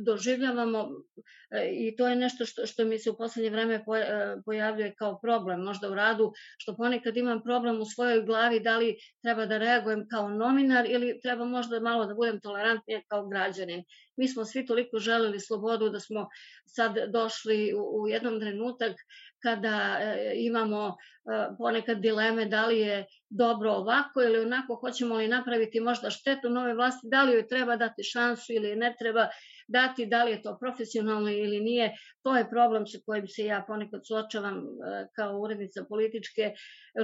doživljavamo 0.00 0.88
i 1.72 1.96
to 1.96 2.08
je 2.08 2.16
nešto 2.16 2.46
što, 2.46 2.66
što 2.66 2.84
mi 2.84 2.98
se 2.98 3.10
u 3.10 3.16
poslednje 3.16 3.50
vreme 3.50 3.84
pojavljuje 4.44 4.94
kao 4.98 5.20
problem 5.20 5.60
možda 5.60 5.90
u 5.90 5.94
radu, 5.94 6.32
što 6.58 6.76
ponekad 6.76 7.16
imam 7.16 7.42
problem 7.42 7.80
u 7.80 7.84
svojoj 7.84 8.22
glavi 8.22 8.60
da 8.60 8.78
li 8.78 8.96
treba 9.22 9.46
da 9.46 9.58
reagujem 9.58 10.06
kao 10.10 10.28
novinar 10.28 10.90
ili 10.90 11.20
treba 11.22 11.44
možda 11.44 11.80
malo 11.80 12.06
da 12.06 12.14
budem 12.14 12.40
tolerantnija 12.40 13.00
kao 13.08 13.28
građanin. 13.28 13.84
Mi 14.16 14.28
smo 14.28 14.44
svi 14.44 14.66
toliko 14.66 14.98
želeli 14.98 15.40
slobodu 15.40 15.88
da 15.88 16.00
smo 16.00 16.28
sad 16.66 16.96
došli 17.08 17.74
u, 17.74 18.02
u 18.02 18.08
jednom 18.08 18.40
trenutak 18.40 18.92
kada 19.42 19.98
e, 20.00 20.32
imamo 20.36 20.86
e, 20.88 20.94
ponekad 21.58 21.98
dileme 21.98 22.44
da 22.44 22.66
li 22.66 22.78
je 22.78 23.06
dobro 23.28 23.70
ovako 23.70 24.22
ili 24.22 24.40
onako, 24.40 24.74
hoćemo 24.74 25.16
li 25.16 25.28
napraviti 25.28 25.80
možda 25.80 26.10
štetu 26.10 26.50
nove 26.50 26.74
vlasti, 26.74 27.08
da 27.10 27.22
li 27.22 27.32
joj 27.32 27.48
treba 27.48 27.76
dati 27.76 28.02
šansu 28.02 28.52
ili 28.52 28.76
ne 28.76 28.94
treba 28.98 29.28
dati, 29.72 30.06
da 30.06 30.24
li 30.24 30.30
je 30.30 30.42
to 30.42 30.56
profesionalno 30.60 31.30
ili 31.30 31.60
nije, 31.60 31.92
to 32.22 32.36
je 32.36 32.48
problem 32.50 32.86
sa 32.86 32.98
kojim 33.06 33.28
se 33.28 33.44
ja 33.44 33.64
ponekad 33.66 34.06
suočavam 34.06 34.58
e, 34.58 35.06
kao 35.16 35.38
urednica 35.40 35.84
političke 35.88 36.52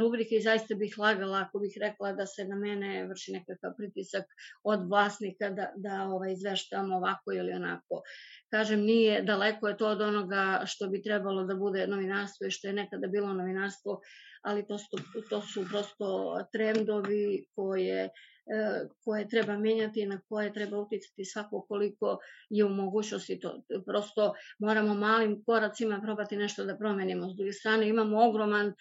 rubrike 0.00 0.34
i 0.36 0.42
zaista 0.42 0.74
bih 0.74 0.98
lagala 0.98 1.38
ako 1.38 1.58
bih 1.58 1.76
rekla 1.80 2.12
da 2.12 2.26
se 2.26 2.44
na 2.44 2.56
mene 2.56 3.06
vrši 3.06 3.32
nekakav 3.32 3.72
pritisak 3.76 4.24
od 4.62 4.88
vlasnika 4.88 5.50
da, 5.50 5.72
da 5.76 6.02
ovaj, 6.08 6.32
izveštam 6.32 6.92
ovako 6.92 7.32
ili 7.32 7.52
onako. 7.52 8.02
Kažem, 8.50 8.80
nije 8.80 9.22
daleko 9.22 9.68
je 9.68 9.76
to 9.76 9.88
od 9.88 10.00
onoga 10.00 10.62
što 10.66 10.88
bi 10.88 11.02
trebalo 11.02 11.44
da 11.44 11.54
bude 11.54 11.86
novinarstvo 11.86 12.46
i 12.46 12.50
što 12.50 12.68
je 12.68 12.72
nekada 12.72 13.06
bilo 13.06 13.32
novinarstvo, 13.32 14.00
ali 14.42 14.66
to 14.66 14.78
su, 14.78 14.96
to 15.30 15.40
su 15.40 15.64
prosto 15.70 16.38
trendovi 16.52 17.46
koje 17.54 18.10
E, 18.50 18.88
koje 19.04 19.28
treba 19.28 19.58
menjati 19.58 20.06
na 20.06 20.20
koje 20.28 20.52
treba 20.52 20.78
uticati 20.78 21.24
svako 21.24 21.60
koliko 21.68 22.18
je 22.50 22.64
u 22.64 22.68
mogućnosti 22.68 23.40
to. 23.40 23.62
Prosto 23.86 24.34
moramo 24.58 24.94
malim 24.94 25.42
koracima 25.44 26.00
probati 26.02 26.36
nešto 26.36 26.64
da 26.64 26.76
promenimo. 26.76 27.30
S 27.30 27.36
druge 27.36 27.52
strane 27.52 27.88
imamo 27.88 28.28
ogroman 28.28 28.72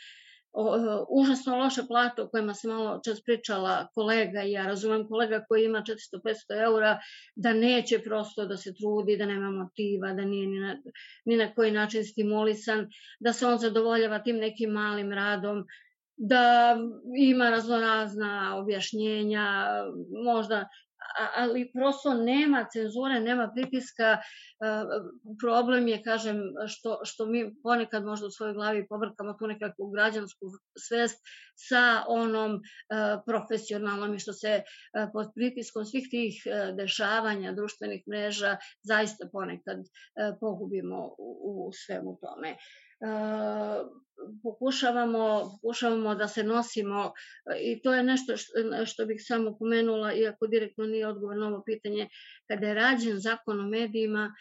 užasno 1.09 1.57
loše 1.57 1.81
plate 1.87 2.21
o 2.21 2.29
kojima 2.29 2.53
se 2.53 2.67
malo 2.67 3.01
čas 3.05 3.21
pričala 3.23 3.87
kolega 3.93 4.41
ja 4.41 4.67
razumem 4.67 5.07
kolega 5.07 5.45
koji 5.47 5.65
ima 5.65 5.83
400-500 6.23 6.63
eura 6.63 6.99
da 7.35 7.53
neće 7.53 7.99
prosto 7.99 8.45
da 8.45 8.57
se 8.57 8.73
trudi, 8.73 9.17
da 9.17 9.25
nema 9.25 9.51
motiva, 9.51 10.13
da 10.13 10.25
nije 10.25 10.47
ni 10.47 10.59
na, 10.59 10.77
ni 11.25 11.37
na 11.37 11.53
koji 11.53 11.71
način 11.71 12.05
stimulisan, 12.05 12.87
da 13.19 13.33
se 13.33 13.45
on 13.45 13.57
zadovoljava 13.57 14.19
tim 14.19 14.37
nekim 14.37 14.69
malim 14.69 15.11
radom, 15.11 15.65
da 16.17 16.77
ima 17.17 17.49
raznorazna 17.49 18.55
objašnjenja, 18.57 19.67
možda 20.25 20.67
ali 21.35 21.71
prosto 21.73 22.13
nema 22.13 22.65
cenzure, 22.73 23.19
nema 23.19 23.51
pritiska. 23.55 24.17
Problem 25.41 25.87
je, 25.87 26.03
kažem, 26.03 26.41
što, 26.67 26.99
što 27.03 27.25
mi 27.25 27.55
ponekad 27.63 28.05
možda 28.05 28.27
u 28.27 28.31
svojoj 28.31 28.53
glavi 28.53 28.87
pobrkamo 28.87 29.33
tu 29.33 29.47
nekakvu 29.47 29.89
građansku 29.89 30.45
svest 30.87 31.17
sa 31.69 32.03
onom 32.07 32.61
profesionalnom 33.25 34.15
i 34.15 34.19
što 34.19 34.33
se 34.33 34.61
pod 35.13 35.27
pritiskom 35.35 35.85
svih 35.85 36.07
tih 36.11 36.33
dešavanja 36.77 37.51
društvenih 37.51 38.03
mreža 38.07 38.57
zaista 38.83 39.29
ponekad 39.31 39.77
pogubimo 40.39 41.15
u, 41.17 41.67
u 41.67 41.71
svemu 41.73 42.17
tome 42.21 42.55
pokušavamo, 44.43 45.49
pokušavamo 45.61 46.15
da 46.15 46.27
se 46.27 46.43
nosimo 46.43 47.11
i 47.61 47.81
to 47.81 47.93
je 47.93 48.03
nešto 48.03 48.37
što, 48.37 48.51
što 48.85 49.05
bih 49.05 49.21
samo 49.25 49.57
pomenula, 49.59 50.13
iako 50.13 50.47
direktno 50.47 50.85
nije 50.85 51.07
odgovor 51.07 51.37
na 51.37 51.47
ovo 51.47 51.63
pitanje, 51.65 52.09
kada 52.47 52.67
je 52.67 52.73
rađen 52.73 53.19
zakon 53.19 53.59
o 53.59 53.67
medijima, 53.67 54.33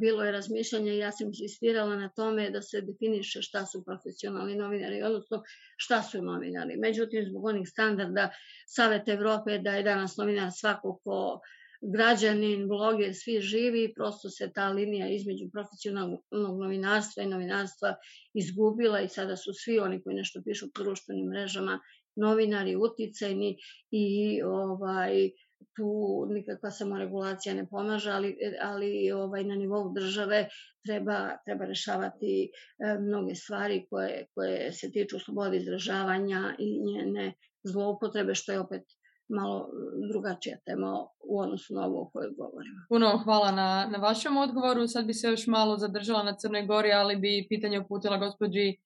bilo 0.00 0.24
je 0.24 0.32
razmišljanje 0.32 0.94
i 0.94 0.98
ja 0.98 1.12
sam 1.12 1.26
insistirala 1.26 1.96
na 1.96 2.08
tome 2.08 2.50
da 2.50 2.62
se 2.62 2.80
definiše 2.80 3.42
šta 3.42 3.66
su 3.66 3.84
profesionalni 3.84 4.54
novinari, 4.56 5.02
odnosno 5.02 5.42
šta 5.76 6.02
su 6.02 6.22
novinari. 6.22 6.76
Međutim, 6.76 7.24
zbog 7.28 7.44
onih 7.44 7.68
standarda 7.68 8.30
Saveta 8.66 9.12
Evrope 9.12 9.58
da 9.58 9.70
je 9.70 9.82
danas 9.82 10.16
novinar 10.16 10.50
svako 10.52 11.00
ko 11.04 11.40
građanin, 11.80 12.68
bloger, 12.68 13.14
svi 13.14 13.40
živi, 13.40 13.92
prosto 13.94 14.30
se 14.30 14.52
ta 14.52 14.68
linija 14.68 15.08
između 15.08 15.50
profesionalnog 15.52 16.22
novinarstva 16.60 17.22
i 17.22 17.28
novinarstva 17.28 17.94
izgubila 18.34 19.00
i 19.00 19.08
sada 19.08 19.36
su 19.36 19.52
svi 19.54 19.78
oni 19.78 20.02
koji 20.02 20.16
nešto 20.16 20.42
pišu 20.44 20.66
po 20.74 20.82
društvenim 20.82 21.26
mrežama 21.26 21.80
novinari 22.16 22.76
uticajni 22.76 23.56
i 23.90 24.42
ovaj 24.42 25.30
tu 25.76 26.26
nikakva 26.30 26.70
samoregulacija 26.70 27.54
ne 27.54 27.66
pomaže, 27.68 28.10
ali, 28.10 28.36
ali 28.62 29.12
ovaj, 29.12 29.44
na 29.44 29.54
nivou 29.54 29.92
države 29.92 30.48
treba, 30.86 31.36
treba 31.44 31.64
rešavati 31.64 32.32
e, 32.44 32.98
mnoge 32.98 33.34
stvari 33.34 33.86
koje, 33.90 34.26
koje 34.34 34.72
se 34.72 34.90
tiču 34.92 35.18
slobode 35.18 35.56
izražavanja 35.56 36.54
i 36.58 36.80
njene 36.84 37.34
zloupotrebe, 37.64 38.34
što 38.34 38.52
je 38.52 38.60
opet 38.60 38.82
malo 39.28 39.68
drugačija 40.12 40.56
tema 40.64 41.06
u 41.28 41.40
odnosu 41.40 41.74
na 41.74 41.86
ovo 41.86 42.02
o 42.02 42.10
kojoj 42.10 42.30
govorimo. 42.30 42.76
Puno 42.88 43.18
hvala 43.24 43.52
na, 43.52 43.88
na 43.90 43.98
vašem 43.98 44.36
odgovoru. 44.36 44.88
Sad 44.88 45.06
bi 45.06 45.14
se 45.14 45.28
još 45.28 45.46
malo 45.46 45.76
zadržala 45.76 46.22
na 46.22 46.36
Crnoj 46.36 46.66
Gori, 46.66 46.92
ali 46.92 47.16
bi 47.16 47.46
pitanje 47.48 47.80
uputila 47.80 48.16
gospođi 48.16 48.68
e, 48.68 48.76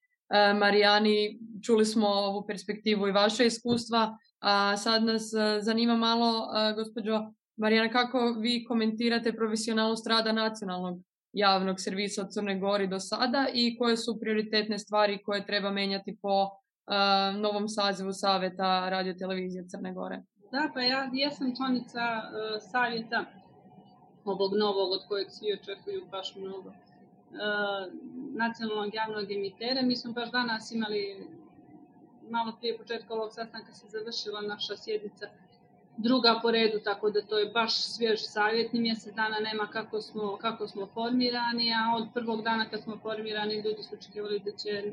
Marijani. 0.54 1.38
Čuli 1.64 1.84
smo 1.84 2.08
ovu 2.08 2.46
perspektivu 2.46 3.08
i 3.08 3.12
vaše 3.12 3.46
iskustva, 3.46 4.18
a 4.38 4.76
sad 4.76 5.04
nas 5.04 5.32
e, 5.32 5.60
zanima 5.60 5.96
malo, 5.96 6.48
e, 6.56 6.74
gospođo 6.74 7.20
Marijana, 7.56 7.90
kako 7.90 8.36
vi 8.40 8.64
komentirate 8.64 9.32
profesionalnost 9.32 10.06
rada 10.06 10.32
nacionalnog 10.32 11.00
javnog 11.32 11.80
servisa 11.80 12.28
Crne 12.30 12.58
Gori 12.58 12.86
do 12.86 13.00
sada 13.00 13.46
i 13.54 13.76
koje 13.78 13.96
su 13.96 14.20
prioritetne 14.20 14.78
stvari 14.78 15.22
koje 15.24 15.46
treba 15.46 15.70
menjati 15.70 16.18
po 16.22 16.50
uh, 16.90 17.40
novom 17.40 17.68
sazivu 17.68 18.12
Saveta 18.12 18.88
radio 18.88 19.14
televizije 19.14 19.68
Crne 19.68 19.92
Gore? 19.92 20.22
Da, 20.52 20.70
pa 20.74 20.80
ja 20.80 21.10
jesam 21.12 21.56
članica 21.56 22.00
uh, 22.00 22.62
savjeta 22.70 23.24
ovog 24.24 24.52
novog 24.56 24.92
od 24.92 25.00
kojeg 25.08 25.30
svi 25.30 25.52
očekuju 25.52 26.06
baš 26.10 26.36
mnogo 26.36 26.68
uh, 26.68 26.74
nacionalnog 28.34 28.94
javnog 28.94 29.30
emitera. 29.30 29.82
Mi 29.82 29.96
smo 29.96 30.12
baš 30.12 30.30
danas 30.30 30.72
imali 30.72 31.26
malo 32.30 32.52
prije 32.58 32.78
početka 32.78 33.14
ovog 33.14 33.32
sastanka 33.32 33.74
se 33.74 33.86
završila 33.88 34.40
naša 34.40 34.76
sjednica 34.76 35.26
druga 35.96 36.38
po 36.42 36.50
redu, 36.50 36.78
tako 36.84 37.10
da 37.10 37.22
to 37.22 37.38
je 37.38 37.50
baš 37.50 37.82
svjež 37.82 38.20
savjet, 38.20 38.72
ni 38.72 38.80
mjesec 38.80 39.14
dana 39.14 39.38
nema 39.40 39.66
kako 39.66 40.00
smo, 40.00 40.36
kako 40.36 40.68
smo 40.68 40.86
formirani, 40.86 41.72
a 41.72 41.96
od 41.96 42.08
prvog 42.14 42.42
dana 42.42 42.68
kad 42.68 42.82
smo 42.82 42.98
formirani 43.02 43.54
ljudi 43.54 43.82
su 43.82 43.94
očekivali 43.94 44.40
da 44.44 44.50
će 44.50 44.92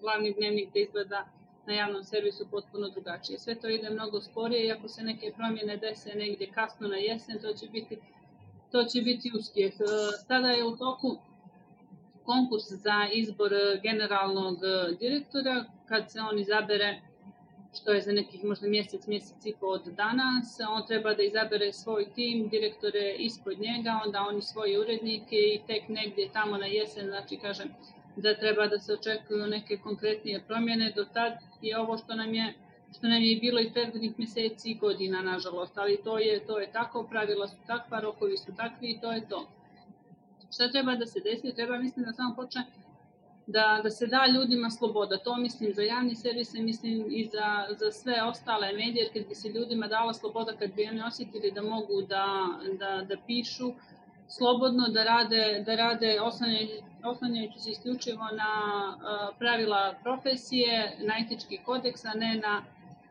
glavni 0.00 0.32
dnevnik 0.32 0.72
da 0.72 0.80
izgleda 0.80 1.28
na 1.66 1.74
javnom 1.74 2.04
servisu 2.04 2.46
potpuno 2.50 2.88
drugačije. 2.88 3.38
Sve 3.38 3.54
to 3.54 3.68
ide 3.68 3.90
mnogo 3.90 4.20
sporije 4.20 4.66
i 4.66 4.72
ako 4.72 4.88
se 4.88 5.02
neke 5.02 5.32
promjene 5.36 5.76
dese 5.76 6.14
negdje 6.14 6.50
kasno 6.52 6.88
na 6.88 6.96
jesen, 6.96 7.38
to 7.42 7.52
će 7.52 7.66
biti, 7.66 7.98
to 8.72 8.84
će 8.84 9.02
biti 9.02 9.32
uspjeh. 9.38 9.72
E, 9.72 9.84
sada 10.26 10.48
je 10.48 10.64
u 10.64 10.76
toku 10.76 11.16
konkurs 12.24 12.64
za 12.68 13.08
izbor 13.12 13.52
generalnog 13.82 14.58
direktora, 15.00 15.64
kad 15.88 16.10
se 16.12 16.20
on 16.20 16.38
izabere 16.38 17.00
što 17.74 17.92
je 17.92 18.00
za 18.00 18.12
nekih 18.12 18.44
možda 18.44 18.68
mjesec, 18.68 19.06
mjesec 19.06 19.46
i 19.46 19.54
po 19.60 19.66
od 19.66 19.84
danas. 19.86 20.58
On 20.70 20.86
treba 20.86 21.14
da 21.14 21.22
izabere 21.22 21.72
svoj 21.72 22.12
tim, 22.14 22.48
direktore 22.48 23.14
ispod 23.18 23.60
njega, 23.60 24.00
onda 24.06 24.26
oni 24.28 24.42
svoje 24.42 24.80
urednike 24.80 25.36
i 25.36 25.60
tek 25.66 25.88
negdje 25.88 26.32
tamo 26.32 26.56
na 26.56 26.66
jesen, 26.66 27.06
znači 27.06 27.36
kažem, 27.36 27.68
da 28.22 28.34
treba 28.34 28.66
da 28.66 28.78
se 28.78 28.92
očekuju 28.92 29.46
neke 29.46 29.76
konkretnije 29.76 30.44
promjene. 30.46 30.92
Do 30.96 31.04
tad 31.04 31.32
je 31.62 31.78
ovo 31.78 31.98
što 31.98 32.14
nam 32.14 32.34
je 32.34 32.54
što 32.96 33.08
nam 33.08 33.22
je 33.22 33.36
bilo 33.36 33.60
i 33.60 33.72
prethodnih 33.72 34.18
mjeseci 34.18 34.70
i 34.70 34.74
godina, 34.74 35.22
nažalost, 35.22 35.78
ali 35.78 36.00
to 36.04 36.18
je, 36.18 36.46
to 36.46 36.58
je 36.58 36.72
tako, 36.72 37.02
pravila 37.10 37.48
su 37.48 37.56
takva, 37.66 38.00
rokovi 38.00 38.36
su 38.36 38.56
takvi 38.56 38.90
i 38.90 39.00
to 39.00 39.12
je 39.12 39.28
to. 39.28 39.48
Šta 40.54 40.70
treba 40.70 40.94
da 40.94 41.06
se 41.06 41.20
desi? 41.20 41.54
Treba, 41.54 41.78
mislim, 41.78 42.04
da 42.04 42.12
samo 42.12 42.34
počne 42.36 42.64
da, 43.46 43.80
da 43.82 43.90
se 43.90 44.06
da 44.06 44.26
ljudima 44.26 44.70
sloboda. 44.70 45.18
To 45.18 45.36
mislim 45.36 45.74
za 45.74 45.82
javni 45.82 46.14
servis 46.14 46.52
mislim 46.54 47.04
i 47.08 47.24
za, 47.24 47.66
za 47.78 47.92
sve 47.92 48.22
ostale 48.22 48.72
medije, 48.72 49.10
kad 49.12 49.28
bi 49.28 49.34
se 49.34 49.48
ljudima 49.48 49.86
dala 49.86 50.14
sloboda, 50.14 50.56
kad 50.56 50.74
bi 50.74 50.88
oni 50.88 51.02
osjetili 51.02 51.50
da 51.50 51.62
mogu 51.62 52.02
da, 52.08 52.24
da, 52.78 53.04
da 53.08 53.16
pišu 53.26 53.72
slobodno, 54.28 54.88
da 54.88 55.04
rade, 55.04 55.62
da 55.66 55.74
rade 55.74 56.18
oslanjajući 57.04 57.58
se 57.58 57.70
isključivo 57.70 58.24
na 58.32 58.52
pravila 59.38 59.94
profesije, 60.02 60.96
na 61.00 61.14
etički 61.24 61.58
kodeks, 61.64 62.04
a 62.04 62.12
ne 62.14 62.34
na 62.34 62.62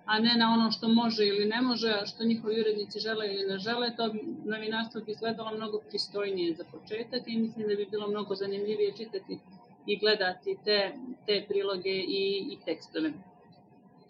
a 0.07 0.19
ne 0.19 0.35
na 0.37 0.53
ono 0.53 0.71
što 0.71 0.87
može 0.87 1.25
ili 1.27 1.45
ne 1.45 1.61
može, 1.61 2.01
što 2.05 2.23
njihovi 2.23 2.61
urednici 2.61 2.99
žele 2.99 3.27
ili 3.33 3.47
ne 3.47 3.57
žele, 3.57 3.95
to 3.95 4.13
novinarstvo 4.45 5.01
bi 5.01 5.11
izgledalo 5.11 5.51
mnogo 5.55 5.81
pristojnije 5.89 6.53
za 6.53 6.63
početak 6.71 7.23
i 7.27 7.37
mislim 7.37 7.67
da 7.67 7.75
bi 7.75 7.87
bilo 7.91 8.07
mnogo 8.07 8.35
zanimljivije 8.35 8.97
čitati 8.97 9.39
i 9.85 9.99
gledati 9.99 10.57
te, 10.65 10.93
te 11.25 11.45
priloge 11.47 11.95
i, 12.21 12.47
i 12.53 12.57
tekstove. 12.65 13.11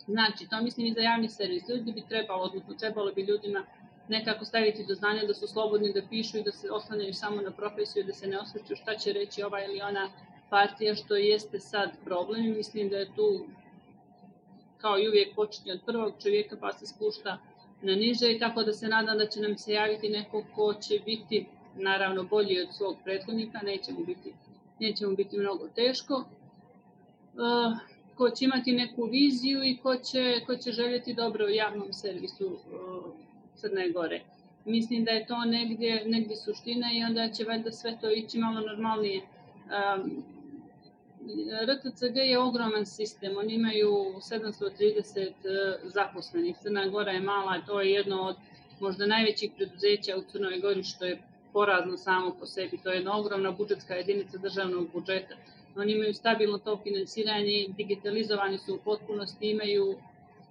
Znači, 0.07 0.47
to 0.49 0.61
mislim 0.61 0.87
i 0.87 0.93
za 0.93 1.01
javni 1.01 1.29
servis. 1.29 1.69
Ljudi 1.69 1.91
bi 1.91 2.03
trebalo, 2.09 2.43
odnosno 2.43 2.73
trebalo 2.73 3.11
bi 3.11 3.21
ljudima 3.21 3.65
nekako 4.09 4.45
staviti 4.45 4.85
do 4.87 4.95
znanja 4.95 5.23
da 5.27 5.33
su 5.33 5.47
slobodni 5.47 5.93
da 5.93 6.01
pišu 6.09 6.37
i 6.37 6.43
da 6.43 6.51
se 6.51 6.71
oslanjaju 6.71 7.13
samo 7.13 7.41
na 7.41 7.51
profesiju, 7.51 8.03
da 8.03 8.13
se 8.13 8.27
ne 8.27 8.39
osvrću 8.39 8.75
šta 8.75 8.95
će 8.95 9.13
reći 9.13 9.43
ova 9.43 9.63
ili 9.63 9.81
ona 9.81 10.09
partija, 10.49 10.95
što 10.95 11.15
jeste 11.15 11.59
sad 11.59 11.91
problem. 12.05 12.45
I 12.45 12.51
mislim 12.51 12.89
da 12.89 12.97
je 12.97 13.15
tu 13.15 13.45
kao 14.77 14.99
i 14.99 15.07
uvijek 15.07 15.35
počinje 15.35 15.73
od 15.73 15.79
prvog 15.85 16.13
čovjeka 16.23 16.57
pa 16.61 16.73
se 16.73 16.85
spušta 16.85 17.37
na 17.81 17.95
niže 17.95 18.31
i 18.31 18.39
tako 18.39 18.63
da 18.63 18.73
se 18.73 18.87
nadam 18.87 19.17
da 19.17 19.27
će 19.27 19.39
nam 19.39 19.57
se 19.57 19.73
javiti 19.73 20.09
neko 20.09 20.43
ko 20.55 20.73
će 20.73 20.99
biti 21.05 21.45
naravno 21.75 22.23
bolji 22.23 22.61
od 22.61 22.67
svog 22.77 22.97
prethodnika, 23.03 23.59
neće 23.63 23.93
mu 23.93 24.05
biti 24.05 24.33
neće 24.79 25.07
mu 25.07 25.15
biti 25.15 25.37
mnogo 25.37 25.67
teško, 25.75 26.13
uh, 26.13 27.77
ko 28.15 28.29
će 28.29 28.45
imati 28.45 28.71
neku 28.71 29.03
viziju 29.03 29.63
i 29.63 29.77
ko 29.77 29.95
će, 29.95 30.41
ko 30.45 30.55
će 30.55 30.71
željeti 30.71 31.13
dobro 31.13 31.45
u 31.45 31.49
javnom 31.49 31.93
servisu 31.93 32.45
uh, 32.47 33.26
Crne 33.57 33.89
Gore. 33.89 34.21
Mislim 34.65 35.03
da 35.05 35.11
je 35.11 35.25
to 35.25 35.45
negdje, 35.45 36.03
negdje 36.05 36.35
suština 36.35 36.87
i 36.93 37.03
onda 37.03 37.29
će 37.29 37.43
valjda 37.43 37.71
sve 37.71 37.97
to 38.01 38.11
ići 38.11 38.37
malo 38.37 38.61
normalnije. 38.61 39.21
Um, 39.21 40.23
RTCG 41.67 42.17
je 42.17 42.39
ogroman 42.39 42.85
sistem, 42.85 43.37
oni 43.37 43.53
imaju 43.53 43.89
730 43.89 45.31
zaposlenih, 45.83 46.55
Crna 46.61 46.87
Gora 46.87 47.11
je 47.11 47.19
mala, 47.19 47.61
to 47.65 47.81
je 47.81 47.91
jedno 47.91 48.21
od 48.21 48.35
možda 48.79 49.05
najvećih 49.05 49.51
preduzeća 49.57 50.17
u 50.17 50.21
Crnoj 50.31 50.59
Gori, 50.59 50.83
što 50.83 51.05
je 51.05 51.21
porazno 51.53 51.97
samo 51.97 52.35
po 52.39 52.45
sebi. 52.45 52.77
To 52.83 52.89
je 52.89 52.95
jedna 52.95 53.17
ogromna 53.17 53.51
budžetska 53.51 53.95
jedinica 53.95 54.37
državnog 54.37 54.91
budžeta. 54.93 55.35
Oni 55.75 55.93
imaju 55.93 56.13
stabilno 56.13 56.57
to 56.57 56.77
finansiranje, 56.83 57.67
digitalizovani 57.77 58.57
su 58.57 58.75
u 58.75 58.79
potpunosti, 58.85 59.49
imaju 59.49 59.97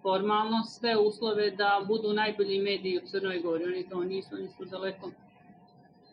formalno 0.06 0.64
sve 0.64 0.96
uslove 0.96 1.50
da 1.50 1.84
budu 1.86 2.12
najbolji 2.12 2.58
mediji 2.62 2.98
u 2.98 3.06
Crnoj 3.06 3.40
Gori. 3.40 3.64
Oni 3.64 3.88
to 3.88 4.04
nisu, 4.04 4.34
oni 4.34 4.48
su 4.48 4.64
daleko, 4.64 5.10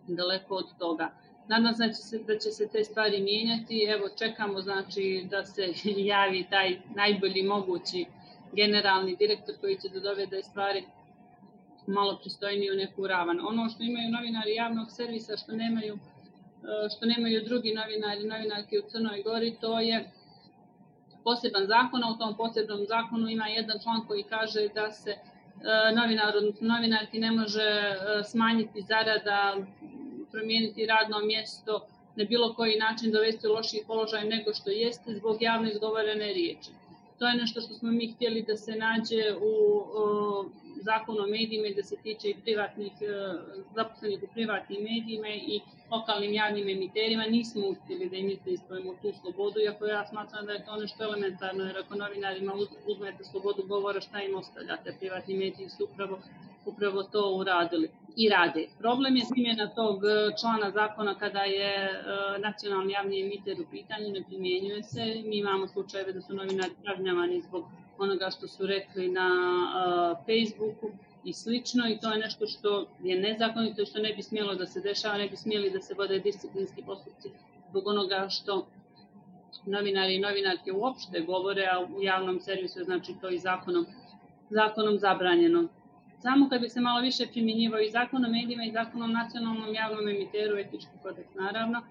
daleko 0.07 0.55
od 0.55 0.65
toga. 0.79 1.11
Nadam 1.47 1.73
se 1.73 1.87
da 1.87 1.93
će, 1.93 2.01
se 2.01 2.19
da 2.27 2.37
će 2.37 2.51
se 2.51 2.67
te 2.67 2.83
stvari 2.83 3.21
mijenjati. 3.21 3.83
Evo, 3.95 4.09
čekamo 4.17 4.61
znači, 4.61 5.27
da 5.29 5.45
se 5.45 5.73
javi 6.11 6.45
taj 6.49 6.77
najbolji 6.95 7.43
mogući 7.43 8.05
generalni 8.53 9.15
direktor 9.15 9.55
koji 9.61 9.77
će 9.81 9.89
da 9.89 9.99
dovede 9.99 10.43
stvari 10.43 10.83
malo 11.87 12.17
pristojniju 12.21 12.73
neku 12.75 13.07
ravan. 13.07 13.39
Ono 13.47 13.69
što 13.69 13.83
imaju 13.83 14.09
novinari 14.09 14.55
javnog 14.55 14.91
servisa, 14.91 15.37
što 15.37 15.51
nemaju, 15.51 15.99
što 16.97 17.05
nemaju 17.05 17.45
drugi 17.45 17.73
novinari, 17.73 18.27
novinarke 18.27 18.79
u 18.79 18.89
Crnoj 18.89 19.21
Gori, 19.23 19.55
to 19.61 19.79
je 19.79 20.11
poseban 21.23 21.65
zakon, 21.67 22.03
a 22.03 22.11
u 22.11 22.17
tom 22.17 22.35
posebnom 22.37 22.85
zakonu 22.85 23.29
ima 23.29 23.47
jedan 23.47 23.79
član 23.83 24.07
koji 24.07 24.23
kaže 24.23 24.67
da 24.75 24.91
se 24.91 25.11
e, 25.11 25.19
novinar, 25.95 26.37
odnosno 26.37 26.67
novinarki 26.67 27.19
ne 27.19 27.31
može 27.31 27.61
e, 27.61 27.95
smanjiti 28.23 28.81
zarada, 28.81 29.55
promijeniti 30.31 30.85
radno 30.85 31.19
mjesto, 31.19 31.87
na 32.15 32.23
bilo 32.23 32.53
koji 32.53 32.79
način 32.79 33.11
dovesti 33.11 33.47
u 33.47 33.53
lošiji 33.53 33.83
položaj 33.87 34.23
nego 34.25 34.53
što 34.53 34.69
jeste 34.69 35.13
zbog 35.13 35.41
javno 35.41 35.69
izgovorene 35.69 36.33
riječi. 36.33 36.71
To 37.19 37.27
je 37.27 37.35
nešto 37.35 37.61
što 37.61 37.73
smo 37.73 37.91
mi 37.91 38.11
htjeli 38.11 38.41
da 38.41 38.57
se 38.57 38.71
nađe 38.75 39.35
u, 39.41 39.53
u 40.01 40.62
zakon 40.81 41.19
o 41.19 41.27
medijima 41.27 41.67
da 41.75 41.83
se 41.83 41.95
tiče 42.03 42.29
i 42.29 42.35
privatnih, 42.43 42.93
e, 43.01 43.05
zaposlenih 43.75 44.23
u 44.23 44.27
privatnim 44.33 44.83
medijima 44.83 45.27
i 45.27 45.61
lokalnim 45.91 46.33
javnim 46.33 46.69
emiterima, 46.69 47.23
nismo 47.23 47.67
uspjeli 47.67 48.09
da 48.09 48.15
im 48.17 48.37
ispravimo 48.45 48.93
tu 49.01 49.13
slobodu, 49.21 49.59
iako 49.59 49.85
ja 49.85 50.05
smatram 50.07 50.45
da 50.45 50.51
je 50.51 50.65
to 50.65 50.75
nešto 50.75 51.03
elementarno, 51.03 51.63
jer 51.63 51.77
ako 51.77 51.95
novinarima 51.95 52.53
uzmete 52.87 53.23
slobodu 53.23 53.63
govora, 53.67 54.01
šta 54.01 54.21
im 54.21 54.35
ostavljate? 54.35 54.95
Privatni 54.99 55.33
mediji 55.33 55.69
su 55.69 55.83
upravo, 55.83 56.19
upravo 56.65 57.03
to 57.03 57.35
uradili 57.35 57.89
i 58.15 58.29
rade. 58.29 58.67
Problem 58.79 59.15
je 59.15 59.25
primjena 59.31 59.67
tog 59.75 60.05
e, 60.05 60.09
člana 60.41 60.71
zakona 60.71 61.15
kada 61.15 61.43
je 61.43 61.73
e, 61.75 61.93
nacionalni 62.39 62.93
javni 62.93 63.21
emiter 63.21 63.61
u 63.61 63.65
pitanju, 63.71 64.09
ne 64.13 64.23
primjenjuje 64.23 64.83
se. 64.83 65.05
Mi 65.25 65.37
imamo 65.37 65.67
slučajeve 65.67 66.13
da 66.13 66.21
su 66.21 66.33
novinari 66.33 66.73
kažnjavani 66.85 67.41
zbog 67.41 67.63
onoga 67.97 68.29
što 68.29 68.47
su 68.47 68.67
rekli 68.67 69.07
na 69.07 69.29
uh, 69.29 70.25
Facebooku 70.25 70.91
i 71.23 71.33
slično 71.33 71.89
i 71.89 71.97
to 71.99 72.11
je 72.11 72.19
nešto 72.19 72.47
što 72.47 72.87
je 73.03 73.19
nezakonito 73.19 73.81
i 73.81 73.85
što 73.85 73.99
ne 73.99 74.13
bi 74.13 74.21
smjelo 74.21 74.55
da 74.55 74.65
se 74.65 74.81
dešava, 74.81 75.17
ne 75.17 75.29
bi 75.29 75.35
smjeli 75.35 75.69
da 75.69 75.81
se 75.81 75.93
vode 75.93 76.19
disciplinski 76.19 76.83
postupci 76.85 77.29
zbog 77.69 77.87
onoga 77.87 78.27
što 78.29 78.67
novinari 79.65 80.15
i 80.15 80.19
novinarke 80.19 80.71
uopšte 80.71 81.21
govore, 81.21 81.65
a 81.71 81.79
u 81.79 82.03
javnom 82.03 82.39
servisu 82.39 82.79
je 82.79 82.83
znači 82.83 83.13
to 83.21 83.29
i 83.29 83.39
zakonom, 83.39 83.85
zakonom 84.49 84.97
zabranjeno. 84.99 85.67
Samo 86.21 86.49
kad 86.49 86.61
bi 86.61 86.69
se 86.69 86.81
malo 86.81 87.01
više 87.01 87.27
primjenjivao 87.27 87.79
i 87.79 87.89
zakon 87.89 88.25
o 88.25 88.29
medijima 88.29 88.63
i 88.63 88.71
zakon 88.71 89.01
o 89.01 89.07
nacionalnom 89.07 89.73
javnom 89.73 90.09
emiteru, 90.09 90.57
etički 90.57 90.95
kodeks 91.03 91.33
naravno, 91.35 91.81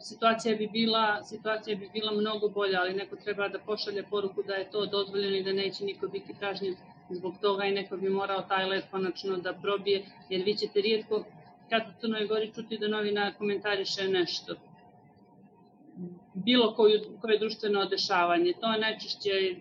situacija 0.00 0.56
bi 0.56 0.66
bila 0.66 1.24
situacija 1.24 1.76
bi 1.76 1.90
bila 1.92 2.12
mnogo 2.12 2.48
bolja, 2.48 2.80
ali 2.80 2.94
neko 2.94 3.16
treba 3.16 3.48
da 3.48 3.58
pošalje 3.58 4.02
poruku 4.10 4.42
da 4.42 4.54
je 4.54 4.70
to 4.70 4.86
dozvoljeno 4.86 5.36
i 5.36 5.42
da 5.42 5.52
neće 5.52 5.84
niko 5.84 6.08
biti 6.08 6.34
kažnjen 6.40 6.76
zbog 7.10 7.34
toga 7.40 7.64
i 7.64 7.72
neko 7.72 7.96
bi 7.96 8.08
morao 8.08 8.42
taj 8.42 8.66
led 8.66 8.84
konačno 8.90 9.36
da 9.36 9.52
probije, 9.52 10.04
jer 10.28 10.42
vi 10.44 10.54
ćete 10.54 10.80
rijetko 10.80 11.24
kad 11.70 11.82
u 11.82 12.00
Crnoj 12.00 12.26
Gori 12.26 12.52
čuti 12.54 12.78
da 12.78 12.88
novina 12.88 13.32
komentariše 13.34 14.08
nešto 14.08 14.54
bilo 16.34 16.74
koju, 16.74 17.00
koje 17.20 17.38
društveno 17.38 17.84
dešavanje. 17.84 18.52
To 18.60 18.72
je 18.72 18.80
najčešće 18.80 19.56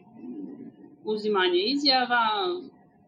uzimanje 1.03 1.59
izjava, 1.59 2.21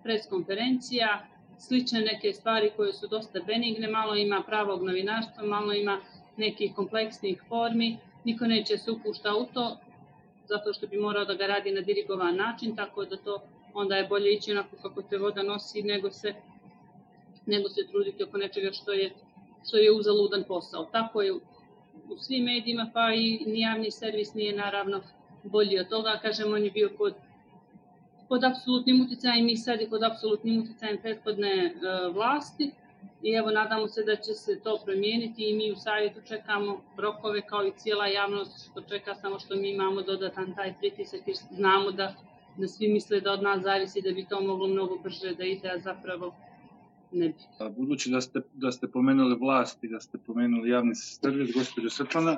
preskonferencija, 0.03 1.27
slične 1.59 1.99
neke 1.99 2.33
stvari 2.33 2.71
koje 2.75 2.93
su 2.93 3.07
dosta 3.07 3.39
benigne, 3.47 3.87
malo 3.87 4.15
ima 4.15 4.43
pravog 4.47 4.83
novinarstva, 4.83 5.43
malo 5.43 5.73
ima 5.73 5.97
nekih 6.37 6.75
kompleksnih 6.75 7.43
formi, 7.49 7.97
niko 8.23 8.45
neće 8.45 8.77
se 8.77 8.91
upušta 8.91 9.35
u 9.35 9.45
to, 9.53 9.77
zato 10.45 10.73
što 10.73 10.87
bi 10.87 10.97
morao 10.97 11.25
da 11.25 11.33
ga 11.33 11.47
radi 11.47 11.71
na 11.71 11.81
dirigovan 11.81 12.35
način, 12.35 12.75
tako 12.75 13.05
da 13.05 13.17
to 13.17 13.41
onda 13.73 13.95
je 13.95 14.07
bolje 14.07 14.33
ići 14.33 14.51
onako 14.51 14.75
kako 14.81 15.01
te 15.01 15.17
voda 15.17 15.43
nosi, 15.43 15.83
nego 15.83 16.11
se, 16.11 16.33
nego 17.45 17.69
se 17.69 17.87
truditi 17.87 18.23
oko 18.23 18.37
nečega 18.37 18.71
što 18.71 18.91
je, 18.91 19.11
što 19.67 19.77
je 19.77 19.91
uzaludan 19.91 20.43
posao. 20.47 20.85
Tako 20.85 21.21
je 21.21 21.33
u 21.33 22.17
svim 22.17 22.43
medijima, 22.43 22.91
pa 22.93 23.13
i 23.13 23.39
javni 23.45 23.91
servis 23.91 24.33
nije 24.33 24.55
naravno 24.55 25.01
bolji 25.43 25.79
od 25.79 25.89
toga. 25.89 26.19
Kažem, 26.21 26.53
on 26.53 26.63
je 26.63 26.71
bio 26.71 26.89
pod, 26.97 27.13
pod 28.29 28.43
apsolutnim 28.43 29.01
uticajem 29.01 29.49
i 29.49 29.57
sad 29.57 29.81
je 29.81 29.89
pod 29.89 30.03
apsolutnim 30.03 30.61
uticajem 30.61 30.97
prethodne 31.01 31.73
uh, 31.75 32.15
vlasti. 32.15 32.71
I 33.23 33.33
evo, 33.33 33.51
nadamo 33.51 33.87
se 33.87 34.03
da 34.03 34.15
će 34.15 34.33
se 34.33 34.59
to 34.63 34.79
promijeniti 34.85 35.49
i 35.49 35.55
mi 35.55 35.71
u 35.71 35.75
savjetu 35.75 36.19
čekamo 36.27 36.81
rokove 36.97 37.41
kao 37.41 37.65
i 37.65 37.71
cijela 37.77 38.07
javnost 38.07 38.71
što 38.71 38.81
čeka, 38.81 39.15
samo 39.15 39.39
što 39.39 39.55
mi 39.55 39.69
imamo 39.69 40.01
dodatan 40.01 40.55
taj 40.55 40.73
pritisak 40.79 41.27
i 41.27 41.33
znamo 41.55 41.91
da, 41.91 42.15
da 42.57 42.67
svi 42.67 42.87
misle 42.87 43.21
da 43.21 43.31
od 43.31 43.43
nas 43.43 43.63
zavisi 43.63 44.01
da 44.01 44.11
bi 44.11 44.25
to 44.29 44.41
moglo 44.41 44.67
mnogo 44.67 44.97
brže 45.03 45.35
da 45.35 45.43
ide, 45.43 45.69
a 45.69 45.79
zapravo 45.79 46.35
ne 47.11 47.27
bi. 47.27 47.35
A 47.59 47.69
budući 47.69 48.09
da 48.11 48.21
ste, 48.21 48.41
da 48.53 48.71
ste 48.71 48.87
pomenuli 48.87 49.35
vlast 49.35 49.83
i 49.83 49.87
da 49.87 49.99
ste 49.99 50.17
pomenuli 50.17 50.69
javni 50.69 50.95
servis, 50.95 51.53
gospođo 51.53 51.89
Svetlana, 51.89 52.37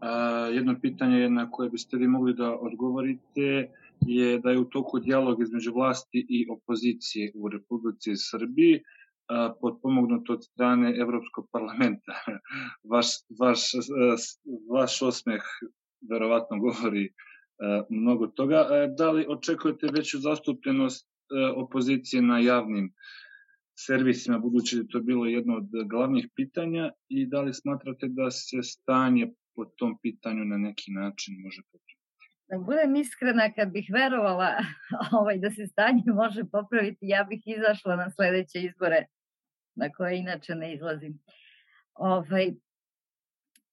a, 0.00 0.10
jedno 0.52 0.76
pitanje 0.80 1.30
na 1.30 1.50
koje 1.50 1.70
biste 1.70 1.96
vi 1.96 2.06
mogli 2.08 2.34
da 2.34 2.56
odgovorite 2.56 3.70
je 4.00 4.38
da 4.38 4.50
je 4.50 4.58
u 4.58 4.64
toku 4.64 4.98
dijalog 4.98 5.42
između 5.42 5.72
vlasti 5.72 6.26
i 6.28 6.46
opozicije 6.50 7.32
u 7.34 7.48
Republici 7.48 8.16
Srbiji 8.16 8.82
potpomognut 9.60 10.30
od 10.30 10.44
strane 10.44 10.94
Evropskog 11.00 11.48
parlamenta. 11.52 12.12
Vaš, 12.92 13.06
vaš, 13.40 13.60
vaš 14.74 15.02
osmeh 15.02 15.42
verovatno 16.10 16.58
govori 16.58 17.12
mnogo 17.90 18.26
toga. 18.26 18.66
Da 18.98 19.10
li 19.10 19.26
očekujete 19.28 19.86
veću 19.92 20.18
zastupljenost 20.18 21.08
opozicije 21.56 22.22
na 22.22 22.38
javnim 22.38 22.92
servisima, 23.86 24.38
budući 24.38 24.76
da 24.76 24.88
to 24.88 25.00
bilo 25.00 25.26
jedno 25.26 25.56
od 25.56 25.68
glavnih 25.90 26.28
pitanja 26.34 26.92
i 27.08 27.26
da 27.26 27.40
li 27.40 27.54
smatrate 27.54 28.06
da 28.08 28.30
se 28.30 28.62
stanje 28.62 29.32
po 29.56 29.64
tom 29.64 29.98
pitanju 30.02 30.44
na 30.44 30.58
neki 30.58 30.92
način 30.92 31.34
može 31.44 31.62
popraviti? 31.72 31.98
Da 32.50 32.58
budem 32.58 32.96
iskrena, 32.96 33.52
kad 33.56 33.68
bih 33.72 33.86
verovala 33.92 34.50
ovaj, 35.18 35.38
da 35.38 35.50
se 35.50 35.66
stanje 35.66 36.02
može 36.22 36.42
popraviti, 36.52 37.12
ja 37.14 37.24
bih 37.30 37.42
izašla 37.46 37.96
na 37.96 38.10
sledeće 38.10 38.58
izbore 38.68 39.00
na 39.78 39.92
koje 39.92 40.18
inače 40.18 40.54
ne 40.54 40.74
izlazim. 40.74 41.18
Ovaj, 41.94 42.52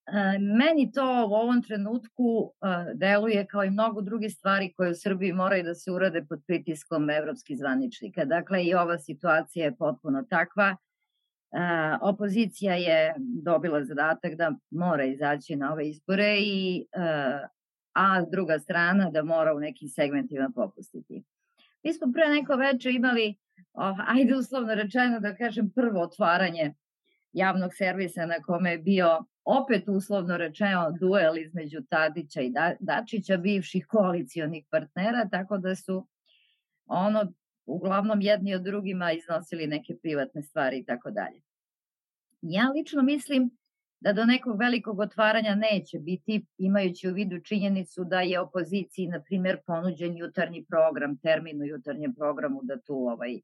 E, 0.08 0.38
meni 0.40 0.92
to 0.92 1.28
u 1.30 1.34
ovom 1.34 1.62
trenutku 1.62 2.52
e, 2.62 2.94
deluje 2.94 3.46
kao 3.46 3.64
i 3.64 3.70
mnogo 3.70 4.02
drugi 4.02 4.30
stvari 4.30 4.74
koje 4.78 4.92
u 4.92 4.96
Srbiji 4.96 5.34
moraju 5.34 5.64
da 5.64 5.76
se 5.76 5.92
urade 5.92 6.26
pod 6.30 6.42
pritiskom 6.48 7.10
evropskih 7.10 7.58
zvaničnika. 7.58 8.26
Dakle, 8.26 8.64
i 8.64 8.74
ova 8.74 8.98
situacija 8.98 9.66
je 9.66 9.76
potpuno 9.76 10.24
takva. 10.30 10.66
E, 10.66 10.78
opozicija 12.02 12.76
je 12.76 13.14
dobila 13.18 13.84
zadatak 13.84 14.36
da 14.36 14.52
mora 14.70 15.06
izaći 15.06 15.56
na 15.56 15.74
ove 15.74 15.90
izbore, 15.90 16.38
i, 16.40 16.86
a 17.94 18.22
druga 18.32 18.60
strana 18.60 19.10
da 19.12 19.24
mora 19.24 19.56
u 19.56 19.60
nekim 19.60 19.90
segmentima 19.90 20.52
popustiti. 20.56 21.24
Mi 21.86 21.94
smo 21.94 22.12
pre 22.14 22.28
neko 22.30 22.56
veče 22.56 22.92
imali, 22.92 23.36
oh, 23.74 23.96
ajde 24.08 24.36
uslovno 24.36 24.76
rečeno 24.76 25.20
da 25.20 25.36
kažem, 25.36 25.70
prvo 25.70 26.02
otvaranje 26.02 26.74
javnog 27.34 27.72
servisa 27.78 28.26
na 28.26 28.40
kome 28.42 28.72
je 28.72 28.78
bio 28.78 29.26
opet 29.44 29.84
uslovno 29.88 30.38
rečeno 30.38 30.92
duel 31.00 31.38
između 31.38 31.82
Tadića 31.90 32.42
i 32.42 32.50
da, 32.50 32.74
Dačića, 32.80 33.38
bivših 33.38 33.86
koalicijonih 33.88 34.66
partnera, 34.70 35.30
tako 35.32 35.58
da 35.58 35.76
su 35.76 36.08
ono 36.86 37.34
uglavnom 37.66 38.22
jedni 38.22 38.56
od 38.56 38.62
drugima 38.62 39.12
iznosili 39.12 39.68
neke 39.68 39.96
privatne 40.02 40.42
stvari 40.42 40.80
i 40.80 40.86
tako 40.86 41.12
dalje. 41.12 41.42
Ja 42.42 42.70
lično 42.70 43.02
mislim 43.02 43.58
da 44.06 44.14
do 44.14 44.26
nekog 44.26 44.60
velikog 44.60 45.00
otvaranja 45.00 45.56
neće 45.56 46.00
biti, 46.00 46.46
imajući 46.58 47.10
u 47.10 47.14
vidu 47.14 47.40
činjenicu 47.40 48.04
da 48.04 48.22
je 48.22 48.40
opoziciji, 48.40 49.08
na 49.08 49.22
primjer, 49.22 49.58
ponuđen 49.66 50.18
jutarnji 50.18 50.66
program, 50.70 51.18
termin 51.18 51.62
u 51.62 51.66
jutarnjem 51.66 52.14
programu 52.16 52.60
da 52.64 52.82
tu 52.82 52.94
ovaj, 52.94 53.40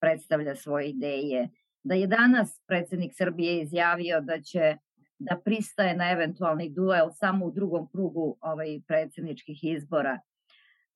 predstavlja 0.00 0.54
svoje 0.54 0.90
ideje, 0.90 1.48
da 1.82 1.94
je 1.94 2.06
danas 2.06 2.60
predsednik 2.66 3.12
Srbije 3.16 3.62
izjavio 3.62 4.20
da 4.20 4.40
će 4.40 4.76
da 5.18 5.40
pristaje 5.44 5.96
na 5.96 6.10
eventualni 6.10 6.70
duel 6.70 7.08
samo 7.12 7.46
u 7.46 7.50
drugom 7.50 7.88
krugu 7.88 8.36
ovaj, 8.40 8.80
predsedničkih 8.86 9.64
izbora. 9.64 10.20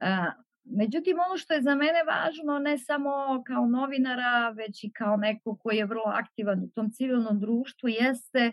A, 0.01 0.33
međutim, 0.65 1.17
ono 1.29 1.37
što 1.37 1.55
je 1.55 1.63
za 1.63 1.75
mene 1.75 2.05
važno, 2.07 2.59
ne 2.59 2.79
samo 2.79 3.43
kao 3.47 3.67
novinara, 3.67 4.51
već 4.51 4.85
i 4.85 4.93
kao 4.93 5.17
neko 5.17 5.57
koji 5.57 5.77
je 5.77 5.87
vrlo 5.87 6.07
aktivan 6.07 6.63
u 6.63 6.69
tom 6.69 6.91
civilnom 6.91 7.41
društvu, 7.41 7.89
jeste 7.89 8.53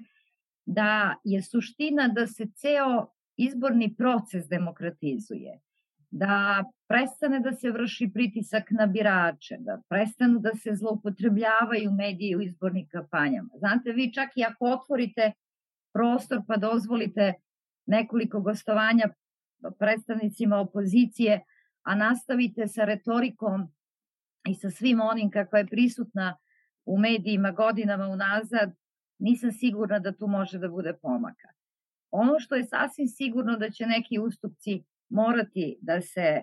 da 0.65 1.15
je 1.23 1.41
suština 1.41 2.07
da 2.07 2.27
se 2.27 2.45
ceo 2.55 3.07
izborni 3.37 3.95
proces 3.95 4.47
demokratizuje, 4.47 5.59
da 6.11 6.63
prestane 6.87 7.39
da 7.39 7.51
se 7.51 7.71
vrši 7.71 8.11
pritisak 8.13 8.71
na 8.71 8.85
birače, 8.85 9.57
da 9.59 9.81
prestanu 9.89 10.39
da 10.39 10.51
se 10.53 10.75
zloupotrebljavaju 10.75 11.91
mediji 11.91 12.35
u 12.35 12.41
izbornim 12.41 12.87
kampanjama. 12.87 13.49
Znate, 13.57 13.91
vi 13.91 14.13
čak 14.13 14.29
i 14.35 14.43
ako 14.43 14.65
otvorite 14.65 15.31
prostor 15.93 16.41
pa 16.47 16.57
dozvolite 16.57 17.33
nekoliko 17.85 18.39
gostovanja 18.41 19.09
predstavnicima 19.79 20.57
opozicije, 20.57 21.41
a 21.83 21.95
nastavite 21.95 22.67
sa 22.67 22.85
retorikom 22.85 23.67
i 24.47 24.55
sa 24.55 24.71
svim 24.71 25.01
onim 25.01 25.31
kakva 25.31 25.59
je 25.59 25.67
prisutna 25.67 26.37
u 26.85 26.97
medijima 26.99 27.51
godinama 27.51 28.07
unazad, 28.07 28.73
nisam 29.19 29.51
sigurna 29.51 29.99
da 29.99 30.11
tu 30.11 30.27
može 30.27 30.59
da 30.59 30.69
bude 30.69 30.93
pomaka. 31.01 31.47
Ono 32.11 32.39
što 32.39 32.55
je 32.55 32.65
sasvim 32.65 33.07
sigurno 33.07 33.57
da 33.57 33.69
će 33.69 33.85
neki 33.85 34.19
ustupci 34.19 34.83
morati 35.09 35.77
da 35.81 36.01
se, 36.01 36.41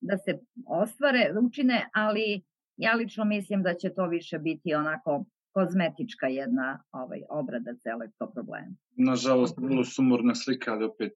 da 0.00 0.18
se 0.18 0.38
ostvare, 0.66 1.32
učine, 1.42 1.88
ali 1.94 2.42
ja 2.76 2.94
lično 2.94 3.24
mislim 3.24 3.62
da 3.62 3.74
će 3.74 3.94
to 3.94 4.06
više 4.06 4.38
biti 4.38 4.74
onako 4.74 5.24
kozmetička 5.52 6.26
jedna 6.26 6.82
ovaj, 6.92 7.22
obrada 7.30 7.74
celog 7.74 8.10
to 8.18 8.30
problema. 8.30 8.74
Nažalost, 8.96 9.58
vrlo 9.58 9.84
sumorna 9.84 10.34
slika, 10.34 10.72
ali 10.72 10.84
opet... 10.84 11.12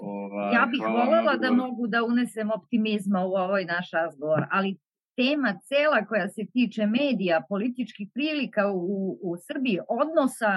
Ovaj, 0.00 0.54
ja 0.54 0.66
bih 0.70 0.80
volela 0.80 1.36
da 1.36 1.50
mogu 1.50 1.86
da 1.86 2.04
unesem 2.04 2.50
optimizma 2.50 3.24
u 3.24 3.30
ovoj 3.30 3.64
naš 3.64 3.90
razgovor, 3.90 4.44
ali 4.50 4.76
tema 5.20 5.50
cela 5.68 6.06
koja 6.08 6.28
se 6.28 6.42
tiče 6.52 6.86
medija, 6.86 7.44
političkih 7.48 8.08
prilika 8.14 8.62
u, 8.72 9.18
u 9.22 9.36
Srbiji, 9.46 9.78
odnosa 9.88 10.52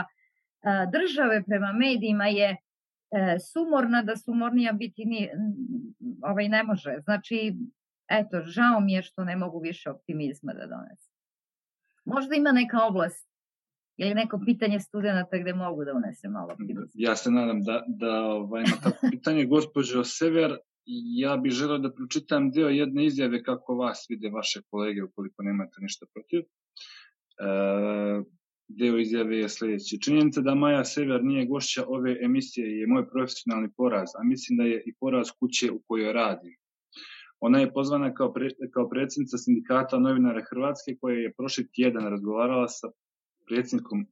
države 0.92 1.44
prema 1.48 1.74
medijima 1.74 2.28
je 2.28 2.50
e, 2.50 2.58
sumorna, 3.40 4.04
da 4.04 4.16
sumornija 4.16 4.72
biti 4.72 5.06
ni, 5.06 5.30
ovaj, 6.22 6.50
ne 6.50 6.64
može. 6.64 6.96
Znači, 7.04 7.56
eto, 8.08 8.42
žao 8.46 8.80
mi 8.80 8.94
je 8.94 9.02
što 9.02 9.24
ne 9.24 9.36
mogu 9.36 9.60
više 9.60 9.90
optimizma 9.90 10.54
da 10.54 10.68
donesem. 10.68 11.14
Možda 12.06 12.36
ima 12.36 12.52
neka 12.52 12.86
oblast 12.90 13.30
ili 13.98 14.14
neko 14.14 14.42
pitanje 14.46 14.80
studenta 14.80 15.38
gde 15.38 15.54
mogu 15.54 15.86
da 15.86 15.94
unesem 15.94 16.32
malo 16.32 16.54
optimizma. 16.54 16.92
Ja 16.94 17.16
se 17.16 17.32
nadam 17.32 17.62
da, 17.62 17.84
da 17.88 18.22
ovaj, 18.22 18.64
ima 18.68 18.78
tako 18.84 19.08
pitanje. 19.12 19.46
Gospođo 19.46 20.04
Sever, 20.04 20.58
ja 20.86 21.38
bih 21.38 21.52
želeo 21.52 21.78
da 21.78 21.94
pročitam 21.94 22.52
deo 22.52 22.70
jedne 22.70 23.06
izjave 23.06 23.44
kako 23.44 23.76
vas 23.76 24.06
vide 24.10 24.30
vaše 24.30 24.62
kolege 24.70 25.04
ukoliko 25.04 25.44
nemate 25.44 25.82
ništa 25.82 26.06
protiv. 26.14 26.40
E, 26.40 26.46
deo 28.68 28.98
izjave 28.98 29.38
je 29.38 29.50
sledeći. 29.50 30.02
Činjenica 30.02 30.42
da 30.42 30.56
Maja 30.56 30.86
Sever 30.86 31.24
nije 31.24 31.46
gošća 31.46 31.84
ove 31.88 32.18
emisije 32.22 32.80
je 32.80 32.88
moj 32.88 33.10
profesionalni 33.10 33.70
poraz, 33.78 34.10
a 34.20 34.24
mislim 34.24 34.58
da 34.58 34.64
je 34.64 34.84
i 34.86 34.94
poraz 35.00 35.28
kuće 35.40 35.72
u 35.72 35.82
kojoj 35.88 36.14
radim. 36.14 36.56
Ona 37.40 37.60
je 37.60 37.74
pozvana 37.74 38.14
kao, 38.14 38.34
pre, 38.34 38.50
kao 38.74 38.90
predsjednica 38.90 39.38
sindikata 39.38 40.00
novinara 40.00 40.42
Hrvatske 40.50 40.96
koja 41.02 41.16
je 41.16 41.34
prošli 41.34 41.72
tjedan 41.72 42.04
razgovarala 42.10 42.68
sa 42.68 42.88
predsjednikom 43.48 44.06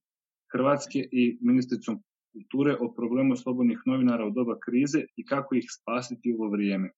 Hrvatske 0.54 1.00
i 1.12 1.38
ministricom 1.42 2.04
kulture 2.34 2.76
o 2.80 2.94
problemu 2.94 3.36
slobodnih 3.36 3.80
novinara 3.86 4.26
u 4.26 4.32
doba 4.32 4.60
krize 4.60 5.04
i 5.16 5.26
kako 5.26 5.56
ih 5.56 5.66
spasiti 5.70 6.34
u 6.34 6.42
ovo 6.42 6.52
vrijeme. 6.52 6.92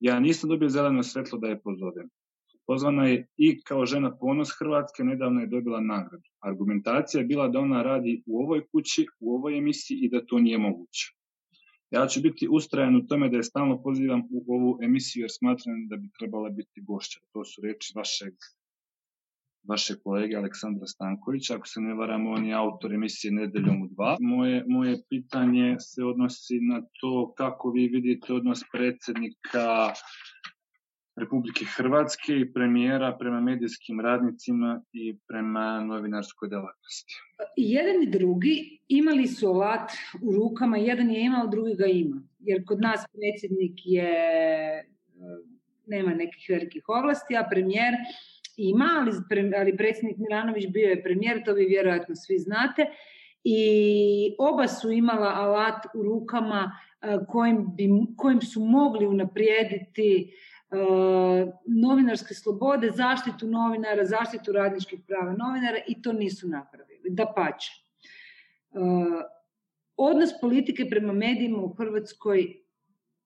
Ja 0.00 0.20
nisam 0.20 0.50
dobio 0.50 0.68
zeleno 0.68 1.02
svetlo 1.02 1.38
da 1.38 1.48
je 1.48 1.60
pozovem. 1.60 2.08
Pozvana 2.66 3.06
je 3.08 3.26
i 3.36 3.62
kao 3.62 3.86
žena 3.86 4.16
ponos 4.18 4.50
Hrvatske, 4.58 5.04
nedavno 5.04 5.40
je 5.40 5.46
dobila 5.46 5.80
nagradu. 5.80 6.28
Argumentacija 6.40 7.20
je 7.20 7.26
bila 7.26 7.48
da 7.48 7.58
ona 7.58 7.82
radi 7.82 8.22
u 8.26 8.42
ovoj 8.42 8.66
kući, 8.66 9.06
u 9.20 9.34
ovoj 9.34 9.58
emisiji 9.58 9.98
i 10.02 10.08
da 10.08 10.26
to 10.26 10.38
nije 10.38 10.58
moguće. 10.58 11.12
Ja 11.90 12.06
ću 12.06 12.20
biti 12.20 12.48
ustrajan 12.50 12.96
u 12.96 13.06
tome 13.06 13.28
da 13.28 13.36
je 13.36 13.42
stalno 13.42 13.82
pozivam 13.82 14.22
u 14.30 14.54
ovu 14.54 14.78
emisiju 14.82 15.20
jer 15.20 15.30
smatram 15.30 15.88
da 15.88 15.96
bi 15.96 16.08
trebala 16.18 16.50
biti 16.50 16.80
gošća. 16.80 17.20
To 17.32 17.44
su 17.44 17.60
reči 17.64 17.92
vašeg 17.96 18.34
vaše 19.68 19.94
kolege 20.04 20.36
Aleksandra 20.36 20.86
Stankovića. 20.86 21.54
Ako 21.54 21.66
se 21.68 21.80
ne 21.80 21.94
varam, 21.94 22.26
on 22.26 22.44
je 22.44 22.54
autor 22.54 22.94
emisije 22.94 23.32
Nedeljom 23.32 23.82
u 23.82 23.86
dva. 23.86 24.16
Moje, 24.20 24.64
moje 24.68 24.96
pitanje 25.08 25.76
se 25.78 26.04
odnosi 26.04 26.60
na 26.60 26.82
to 27.00 27.34
kako 27.36 27.70
vi 27.70 27.88
vidite 27.88 28.32
odnos 28.32 28.60
predsednika 28.72 29.92
Republike 31.16 31.64
Hrvatske 31.76 32.32
i 32.38 32.52
premijera 32.52 33.16
prema 33.18 33.40
medijskim 33.40 34.00
radnicima 34.00 34.82
i 34.92 35.16
prema 35.28 35.80
novinarskoj 35.80 36.48
delatnosti. 36.48 37.14
Jedan 37.56 38.02
i 38.02 38.10
drugi 38.10 38.78
imali 38.88 39.26
su 39.26 39.46
alat 39.46 39.90
u 40.22 40.32
rukama, 40.32 40.76
jedan 40.76 41.10
je 41.10 41.24
imao, 41.24 41.46
drugi 41.46 41.74
ga 41.74 41.86
ima. 41.86 42.22
Jer 42.38 42.64
kod 42.66 42.80
nas 42.80 43.04
predsjednik 43.12 43.72
je 43.84 44.12
nema 45.86 46.14
nekih 46.14 46.46
velikih 46.48 46.84
ovlasti, 46.88 47.36
a 47.36 47.48
premijer 47.50 47.94
ima, 48.56 48.88
ali, 49.00 49.12
ali 49.56 49.76
predsjednik 49.76 50.16
Milanović 50.18 50.66
bio 50.66 50.88
je 50.88 51.02
premijer, 51.02 51.44
to 51.44 51.52
vi 51.52 51.64
vjerojatno 51.64 52.14
svi 52.14 52.38
znate, 52.38 52.86
i 53.44 54.34
oba 54.38 54.68
su 54.68 54.90
imala 54.90 55.28
alat 55.34 55.86
u 55.94 56.02
rukama 56.02 56.72
kojim, 57.28 57.66
bi, 57.76 57.88
kojim 58.16 58.40
su 58.40 58.60
mogli 58.60 59.06
unaprijediti 59.06 60.32
novinarske 61.66 62.34
slobode, 62.34 62.90
zaštitu 62.90 63.46
novinara, 63.46 64.04
zaštitu 64.04 64.52
radničkih 64.52 65.00
prava 65.06 65.32
novinara 65.32 65.78
i 65.88 66.02
to 66.02 66.12
nisu 66.12 66.48
napravili, 66.48 67.10
da 67.10 67.32
pače. 67.36 67.72
Odnos 69.96 70.30
politike 70.40 70.86
prema 70.90 71.12
medijima 71.12 71.58
u 71.58 71.74
Hrvatskoj 71.74 72.61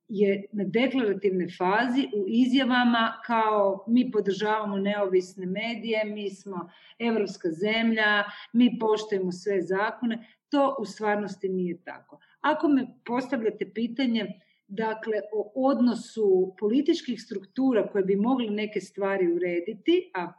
je 0.08 0.44
na 0.52 0.64
deklarativne 0.64 1.46
fazi 1.58 2.08
u 2.16 2.24
izjavama 2.28 3.20
kao 3.26 3.84
mi 3.88 4.10
podržavamo 4.10 4.78
neovisne 4.78 5.46
medije, 5.46 6.04
mi 6.04 6.30
smo 6.30 6.70
evropska 6.98 7.48
zemlja, 7.50 8.24
mi 8.52 8.78
poštujemo 8.80 9.32
sve 9.32 9.62
zakone, 9.62 10.26
to 10.48 10.76
u 10.80 10.84
stvarnosti 10.84 11.48
nije 11.48 11.84
tako. 11.84 12.20
Ako 12.40 12.68
me 12.68 12.86
postavljate 13.04 13.72
pitanje 13.74 14.26
dakle 14.68 15.20
o 15.32 15.52
odnosu 15.68 16.54
političkih 16.58 17.22
struktura 17.22 17.88
koje 17.88 18.04
bi 18.04 18.16
mogli 18.16 18.50
neke 18.50 18.80
stvari 18.80 19.32
urediti, 19.32 20.10
a 20.14 20.32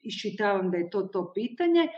iščitavam 0.00 0.70
da 0.70 0.76
je 0.76 0.90
to 0.90 1.02
to 1.02 1.32
pitanje, 1.34 1.88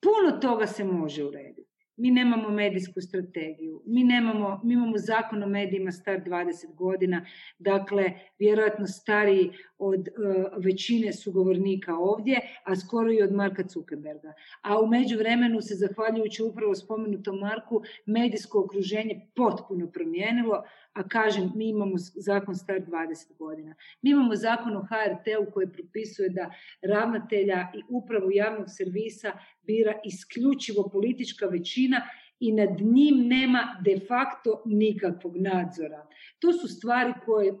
puno 0.00 0.40
toga 0.40 0.66
se 0.66 0.84
može 0.84 1.24
urediti. 1.24 1.75
Mi 1.96 2.10
nemamo 2.10 2.50
medijsku 2.50 3.00
strategiju, 3.00 3.82
mi, 3.86 4.04
nemamo, 4.04 4.60
mi 4.64 4.74
imamo 4.74 4.98
zakon 4.98 5.42
o 5.42 5.46
medijima 5.46 5.92
star 5.92 6.20
20 6.20 6.74
godina, 6.74 7.26
dakle, 7.58 8.12
vjerojatno 8.38 8.86
stariji 8.86 9.50
od 9.78 10.08
uh, 10.08 10.64
većine 10.64 11.12
sugovornika 11.12 11.94
ovdje, 11.98 12.40
a 12.64 12.76
skoro 12.76 13.12
i 13.12 13.22
od 13.22 13.32
Marka 13.32 13.62
Zuckerberga. 13.68 14.32
A 14.62 14.80
u 14.80 14.86
međuvremenu 14.86 15.60
se, 15.60 15.74
zahvaljujući 15.74 16.42
upravo 16.42 16.74
spomenutom 16.74 17.38
Marku, 17.38 17.82
medijsko 18.06 18.60
okruženje 18.60 19.26
potpuno 19.34 19.90
promijenilo, 19.90 20.62
a 20.92 21.08
kažem, 21.08 21.52
mi 21.54 21.68
imamo 21.68 21.94
zakon 22.14 22.54
star 22.54 22.80
20 22.80 23.36
godina. 23.38 23.74
Mi 24.02 24.10
imamo 24.10 24.36
zakon 24.36 24.76
o 24.76 24.86
HRT-u 24.88 25.50
koji 25.52 25.72
propisuje 25.72 26.28
da 26.28 26.50
ravnatelja 26.82 27.66
i 27.74 27.82
upravu 27.88 28.30
javnog 28.32 28.66
servisa 28.68 29.32
bira 29.62 30.00
isključivo 30.04 30.88
politička 30.88 31.46
većina 31.46 32.00
i 32.40 32.52
nad 32.52 32.80
njim 32.80 33.26
nema 33.26 33.82
de 33.84 34.00
facto 34.08 34.62
nikakvog 34.66 35.36
nadzora. 35.36 36.06
To 36.38 36.52
su 36.52 36.68
stvari 36.68 37.12
koje 37.24 37.58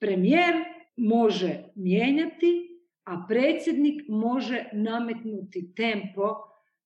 premijer 0.00 0.54
može 0.98 1.64
mijenjati, 1.74 2.68
a 3.04 3.24
predsjednik 3.28 4.02
može 4.08 4.64
nametnuti 4.72 5.74
tempo 5.76 6.36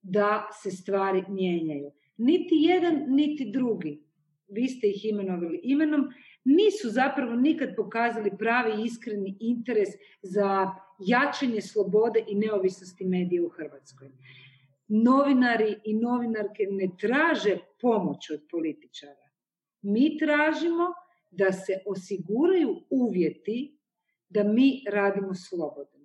da 0.02 0.48
se 0.62 0.70
stvari 0.70 1.24
mijenjaju. 1.28 1.90
Niti 2.16 2.54
jedan, 2.54 3.04
niti 3.08 3.50
drugi 3.52 4.02
vi 4.52 4.68
ste 4.68 4.86
ih 4.86 5.04
imenovali 5.04 5.60
imenom, 5.62 6.08
nisu 6.44 6.90
zapravo 6.90 7.36
nikad 7.36 7.76
pokazali 7.76 8.30
pravi 8.38 8.84
iskreni 8.84 9.36
interes 9.40 9.88
za 10.22 10.70
jačanje 11.06 11.60
slobode 11.60 12.24
i 12.28 12.34
neovisnosti 12.34 13.04
medija 13.04 13.42
u 13.44 13.48
Hrvatskoj. 13.48 14.08
Novinari 14.88 15.76
i 15.84 15.94
novinarke 15.94 16.66
ne 16.70 16.88
traže 17.00 17.58
pomoć 17.80 18.30
od 18.30 18.40
političara. 18.50 19.28
Mi 19.82 20.18
tražimo 20.18 20.86
da 21.30 21.52
se 21.52 21.78
osiguraju 21.86 22.76
uvjeti 22.90 23.78
da 24.34 24.44
mi 24.44 24.84
radimo 24.90 25.34
slobodno. 25.34 26.00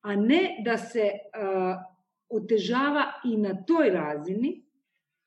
A 0.00 0.16
ne 0.16 0.62
da 0.64 0.78
se 0.78 1.10
a, 1.32 1.84
otežava 2.28 3.04
i 3.24 3.36
na 3.36 3.54
toj 3.64 3.90
razini 3.90 4.64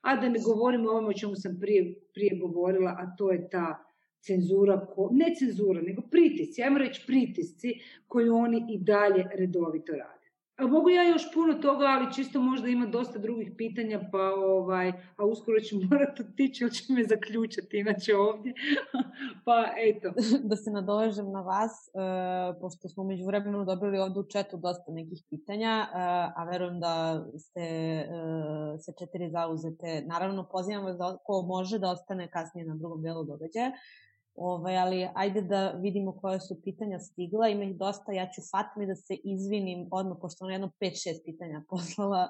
a 0.07 0.15
da 0.15 0.29
ne 0.29 0.39
govorimo 0.39 0.89
o 0.89 0.91
ovome 0.91 1.07
o 1.07 1.13
čemu 1.13 1.35
sam 1.35 1.57
prije, 1.59 1.95
prije 2.13 2.37
govorila, 2.39 2.95
a 2.99 3.15
to 3.17 3.31
je 3.31 3.49
ta 3.49 3.83
cenzura, 4.19 4.85
ko, 4.85 5.09
ne 5.11 5.33
cenzura, 5.35 5.81
nego 5.81 6.01
pritisci, 6.01 6.63
ajmo 6.63 6.79
reći 6.79 7.03
pritisci 7.07 7.73
koji 8.07 8.29
oni 8.29 8.65
i 8.69 8.77
dalje 8.77 9.25
redovito 9.33 9.93
rade. 9.93 10.16
A 10.57 10.67
mogu 10.67 10.89
ja 10.89 11.03
još 11.03 11.33
puno 11.33 11.53
toga, 11.53 11.85
ali 11.85 12.13
čisto 12.13 12.41
možda 12.41 12.67
ima 12.67 12.85
dosta 12.85 13.19
drugih 13.19 13.51
pitanja, 13.57 14.09
pa 14.11 14.33
ovaj, 14.35 14.89
a 15.17 15.25
uskoro 15.25 15.59
ću 15.59 15.75
morati 15.89 16.21
otići, 16.21 16.63
ili 16.63 16.73
će 16.73 16.93
me 16.93 17.03
zaključati 17.03 17.79
inače 17.79 18.15
ovdje. 18.15 18.53
pa 19.45 19.65
eto. 19.77 20.13
da 20.43 20.55
se 20.55 20.71
nadovežem 20.71 21.31
na 21.31 21.41
vas, 21.41 21.89
uh, 21.93 22.61
pošto 22.61 22.89
smo 22.89 23.03
među 23.03 23.25
vremenu 23.25 23.65
dobili 23.65 23.99
ovde 23.99 24.19
u 24.19 24.27
četu 24.27 24.57
dosta 24.57 24.91
nekih 24.91 25.23
pitanja, 25.29 25.87
uh, 25.87 25.97
a 26.41 26.47
verujem 26.51 26.79
da 26.79 27.25
ste 27.37 27.63
uh, 28.09 28.79
se 28.79 28.91
četiri 28.99 29.29
zauzete. 29.29 30.03
Naravno, 30.05 30.47
pozivam 30.51 30.85
vas 30.85 30.97
da 30.97 31.17
ko 31.23 31.41
može 31.41 31.79
da 31.79 31.89
ostane 31.89 32.29
kasnije 32.31 32.67
na 32.67 32.75
drugom 32.75 33.01
delu 33.01 33.23
događaja. 33.23 33.71
Ovaj, 34.37 34.77
ali 34.77 35.07
ajde 35.15 35.41
da 35.41 35.71
vidimo 35.71 36.11
koje 36.11 36.39
su 36.39 36.61
pitanja 36.63 36.99
stigla, 36.99 37.47
ima 37.47 37.63
ih 37.63 37.75
dosta, 37.75 38.11
ja 38.11 38.29
ću 38.35 38.41
Fatmi 38.51 38.87
da 38.87 38.95
se 38.95 39.15
izvinim 39.23 39.87
odmah, 39.91 40.17
pošto 40.21 40.45
ona 40.45 40.53
jedno 40.53 40.71
5-6 40.81 41.23
pitanja 41.25 41.61
poslala, 41.69 42.27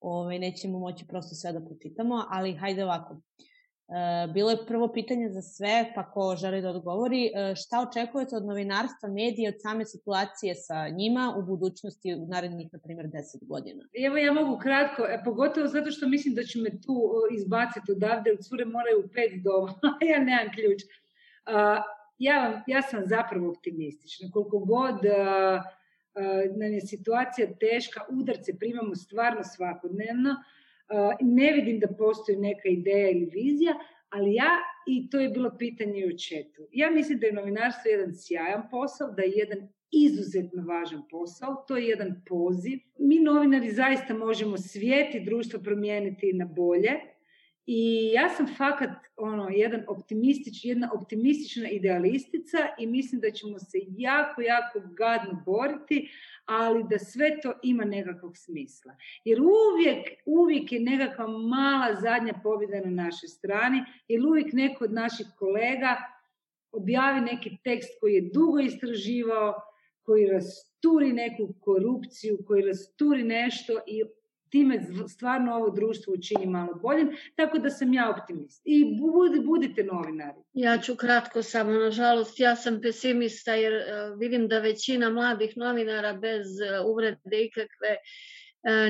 ovaj, 0.00 0.38
nećemo 0.38 0.78
moći 0.78 1.06
prosto 1.06 1.34
sve 1.34 1.52
da 1.52 1.60
pročitamo, 1.60 2.24
ali 2.30 2.56
hajde 2.56 2.84
ovako. 2.84 3.20
E, 3.88 4.32
bilo 4.32 4.50
je 4.50 4.66
prvo 4.66 4.92
pitanje 4.92 5.28
za 5.28 5.42
sve, 5.42 5.92
pa 5.94 6.10
ko 6.10 6.36
želi 6.36 6.62
da 6.62 6.70
odgovori, 6.70 7.26
e, 7.26 7.54
šta 7.56 7.86
očekujete 7.88 8.36
od 8.36 8.46
novinarstva, 8.46 9.08
medija, 9.08 9.52
od 9.54 9.62
same 9.62 9.84
situacije 9.84 10.54
sa 10.54 10.88
njima 10.88 11.34
u 11.38 11.42
budućnosti 11.42 12.14
u 12.14 12.26
narednih, 12.26 12.68
na 12.72 12.78
primjer, 12.78 13.06
10 13.06 13.46
godina? 13.46 13.84
Evo 14.06 14.16
ja 14.16 14.32
mogu 14.32 14.58
kratko, 14.58 15.02
e, 15.02 15.22
pogotovo 15.24 15.66
zato 15.66 15.90
što 15.90 16.08
mislim 16.08 16.34
da 16.34 16.42
ću 16.42 16.58
me 16.58 16.70
tu 16.70 16.96
izbaciti 17.38 17.92
odavde, 17.92 18.36
cure 18.48 18.64
moraju 18.64 19.08
pet 19.14 19.32
doma, 19.44 19.74
ja 20.12 20.18
nemam 20.18 20.48
ključ 20.54 20.82
ja, 22.18 22.64
ja 22.66 22.82
sam 22.82 23.02
zapravo 23.04 23.50
optimistična. 23.50 24.30
Koliko 24.32 24.58
god 24.58 24.96
nam 26.56 26.72
je 26.72 26.80
situacija 26.80 27.48
teška, 27.60 28.00
udarce 28.10 28.58
primamo 28.58 28.94
stvarno 28.94 29.40
svakodnevno, 29.44 30.36
ne 31.20 31.52
vidim 31.52 31.80
da 31.80 31.86
postoji 31.98 32.38
neka 32.38 32.68
ideja 32.68 33.10
ili 33.10 33.30
vizija, 33.32 33.74
ali 34.08 34.34
ja, 34.34 34.50
i 34.86 35.10
to 35.10 35.20
je 35.20 35.28
bilo 35.28 35.56
pitanje 35.58 36.06
u 36.06 36.18
četu, 36.18 36.68
ja 36.72 36.90
mislim 36.90 37.18
da 37.18 37.26
je 37.26 37.32
novinarstvo 37.32 37.90
jedan 37.90 38.14
sjajan 38.14 38.62
posao, 38.70 39.10
da 39.10 39.22
je 39.22 39.32
jedan 39.34 39.68
izuzetno 39.90 40.64
važan 40.66 41.02
posao, 41.10 41.64
to 41.68 41.76
je 41.76 41.88
jedan 41.88 42.22
poziv. 42.28 42.78
Mi 42.98 43.18
novinari 43.18 43.70
zaista 43.70 44.14
možemo 44.14 44.56
svijet 44.56 45.14
i 45.14 45.24
društvo 45.24 45.60
promijeniti 45.60 46.32
na 46.32 46.44
bolje, 46.44 46.92
I 47.66 48.10
ja 48.14 48.28
sam 48.28 48.46
fakat 48.56 48.90
ono, 49.16 49.48
jedan 49.48 49.84
optimistič, 49.88 50.64
jedna 50.64 50.90
optimistična 50.94 51.68
idealistica 51.68 52.58
i 52.78 52.86
mislim 52.86 53.20
da 53.20 53.30
ćemo 53.30 53.58
se 53.58 53.78
jako, 53.88 54.42
jako 54.42 54.80
gadno 54.96 55.42
boriti, 55.46 56.08
ali 56.44 56.84
da 56.90 56.98
sve 56.98 57.40
to 57.42 57.52
ima 57.62 57.84
nekakvog 57.84 58.36
smisla. 58.36 58.96
Jer 59.24 59.40
uvijek, 59.40 60.08
uvijek 60.26 60.72
je 60.72 60.80
nekakva 60.80 61.26
mala 61.26 61.94
zadnja 62.00 62.34
pobjeda 62.42 62.80
na 62.80 63.02
našoj 63.02 63.28
strani, 63.28 63.84
jer 64.08 64.26
uvijek 64.26 64.52
neko 64.52 64.84
od 64.84 64.92
naših 64.92 65.26
kolega 65.38 65.96
objavi 66.72 67.20
neki 67.20 67.56
tekst 67.64 67.90
koji 68.00 68.14
je 68.14 68.30
dugo 68.34 68.58
istraživao, 68.58 69.54
koji 70.02 70.26
rasturi 70.26 71.12
neku 71.12 71.54
korupciju, 71.60 72.38
koji 72.46 72.62
rasturi 72.62 73.22
nešto 73.22 73.72
i 73.86 74.02
time 74.50 74.80
stvarno 75.08 75.54
ovo 75.54 75.70
društvo 75.70 76.14
učini 76.14 76.46
malo 76.46 76.74
boljim, 76.74 77.16
tako 77.34 77.58
da 77.58 77.70
sam 77.70 77.92
ja 77.92 78.10
optimist. 78.10 78.62
I 78.64 78.84
budi, 79.00 79.40
budite 79.40 79.84
novinari. 79.84 80.38
Ja 80.52 80.78
ću 80.78 80.96
kratko 80.96 81.42
samo, 81.42 81.72
nažalost, 81.72 82.40
ja 82.40 82.56
sam 82.56 82.80
pesimista 82.80 83.54
jer 83.54 83.74
uh, 83.74 84.18
vidim 84.18 84.48
da 84.48 84.58
većina 84.58 85.10
mladih 85.10 85.56
novinara 85.56 86.12
bez 86.12 86.46
uh, 86.46 86.86
uvrede 86.90 87.44
ikakve 87.44 87.96
uh, 87.96 88.00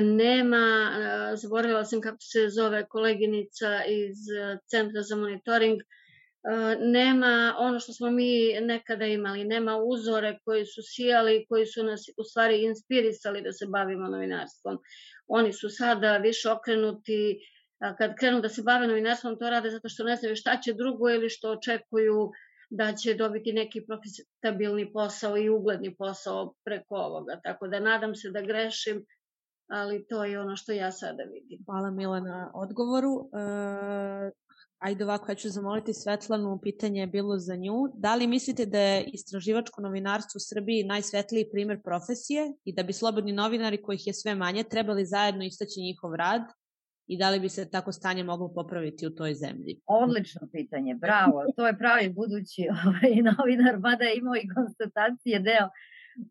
nema, 0.01 0.91
zaboravila 1.35 1.85
sam 1.85 2.01
kako 2.01 2.17
se 2.21 2.49
zove 2.49 2.85
koleginica 2.89 3.85
iz 3.85 4.17
Centra 4.69 5.01
za 5.01 5.15
monitoring, 5.15 5.81
nema 6.79 7.55
ono 7.57 7.79
što 7.79 7.93
smo 7.93 8.11
mi 8.11 8.61
nekada 8.61 9.05
imali, 9.05 9.43
nema 9.43 9.77
uzore 9.77 10.39
koji 10.45 10.65
su 10.65 10.81
sijali, 10.83 11.45
koji 11.49 11.65
su 11.65 11.83
nas 11.83 12.09
u 12.17 12.23
stvari 12.23 12.63
inspirisali 12.63 13.41
da 13.41 13.51
se 13.51 13.65
bavimo 13.65 14.07
novinarstvom. 14.07 14.77
Oni 15.27 15.53
su 15.53 15.69
sada 15.69 16.17
više 16.17 16.49
okrenuti, 16.49 17.39
kad 17.97 18.15
krenu 18.19 18.41
da 18.41 18.49
se 18.49 18.61
bave 18.61 18.87
novinarstvom, 18.87 19.37
to 19.39 19.49
rade 19.49 19.69
zato 19.69 19.89
što 19.89 20.03
ne 20.03 20.15
znaju 20.15 20.35
šta 20.35 20.57
će 20.63 20.73
drugo 20.73 21.09
ili 21.09 21.29
što 21.29 21.51
očekuju 21.51 22.31
da 22.69 22.93
će 22.93 23.13
dobiti 23.13 23.53
neki 23.53 23.85
profitabilni 23.85 24.93
posao 24.93 25.37
i 25.37 25.49
ugledni 25.49 25.95
posao 25.95 26.53
preko 26.63 26.95
ovoga. 26.95 27.39
Tako 27.43 27.67
da 27.67 27.79
nadam 27.79 28.15
se 28.15 28.31
da 28.31 28.41
grešim, 28.41 29.05
ali 29.67 30.05
to 30.07 30.25
je 30.25 30.39
ono 30.39 30.55
što 30.55 30.71
ja 30.71 30.91
sada 30.91 31.23
vidim. 31.23 31.59
Hvala 31.65 31.91
Mila 31.91 32.19
na 32.19 32.51
odgovoru. 32.53 33.29
E, 33.33 34.46
ajde 34.79 35.03
ovako, 35.03 35.31
ja 35.31 35.35
ću 35.35 35.49
zamoliti 35.49 35.93
Svetlanu, 35.93 36.59
pitanje 36.63 36.99
je 36.99 37.07
bilo 37.07 37.37
za 37.37 37.55
nju. 37.55 37.87
Da 37.93 38.15
li 38.15 38.27
mislite 38.27 38.65
da 38.65 38.79
je 38.79 39.03
istraživačko 39.03 39.81
novinarstvo 39.81 40.37
u 40.37 40.45
Srbiji 40.49 40.83
najsvetliji 40.83 41.49
primer 41.51 41.81
profesije 41.83 42.53
i 42.63 42.73
da 42.73 42.83
bi 42.83 42.93
slobodni 42.93 43.31
novinari, 43.31 43.81
kojih 43.81 44.07
je 44.07 44.13
sve 44.13 44.35
manje, 44.35 44.63
trebali 44.63 45.05
zajedno 45.05 45.43
istaći 45.43 45.81
njihov 45.81 46.15
rad 46.15 46.41
i 47.07 47.17
da 47.17 47.29
li 47.29 47.39
bi 47.39 47.49
se 47.49 47.69
tako 47.69 47.91
stanje 47.91 48.23
moglo 48.23 48.53
popraviti 48.53 49.07
u 49.07 49.15
toj 49.15 49.33
zemlji? 49.33 49.81
Odlično 49.85 50.41
pitanje, 50.51 50.95
bravo. 50.95 51.43
To 51.55 51.67
je 51.67 51.77
pravi 51.77 52.09
budući 52.09 52.67
ovaj, 52.85 53.33
novinar, 53.37 53.79
mada 53.79 54.03
je 54.03 54.17
imao 54.17 54.35
i 54.35 54.49
konstatacije 54.55 55.39
deo 55.39 55.69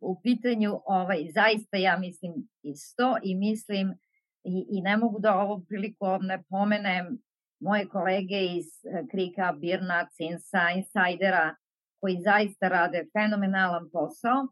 u 0.00 0.20
pitanju, 0.22 0.80
ovaj, 0.86 1.18
zaista 1.34 1.76
ja 1.76 1.98
mislim 1.98 2.32
isto 2.62 3.16
i 3.22 3.34
mislim 3.34 3.94
i, 4.44 4.66
i 4.70 4.80
ne 4.80 4.96
mogu 4.96 5.18
da 5.20 5.38
ovo 5.38 5.64
priliku 5.68 6.06
ne 6.20 6.42
pomenem 6.48 7.18
moje 7.60 7.88
kolege 7.88 8.40
iz 8.56 8.66
eh, 8.84 9.04
Krika, 9.10 9.52
Birna, 9.52 10.06
Cinsa, 10.16 10.70
Insajdera, 10.76 11.54
koji 12.00 12.20
zaista 12.20 12.68
rade 12.68 13.06
fenomenalan 13.12 13.90
posao 13.92 14.46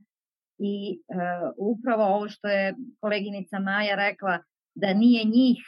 i 0.58 1.00
uh, 1.08 1.52
upravo 1.56 2.04
ovo 2.04 2.28
što 2.28 2.48
je 2.48 2.74
koleginica 3.00 3.58
Maja 3.58 3.96
rekla, 3.96 4.38
da 4.74 4.94
nije 4.94 5.24
njih 5.24 5.58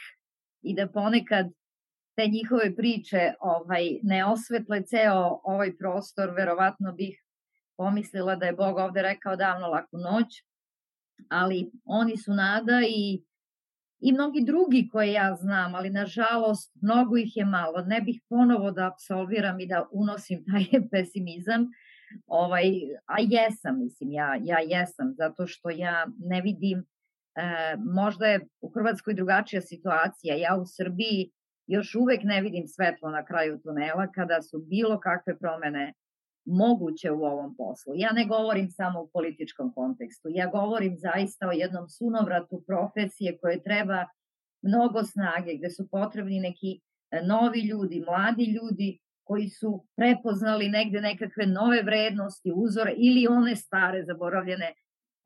i 0.61 0.75
da 0.75 0.87
ponekad 0.87 1.47
te 2.15 2.27
njihove 2.27 2.75
priče 2.75 3.33
ovaj, 3.39 3.99
ne 4.03 4.25
osvetle 4.25 4.81
ceo 4.83 5.39
ovaj 5.43 5.77
prostor, 5.77 6.29
verovatno 6.37 6.91
bih 6.91 7.23
pomislila 7.77 8.35
da 8.35 8.45
je 8.45 8.53
Bog 8.53 8.77
ovde 8.77 9.01
rekao 9.01 9.35
davno 9.35 9.67
laku 9.67 9.97
noć, 9.97 10.43
ali 11.29 11.71
oni 11.85 12.17
su 12.17 12.33
nada 12.33 12.81
i 12.89 13.23
i 13.99 14.13
mnogi 14.13 14.43
drugi 14.45 14.89
koje 14.91 15.11
ja 15.11 15.35
znam, 15.35 15.75
ali 15.75 15.89
nažalost 15.89 16.75
mnogo 16.81 17.17
ih 17.17 17.37
je 17.37 17.45
malo. 17.45 17.81
Ne 17.81 18.01
bih 18.01 18.21
ponovo 18.29 18.71
da 18.71 18.87
absolviram 18.87 19.59
i 19.59 19.67
da 19.67 19.87
unosim 19.91 20.45
taj 20.45 20.65
pesimizam, 20.91 21.67
ovaj, 22.27 22.63
a 23.05 23.15
jesam, 23.19 23.79
mislim, 23.79 24.11
ja, 24.11 24.37
ja 24.43 24.59
jesam, 24.59 25.13
zato 25.17 25.47
što 25.47 25.69
ja 25.69 26.07
ne 26.19 26.41
vidim, 26.41 26.79
e, 26.79 26.85
možda 27.77 28.25
je 28.25 28.47
u 28.61 28.69
Hrvatskoj 28.69 29.13
drugačija 29.13 29.61
situacija, 29.61 30.35
ja 30.35 30.57
u 30.61 30.65
Srbiji 30.65 31.31
još 31.67 31.95
uvek 31.95 32.19
ne 32.23 32.41
vidim 32.41 32.67
svetlo 32.67 33.09
na 33.09 33.25
kraju 33.25 33.59
tunela 33.63 34.07
kada 34.15 34.41
su 34.41 34.59
bilo 34.59 34.99
kakve 34.99 35.37
promene 35.37 35.93
moguće 36.47 37.11
u 37.11 37.23
ovom 37.23 37.55
poslu. 37.55 37.93
Ja 37.95 38.11
ne 38.11 38.25
govorim 38.25 38.69
samo 38.69 39.01
u 39.01 39.09
političkom 39.13 39.73
kontekstu, 39.73 40.27
ja 40.31 40.47
govorim 40.47 40.95
zaista 40.97 41.47
o 41.47 41.51
jednom 41.51 41.89
sunovratu 41.89 42.63
profesije 42.67 43.37
koje 43.37 43.63
treba 43.63 44.05
mnogo 44.61 45.03
snage, 45.03 45.53
gde 45.57 45.69
su 45.69 45.87
potrebni 45.91 46.39
neki 46.39 46.79
e, 47.11 47.21
novi 47.21 47.61
ljudi, 47.61 48.03
mladi 48.07 48.45
ljudi 48.45 48.99
koji 49.23 49.49
su 49.49 49.85
prepoznali 49.95 50.69
negde 50.69 51.01
nekakve 51.01 51.45
nove 51.45 51.81
vrednosti, 51.83 52.51
uzore 52.55 52.93
ili 52.97 53.27
one 53.27 53.55
stare 53.55 54.03
zaboravljene 54.05 54.73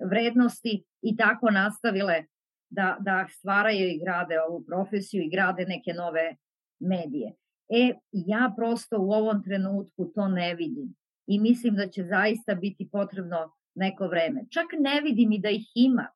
vrednosti 0.09 0.83
i 1.01 1.15
tako 1.15 1.51
nastavile 1.51 2.23
da, 2.69 2.97
da 2.99 3.27
stvaraju 3.29 3.87
i 3.89 3.99
grade 4.03 4.41
ovu 4.41 4.63
profesiju 4.67 5.23
i 5.23 5.29
grade 5.29 5.65
neke 5.65 5.93
nove 5.93 6.35
medije. 6.79 7.33
E, 7.69 7.93
ja 8.11 8.53
prosto 8.57 8.97
u 8.99 9.11
ovom 9.11 9.43
trenutku 9.43 10.11
to 10.15 10.27
ne 10.27 10.55
vidim 10.55 11.00
i 11.27 11.39
mislim 11.39 11.75
da 11.75 11.87
će 11.87 12.03
zaista 12.03 12.55
biti 12.55 12.89
potrebno 12.91 13.51
neko 13.75 14.07
vreme. 14.07 14.45
Čak 14.49 14.65
ne 14.79 15.01
vidim 15.01 15.31
i 15.31 15.39
da 15.39 15.49
ih 15.49 15.71
ima, 15.75 16.07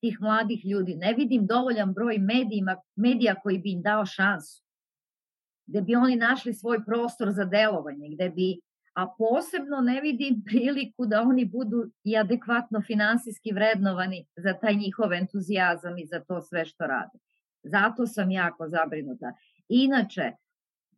tih 0.00 0.20
mladih 0.20 0.66
ljudi, 0.66 0.94
ne 0.96 1.14
vidim 1.14 1.46
dovoljan 1.46 1.92
broj 1.92 2.18
medijima, 2.18 2.76
medija 2.96 3.34
koji 3.34 3.58
bi 3.58 3.72
im 3.72 3.82
dao 3.82 4.06
šansu, 4.06 4.62
gde 5.66 5.82
bi 5.82 5.94
oni 5.94 6.16
našli 6.16 6.54
svoj 6.54 6.84
prostor 6.84 7.30
za 7.30 7.44
delovanje, 7.44 8.08
gde 8.14 8.30
bi, 8.30 8.60
a 8.94 9.06
posebno 9.18 9.80
ne 9.80 10.00
vidim 10.00 10.42
priliku 10.44 11.06
da 11.06 11.22
oni 11.22 11.44
budu 11.44 11.90
i 12.04 12.16
adekvatno 12.16 12.82
finansijski 12.82 13.52
vrednovani 13.52 14.26
za 14.36 14.52
taj 14.52 14.74
njihov 14.74 15.12
entuzijazam 15.12 15.98
i 15.98 16.06
za 16.06 16.20
to 16.20 16.40
sve 16.40 16.64
što 16.64 16.86
rade. 16.86 17.18
Zato 17.62 18.06
sam 18.06 18.30
jako 18.30 18.68
zabrinuta. 18.68 19.32
Inače, 19.68 20.32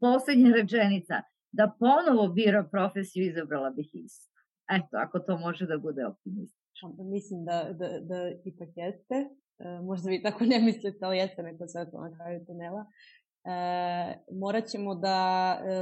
poslednja 0.01 0.53
rečenica, 0.53 1.23
da 1.53 1.75
ponovo 1.79 2.29
bira 2.29 2.69
profesiju, 2.71 3.27
izabrala 3.27 3.71
bih 3.71 3.91
isto. 3.95 4.33
Eto, 4.71 4.97
ako 5.05 5.19
to 5.19 5.39
može 5.39 5.67
da 5.67 5.79
bude 5.79 6.07
optimistično. 6.07 6.95
Mislim 6.99 7.45
da, 7.45 7.69
da, 7.73 7.89
da 8.01 8.31
ipak 8.45 8.69
jeste. 8.77 9.15
E, 9.59 9.81
možda 9.83 10.11
vi 10.11 10.23
tako 10.23 10.45
ne 10.45 10.61
mislite, 10.61 10.99
ali 11.03 11.19
jeste 11.19 11.43
neko 11.43 11.69
svetlo 11.69 12.01
na 12.01 12.17
kraju 12.17 12.45
tunela. 12.47 12.87
E, 13.45 13.55
morat 14.41 14.67
ćemo 14.67 14.95
da 14.95 15.19
e, 15.61 15.73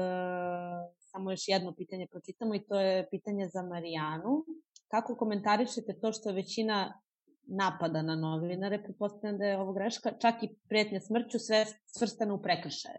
samo 0.99 1.31
još 1.31 1.49
jedno 1.49 1.75
pitanje 1.75 2.07
pročitamo 2.11 2.55
i 2.55 2.64
to 2.68 2.81
je 2.81 3.09
pitanje 3.11 3.49
za 3.49 3.62
Marijanu. 3.62 4.45
Kako 4.89 5.16
komentarišete 5.16 5.99
to 6.01 6.12
što 6.12 6.33
većina 6.33 7.01
napada 7.47 8.03
na 8.03 8.16
novinare, 8.16 8.83
pretpostavljam 8.83 9.39
da 9.39 9.45
je 9.45 9.59
ovo 9.59 9.73
greška, 9.73 10.11
čak 10.21 10.43
i 10.43 10.55
pretnja 10.68 11.01
smrću 11.01 11.39
sve 11.39 11.64
svrstane 11.87 12.33
u 12.33 12.43
prekršaje? 12.43 12.99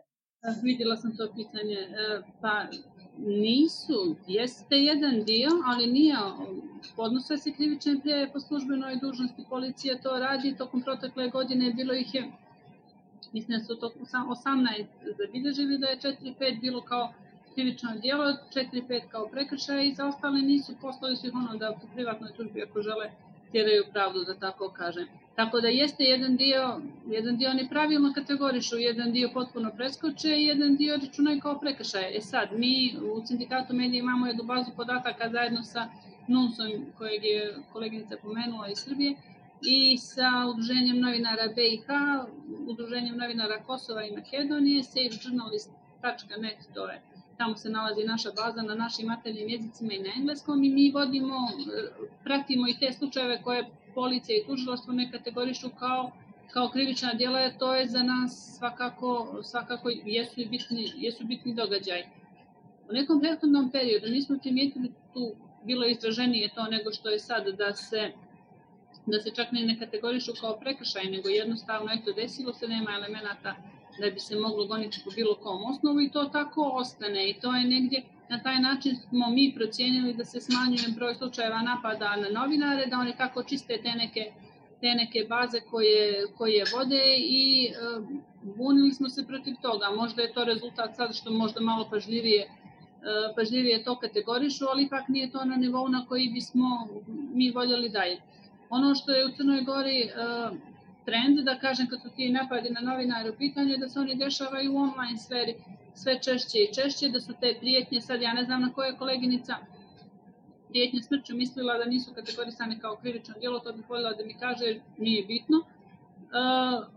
Vidjela 0.63 0.97
sam 0.97 1.17
to 1.17 1.33
pitanje. 1.35 1.75
E, 1.75 2.21
pa 2.41 2.65
nisu, 3.17 4.15
jeste 4.27 4.75
jedan 4.75 5.23
dio, 5.23 5.49
ali 5.65 5.87
nije, 5.87 6.15
podnose 6.95 7.37
se 7.37 7.51
krivične 7.51 7.99
prijeve 8.01 8.31
po 8.33 8.39
službenoj 8.39 8.95
dužnosti, 8.95 9.45
policija 9.49 9.97
to 10.01 10.19
radi, 10.19 10.55
tokom 10.57 10.81
protekle 10.81 11.29
godine 11.29 11.73
bilo 11.73 11.93
ih 11.93 12.15
je, 12.15 12.31
mislim 13.33 13.59
da 13.59 13.65
su 13.65 13.75
to 13.75 13.91
18 13.99 14.85
zabilježili, 15.17 15.77
da 15.77 15.87
je 15.87 15.99
4-5 15.99 16.61
bilo 16.61 16.81
kao 16.81 17.13
krivično 17.53 17.89
djelo, 18.01 18.25
4-5 18.55 19.07
kao 19.07 19.27
prekršaj 19.27 19.87
i 19.87 19.93
za 19.93 20.05
ostale 20.05 20.41
nisu, 20.41 20.73
poslali 20.81 21.15
su 21.15 21.27
ih 21.27 21.33
ono 21.35 21.57
da 21.57 21.71
u 21.71 21.93
privatnoj 21.93 22.33
tužbi 22.37 22.63
ako 22.63 22.81
žele 22.81 23.11
tjeraju 23.51 23.83
pravdu, 23.91 24.23
da 24.23 24.39
tako 24.39 24.69
kažem. 24.69 25.07
Tako 25.35 25.61
da 25.61 25.67
jeste 25.67 26.03
jedan 26.03 26.35
dio, 26.37 26.81
jedan 27.07 27.37
dio 27.37 27.49
oni 27.49 27.69
pravilno 27.69 28.13
kategorišu, 28.13 28.77
jedan 28.77 29.11
dio 29.11 29.29
potpuno 29.33 29.71
preskoče 29.75 30.37
i 30.37 30.45
jedan 30.45 30.75
dio 30.75 30.97
računaju 30.97 31.41
kao 31.41 31.59
prekršaje. 31.59 32.17
E 32.17 32.21
sad, 32.21 32.49
mi 32.51 32.95
u 33.13 33.25
Sindikatu 33.25 33.73
medija 33.73 33.99
imamo 33.99 34.27
jednu 34.27 34.43
bazu 34.43 34.71
podataka 34.75 35.29
zajedno 35.29 35.63
sa 35.63 35.89
NUNS-om, 36.27 36.85
kojeg 36.97 37.23
je 37.23 37.55
koleginica 37.73 38.15
pomenula 38.21 38.67
iz 38.67 38.77
Srbije, 38.77 39.15
i 39.61 39.97
sa 39.97 40.29
Udruženjem 40.49 40.99
novinara 40.99 41.47
BiH, 41.55 41.87
Udruženjem 42.67 43.17
novinara 43.17 43.63
Kosova 43.63 44.03
i 44.03 44.11
Makedonije, 44.11 44.83
safejournalist.net, 44.83 46.57
to 46.73 46.87
je 46.87 47.01
tamo 47.41 47.55
se 47.57 47.69
nalazi 47.69 48.03
naša 48.03 48.29
baza 48.31 48.61
na 48.61 48.75
našim 48.75 49.07
maternjim 49.07 49.49
jezicima 49.49 49.93
i 49.93 49.99
na 49.99 50.09
engleskom 50.17 50.63
i 50.63 50.69
mi 50.69 50.91
vodimo, 50.91 51.37
pratimo 52.23 52.67
i 52.67 52.75
te 52.79 52.93
slučajeve 52.93 53.41
koje 53.43 53.69
policija 53.95 54.37
i 54.37 54.45
tužilaštvo 54.45 54.93
ne 54.93 55.11
kategorišu 55.11 55.69
kao 55.79 56.11
kao 56.53 56.69
krivična 56.69 57.13
djela, 57.13 57.49
to 57.59 57.75
je 57.75 57.87
za 57.87 58.03
nas 58.03 58.55
svakako, 58.57 59.39
svakako 59.43 59.89
jesu, 60.05 60.35
bitni, 60.49 60.91
jesu 60.95 61.23
bitni 61.25 61.53
događaj. 61.53 62.03
U 62.89 62.93
nekom 62.93 63.21
prethodnom 63.21 63.71
periodu 63.71 64.07
nismo 64.07 64.37
primijetili 64.41 64.91
tu 65.13 65.35
bilo 65.63 65.85
izraženije 65.85 66.49
to 66.55 66.63
nego 66.63 66.91
što 66.91 67.09
je 67.09 67.19
sad 67.19 67.47
da 67.47 67.73
se 67.73 68.11
da 69.05 69.19
se 69.19 69.31
čak 69.35 69.47
ne 69.51 69.79
kategorišu 69.79 70.31
kao 70.41 70.59
prekršaj, 70.59 71.03
nego 71.03 71.29
jednostavno 71.29 71.91
eto 71.93 72.13
desilo 72.13 72.53
se, 72.53 72.67
nema 72.67 72.91
elemenata 72.91 73.55
da 73.99 74.09
bi 74.09 74.19
se 74.19 74.35
moglo 74.35 74.67
goniti 74.67 75.01
po 75.05 75.11
bilo 75.15 75.35
kom 75.35 75.63
osnovu 75.65 76.01
i 76.01 76.11
to 76.11 76.25
tako 76.25 76.71
ostane 76.73 77.29
i 77.29 77.39
to 77.39 77.55
je 77.55 77.65
negdje 77.65 78.03
Na 78.31 78.39
taj 78.43 78.59
način 78.59 78.95
smo 78.95 79.29
mi 79.29 79.53
procijenili 79.55 80.13
da 80.13 80.25
se 80.25 80.39
smanjuje 80.41 80.93
broj 80.95 81.15
slučajeva 81.15 81.61
napada 81.61 82.15
na 82.15 82.29
novinare, 82.39 82.85
da 82.85 82.99
oni 82.99 83.13
tako 83.17 83.43
čiste 83.43 83.79
te 83.83 83.91
neke, 83.95 84.31
te 84.81 84.93
neke 84.95 85.25
baze 85.29 85.59
koje, 85.71 86.27
koje 86.37 86.65
vode 86.73 87.03
i 87.17 87.65
e, 87.65 87.71
bunili 88.41 88.91
smo 88.91 89.09
se 89.09 89.27
protiv 89.27 89.55
toga. 89.61 89.89
Možda 89.97 90.21
je 90.21 90.33
to 90.33 90.45
rezultat 90.45 90.95
sad 90.95 91.15
što 91.15 91.31
možda 91.31 91.61
malo 91.61 91.87
pažljivije 91.89 92.41
e, 92.41 92.49
pažljivije 93.35 93.83
to 93.83 93.99
kategorišu, 93.99 94.65
ali 94.65 94.83
ipak 94.83 95.07
nije 95.07 95.31
to 95.31 95.45
na 95.45 95.55
nivou 95.55 95.87
na 95.87 96.05
koji 96.05 96.29
bismo 96.29 96.87
mi 97.33 97.51
voljeli 97.51 97.89
dalje. 97.89 98.21
Ono 98.69 98.95
što 98.95 99.11
je 99.11 99.25
u 99.25 99.31
Crnoj 99.31 99.61
Gori 99.61 100.01
e, 100.01 100.09
trend, 101.05 101.39
da 101.39 101.59
kažem, 101.59 101.87
kad 101.87 102.01
su 102.01 102.09
ti 102.15 102.29
napadi 102.29 102.69
na 102.69 102.81
novinare 102.81 103.29
u 103.29 103.37
pitanju, 103.37 103.77
da 103.77 103.89
se 103.89 103.99
oni 103.99 104.15
dešavaju 104.15 104.73
u 104.73 104.77
online 104.77 105.17
sferi 105.17 105.55
sve 105.93 106.19
češće 106.21 106.57
i 106.59 106.73
češće, 106.73 107.09
da 107.09 107.19
su 107.19 107.33
te 107.41 107.55
prijetnje, 107.59 108.01
sad 108.01 108.21
ja 108.21 108.33
ne 108.33 108.43
znam 108.43 108.61
na 108.61 108.73
koje 108.73 108.97
koleginica 108.97 109.55
prijetnje 110.69 111.01
smrću 111.01 111.35
mislila 111.35 111.77
da 111.77 111.85
nisu 111.85 112.13
kategorisane 112.13 112.79
kao 112.79 112.95
krivično 112.95 113.33
djelo, 113.39 113.59
to 113.59 113.73
bih 113.73 113.89
voljela 113.89 114.13
da 114.13 114.25
mi 114.25 114.33
kaže, 114.33 114.79
nije 114.97 115.25
bitno. 115.25 115.57
Uh, 115.57 116.87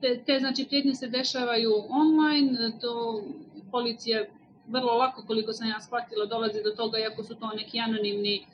te, 0.00 0.22
te 0.26 0.38
znači 0.38 0.64
prijetnje 0.64 0.94
se 0.94 1.08
dešavaju 1.08 1.72
online, 1.88 2.78
to 2.80 3.22
policija 3.70 4.24
vrlo 4.66 4.92
lako, 4.92 5.24
koliko 5.26 5.52
sam 5.52 5.68
ja 5.68 5.80
shvatila, 5.80 6.26
dolazi 6.26 6.62
do 6.64 6.70
toga, 6.70 6.98
iako 6.98 7.24
su 7.24 7.34
to 7.34 7.50
neki 7.56 7.80
anonimni 7.80 8.46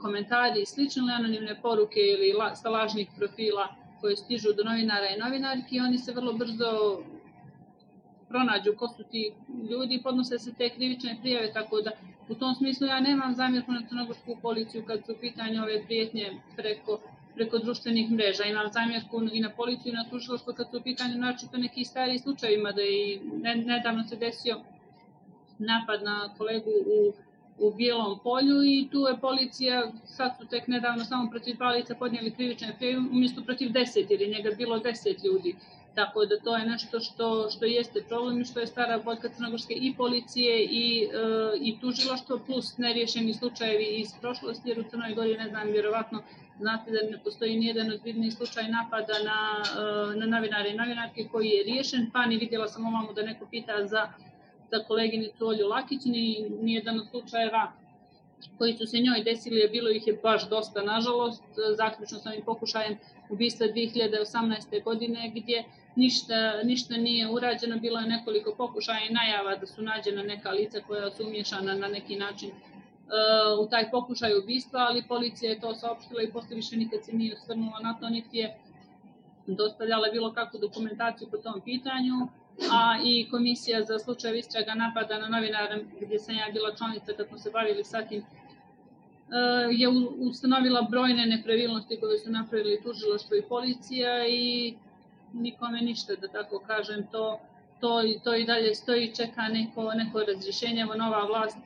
komentari 0.00 0.62
i 0.62 0.66
slične 0.66 1.12
anonimne 1.14 1.60
poruke 1.62 2.00
ili 2.00 2.32
la, 2.32 2.54
sa 2.54 2.68
lažnih 2.70 3.08
profila 3.16 3.68
koje 4.00 4.16
stižu 4.16 4.52
do 4.52 4.64
novinara 4.64 5.08
i 5.08 5.18
novinarki, 5.18 5.80
oni 5.80 5.98
se 5.98 6.12
vrlo 6.12 6.32
brzo 6.32 7.02
pronađu 8.28 8.72
ko 8.78 8.88
su 8.88 9.04
ti 9.10 9.32
ljudi 9.70 9.94
i 9.94 10.02
podnose 10.02 10.38
se 10.38 10.54
te 10.54 10.70
krivične 10.70 11.16
prijave, 11.20 11.52
tako 11.52 11.80
da 11.80 11.90
u 12.28 12.34
tom 12.34 12.54
smislu 12.54 12.86
ja 12.86 13.00
nemam 13.00 13.34
zamjerku 13.34 13.72
na 13.72 13.82
crnogorsku 13.88 14.36
policiju 14.42 14.84
kad 14.86 15.06
su 15.06 15.14
pitanje 15.20 15.62
ove 15.62 15.84
prijetnje 15.86 16.40
preko 16.56 17.00
preko 17.34 17.58
društvenih 17.58 18.10
mreža. 18.10 18.44
Imam 18.44 18.68
zamjerku 18.72 19.22
i 19.32 19.40
na 19.40 19.50
policiju 19.50 19.92
i 19.92 19.96
na 19.96 20.04
tužiloštvo 20.10 20.52
kad 20.52 20.70
su 20.70 20.76
u 20.78 20.82
pitanju 20.82 21.18
načito 21.18 21.58
neki 21.58 21.84
stari 21.84 22.18
slučajevima 22.18 22.72
da 22.72 22.82
i 22.82 23.20
nedavno 23.64 24.04
se 24.04 24.16
desio 24.16 24.60
napad 25.58 26.02
na 26.02 26.34
kolegu 26.38 26.70
u 26.70 27.12
u 27.60 27.70
Bijelom 27.74 28.18
polju 28.22 28.62
i 28.64 28.88
tu 28.92 28.98
je 28.98 29.20
policija, 29.20 29.92
sad 30.04 30.30
su 30.40 30.46
tek 30.48 30.66
nedavno 30.66 31.04
samo 31.04 31.30
protiv 31.30 31.58
palica 31.58 31.94
podnijeli 31.94 32.30
krivične 32.30 32.74
prijeve, 32.78 32.98
umjesto 32.98 33.42
protiv 33.44 33.72
deset, 33.72 34.10
jer 34.10 34.20
je 34.20 34.28
njega 34.28 34.50
bilo 34.56 34.78
deset 34.78 35.24
ljudi. 35.24 35.56
Tako 35.94 36.26
da 36.26 36.40
to 36.40 36.56
je 36.56 36.66
nešto 36.66 37.00
što, 37.00 37.50
što 37.50 37.64
jeste 37.64 38.02
problem 38.08 38.40
i 38.40 38.44
što 38.44 38.60
je 38.60 38.66
stara 38.66 38.98
boljka 38.98 39.28
Crnogorske 39.28 39.74
i 39.74 39.94
policije 39.96 40.64
i, 40.64 41.04
e, 41.04 41.08
i 41.60 41.80
tužilaštvo 41.80 42.38
plus 42.46 42.78
neriješeni 42.78 43.34
slučajevi 43.34 43.84
iz 43.84 44.08
prošlosti 44.20 44.68
jer 44.68 44.80
u 44.80 44.82
Crnoj 44.90 45.14
Gori 45.14 45.36
ne 45.36 45.48
znam 45.48 45.68
vjerovatno 45.68 46.22
znate 46.58 46.90
da 46.90 47.10
ne 47.10 47.18
postoji 47.24 47.58
nijedan 47.58 47.92
ozbiljni 47.92 48.30
slučaj 48.30 48.68
napada 48.68 49.14
na, 49.24 49.40
e, 49.80 50.16
na 50.16 50.26
novinare 50.26 50.70
i 50.70 50.76
novinarke 50.76 51.28
koji 51.32 51.48
je 51.48 51.64
riješen 51.64 52.10
pa 52.12 52.26
ni 52.26 52.36
vidjela 52.36 52.68
sam 52.68 52.86
ovamo 52.86 53.12
da 53.12 53.22
neko 53.22 53.46
pita 53.46 53.86
za, 53.86 54.08
za 54.70 54.84
koleginicu 54.88 55.46
Olju 55.46 55.68
Lakić 55.68 56.04
ni 56.04 56.46
nijedan 56.62 57.00
od 57.00 57.08
slučajeva 57.10 57.72
koji 58.58 58.74
su 58.74 58.86
se 58.86 58.98
njoj 58.98 59.22
desili, 59.24 59.60
je 59.60 59.68
bilo 59.68 59.90
ih 59.90 60.06
je 60.06 60.18
baš 60.22 60.48
dosta, 60.48 60.82
nažalost, 60.82 61.44
zaključno 61.76 62.18
sa 62.18 62.30
ovim 62.30 62.44
pokušajem 62.44 62.98
ubistva 63.30 63.66
2018. 63.66 64.82
godine, 64.84 65.32
gdje 65.34 65.64
ništa, 65.96 66.62
ništa 66.62 66.96
nije 66.96 67.30
urađeno, 67.30 67.78
bilo 67.78 68.00
je 68.00 68.06
nekoliko 68.06 68.54
pokušaja 68.54 69.06
i 69.06 69.12
najava 69.12 69.56
da 69.56 69.66
su 69.66 69.82
nađena 69.82 70.22
neka 70.22 70.50
lica 70.50 70.80
koja 70.86 71.10
su 71.10 71.26
umješana 71.26 71.74
na 71.74 71.88
neki 71.88 72.16
način 72.16 72.50
uh, 72.50 73.66
u 73.66 73.70
taj 73.70 73.90
pokušaj 73.90 74.38
ubistva, 74.38 74.80
ali 74.80 75.08
policija 75.08 75.50
je 75.50 75.60
to 75.60 75.74
saopštila 75.74 76.22
i 76.22 76.32
posle 76.32 76.56
više 76.56 76.76
nikad 76.76 77.04
se 77.04 77.12
nije 77.12 77.34
osvrnula 77.34 77.80
na 77.80 77.98
to, 78.00 78.08
niti 78.08 78.38
je 78.38 78.56
dostavljala 79.46 80.10
bilo 80.12 80.32
kakvu 80.32 80.60
dokumentaciju 80.60 81.28
po 81.30 81.36
tom 81.36 81.60
pitanju, 81.60 82.28
a 82.72 82.98
i 83.04 83.28
komisija 83.30 83.84
za 83.84 83.98
slučaj 83.98 84.38
istraga 84.38 84.74
napada 84.74 85.18
na 85.18 85.28
novinara, 85.28 85.78
gdje 86.00 86.18
sam 86.18 86.34
ja 86.34 86.46
bila 86.52 86.74
članica 86.76 87.12
kad 87.16 87.28
smo 87.28 87.38
se 87.38 87.50
bavili 87.50 87.84
sa 87.84 88.02
tim, 88.02 88.20
uh, 88.22 88.26
je 89.70 89.88
ustanovila 90.18 90.82
brojne 90.82 91.26
nepravilnosti 91.26 92.00
koje 92.00 92.18
su 92.18 92.30
napravili 92.30 92.82
tužiloštvo 92.82 93.36
i 93.36 93.48
policija 93.48 94.26
i 94.28 94.74
nikome 95.32 95.80
ništa, 95.80 96.14
da 96.14 96.28
tako 96.28 96.58
kažem, 96.66 97.06
to, 97.12 97.40
to, 97.80 98.02
to 98.24 98.34
i 98.34 98.44
dalje 98.44 98.74
stoji, 98.74 99.14
čeka 99.14 99.48
neko, 99.48 99.92
neko 99.94 100.22
razrješenje, 100.22 100.82
evo 100.82 100.94
nova 100.94 101.24
vlast 101.24 101.58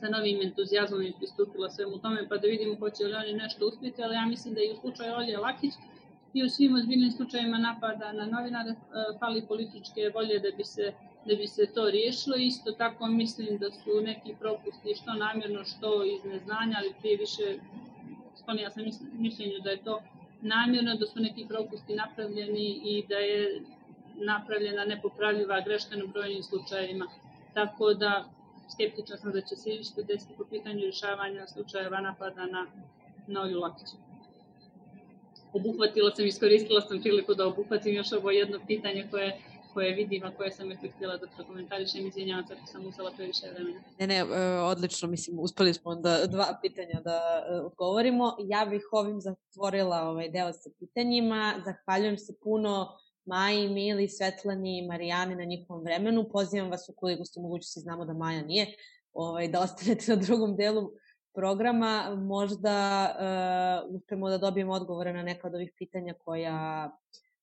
sa 0.00 0.08
novim 0.08 0.42
entuzijazmom 0.42 1.02
je 1.02 1.12
pristupila 1.18 1.70
svemu 1.70 1.98
tome, 1.98 2.28
pa 2.28 2.36
da 2.36 2.46
vidimo 2.46 2.74
hoće 2.78 3.04
li 3.04 3.14
oni 3.14 3.32
nešto 3.32 3.66
uspjeti, 3.66 4.02
ali 4.02 4.14
ja 4.14 4.26
mislim 4.26 4.54
da 4.54 4.60
i 4.60 4.72
u 4.72 4.76
slučaju 4.80 5.14
Olje 5.14 5.38
Lakić 5.38 5.72
i 6.34 6.44
u 6.44 6.48
svim 6.48 6.74
ozbiljnim 6.74 7.10
slučajima 7.10 7.58
napada 7.58 8.12
na 8.12 8.26
novinare 8.26 8.70
e, 8.70 8.74
fali 9.18 9.42
političke 9.48 10.10
volje 10.14 10.38
da 10.38 10.56
bi 10.56 10.64
se 10.64 10.92
da 11.26 11.34
bi 11.34 11.46
se 11.46 11.66
to 11.74 11.90
riješilo. 11.90 12.36
Isto 12.36 12.72
tako 12.72 13.06
mislim 13.06 13.58
da 13.58 13.70
su 13.70 14.00
neki 14.04 14.34
propusti 14.40 14.94
što 15.02 15.14
namjerno, 15.14 15.64
što 15.64 16.04
iz 16.04 16.24
neznanja, 16.24 16.76
ali 16.78 16.94
prije 17.00 17.16
više 17.16 17.58
sklonija 18.36 18.70
sam 18.70 18.84
mišljenju 19.12 19.58
da 19.64 19.70
je 19.70 19.82
to 19.84 20.02
namjerno 20.40 20.94
da 20.94 21.06
su 21.06 21.20
neki 21.20 21.46
propusti 21.48 21.94
napravljeni 21.94 22.80
i 22.84 23.04
da 23.08 23.16
je 23.16 23.62
napravljena 24.14 24.84
nepopravljiva 24.84 25.60
greška 25.60 25.96
na 25.96 26.06
brojnim 26.06 26.42
slučajevima. 26.42 27.06
Tako 27.54 27.94
da 27.94 28.24
skeptična 28.74 29.16
sam 29.16 29.32
da 29.32 29.40
će 29.40 29.56
se 29.56 29.74
išto 29.74 30.02
desiti 30.02 30.34
po 30.38 30.44
pitanju 30.44 30.80
rješavanja 30.80 31.46
slučajeva 31.46 32.00
napada 32.00 32.46
na 32.46 32.66
Noju 33.26 33.60
Lakića. 33.60 34.11
Obuhvatila 35.52 36.10
sam, 36.16 36.26
iskoristila 36.26 36.80
sam 36.80 37.00
priliku 37.00 37.34
da 37.34 37.46
obuhvatim 37.46 37.94
još 37.94 38.12
ovo 38.12 38.30
jedno 38.30 38.58
pitanje 38.66 39.08
koje 39.10 39.38
koje 39.74 39.94
vidim, 39.94 40.24
a 40.24 40.30
koje 40.36 40.52
sam 40.52 40.72
eto 40.72 40.86
htjela 40.96 41.16
da 41.16 41.26
prokomentarišem, 41.36 42.06
izvinjavam 42.06 42.46
se 42.46 42.54
ako 42.54 42.66
sam 42.66 42.86
uzela 42.86 43.10
previše 43.16 43.46
vremena. 43.54 43.80
Ne, 43.98 44.06
ne, 44.06 44.16
e, 44.16 44.58
odlično, 44.58 45.08
mislim, 45.08 45.38
uspeli 45.38 45.74
smo 45.74 45.90
onda 45.90 46.26
dva 46.26 46.58
pitanja 46.62 47.00
da 47.04 47.44
e, 47.48 47.60
odgovorimo. 47.60 48.36
Ja 48.44 48.66
bih 48.70 48.82
ovim 48.92 49.20
zatvorila 49.20 50.00
ovaj 50.00 50.30
deo 50.30 50.52
sa 50.52 50.70
pitanjima. 50.78 51.54
Zahvaljujem 51.64 52.18
se 52.18 52.34
puno 52.42 52.88
Maji, 53.24 53.68
Mili, 53.68 54.08
Svetlani 54.08 54.78
i 54.78 54.86
Marijani 54.86 55.34
na 55.34 55.44
njihovom 55.44 55.84
vremenu. 55.84 56.28
Pozivam 56.32 56.70
vas 56.70 56.88
ukoliko 56.88 57.24
ste 57.24 57.40
mogućnosti, 57.40 57.80
znamo 57.80 58.04
da 58.04 58.12
Maja 58.12 58.42
nije, 58.42 58.66
ovaj, 59.12 59.48
da 59.48 59.60
ostanete 59.60 60.04
na 60.08 60.16
drugom 60.16 60.56
delu 60.56 60.90
programa. 61.34 62.16
Možda 62.16 63.08
uh, 63.88 63.94
uspemo 63.96 64.28
da 64.28 64.38
dobijemo 64.38 64.72
odgovore 64.72 65.12
na 65.12 65.22
neka 65.22 65.48
od 65.48 65.54
ovih 65.54 65.72
pitanja 65.78 66.14
koja, 66.24 66.90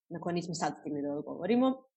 na 0.08 0.20
koja 0.20 0.34
nismo 0.34 0.54
sad 0.54 0.72
stigli 0.80 1.02
da 1.02 1.12
odgovorimo. 1.12 1.89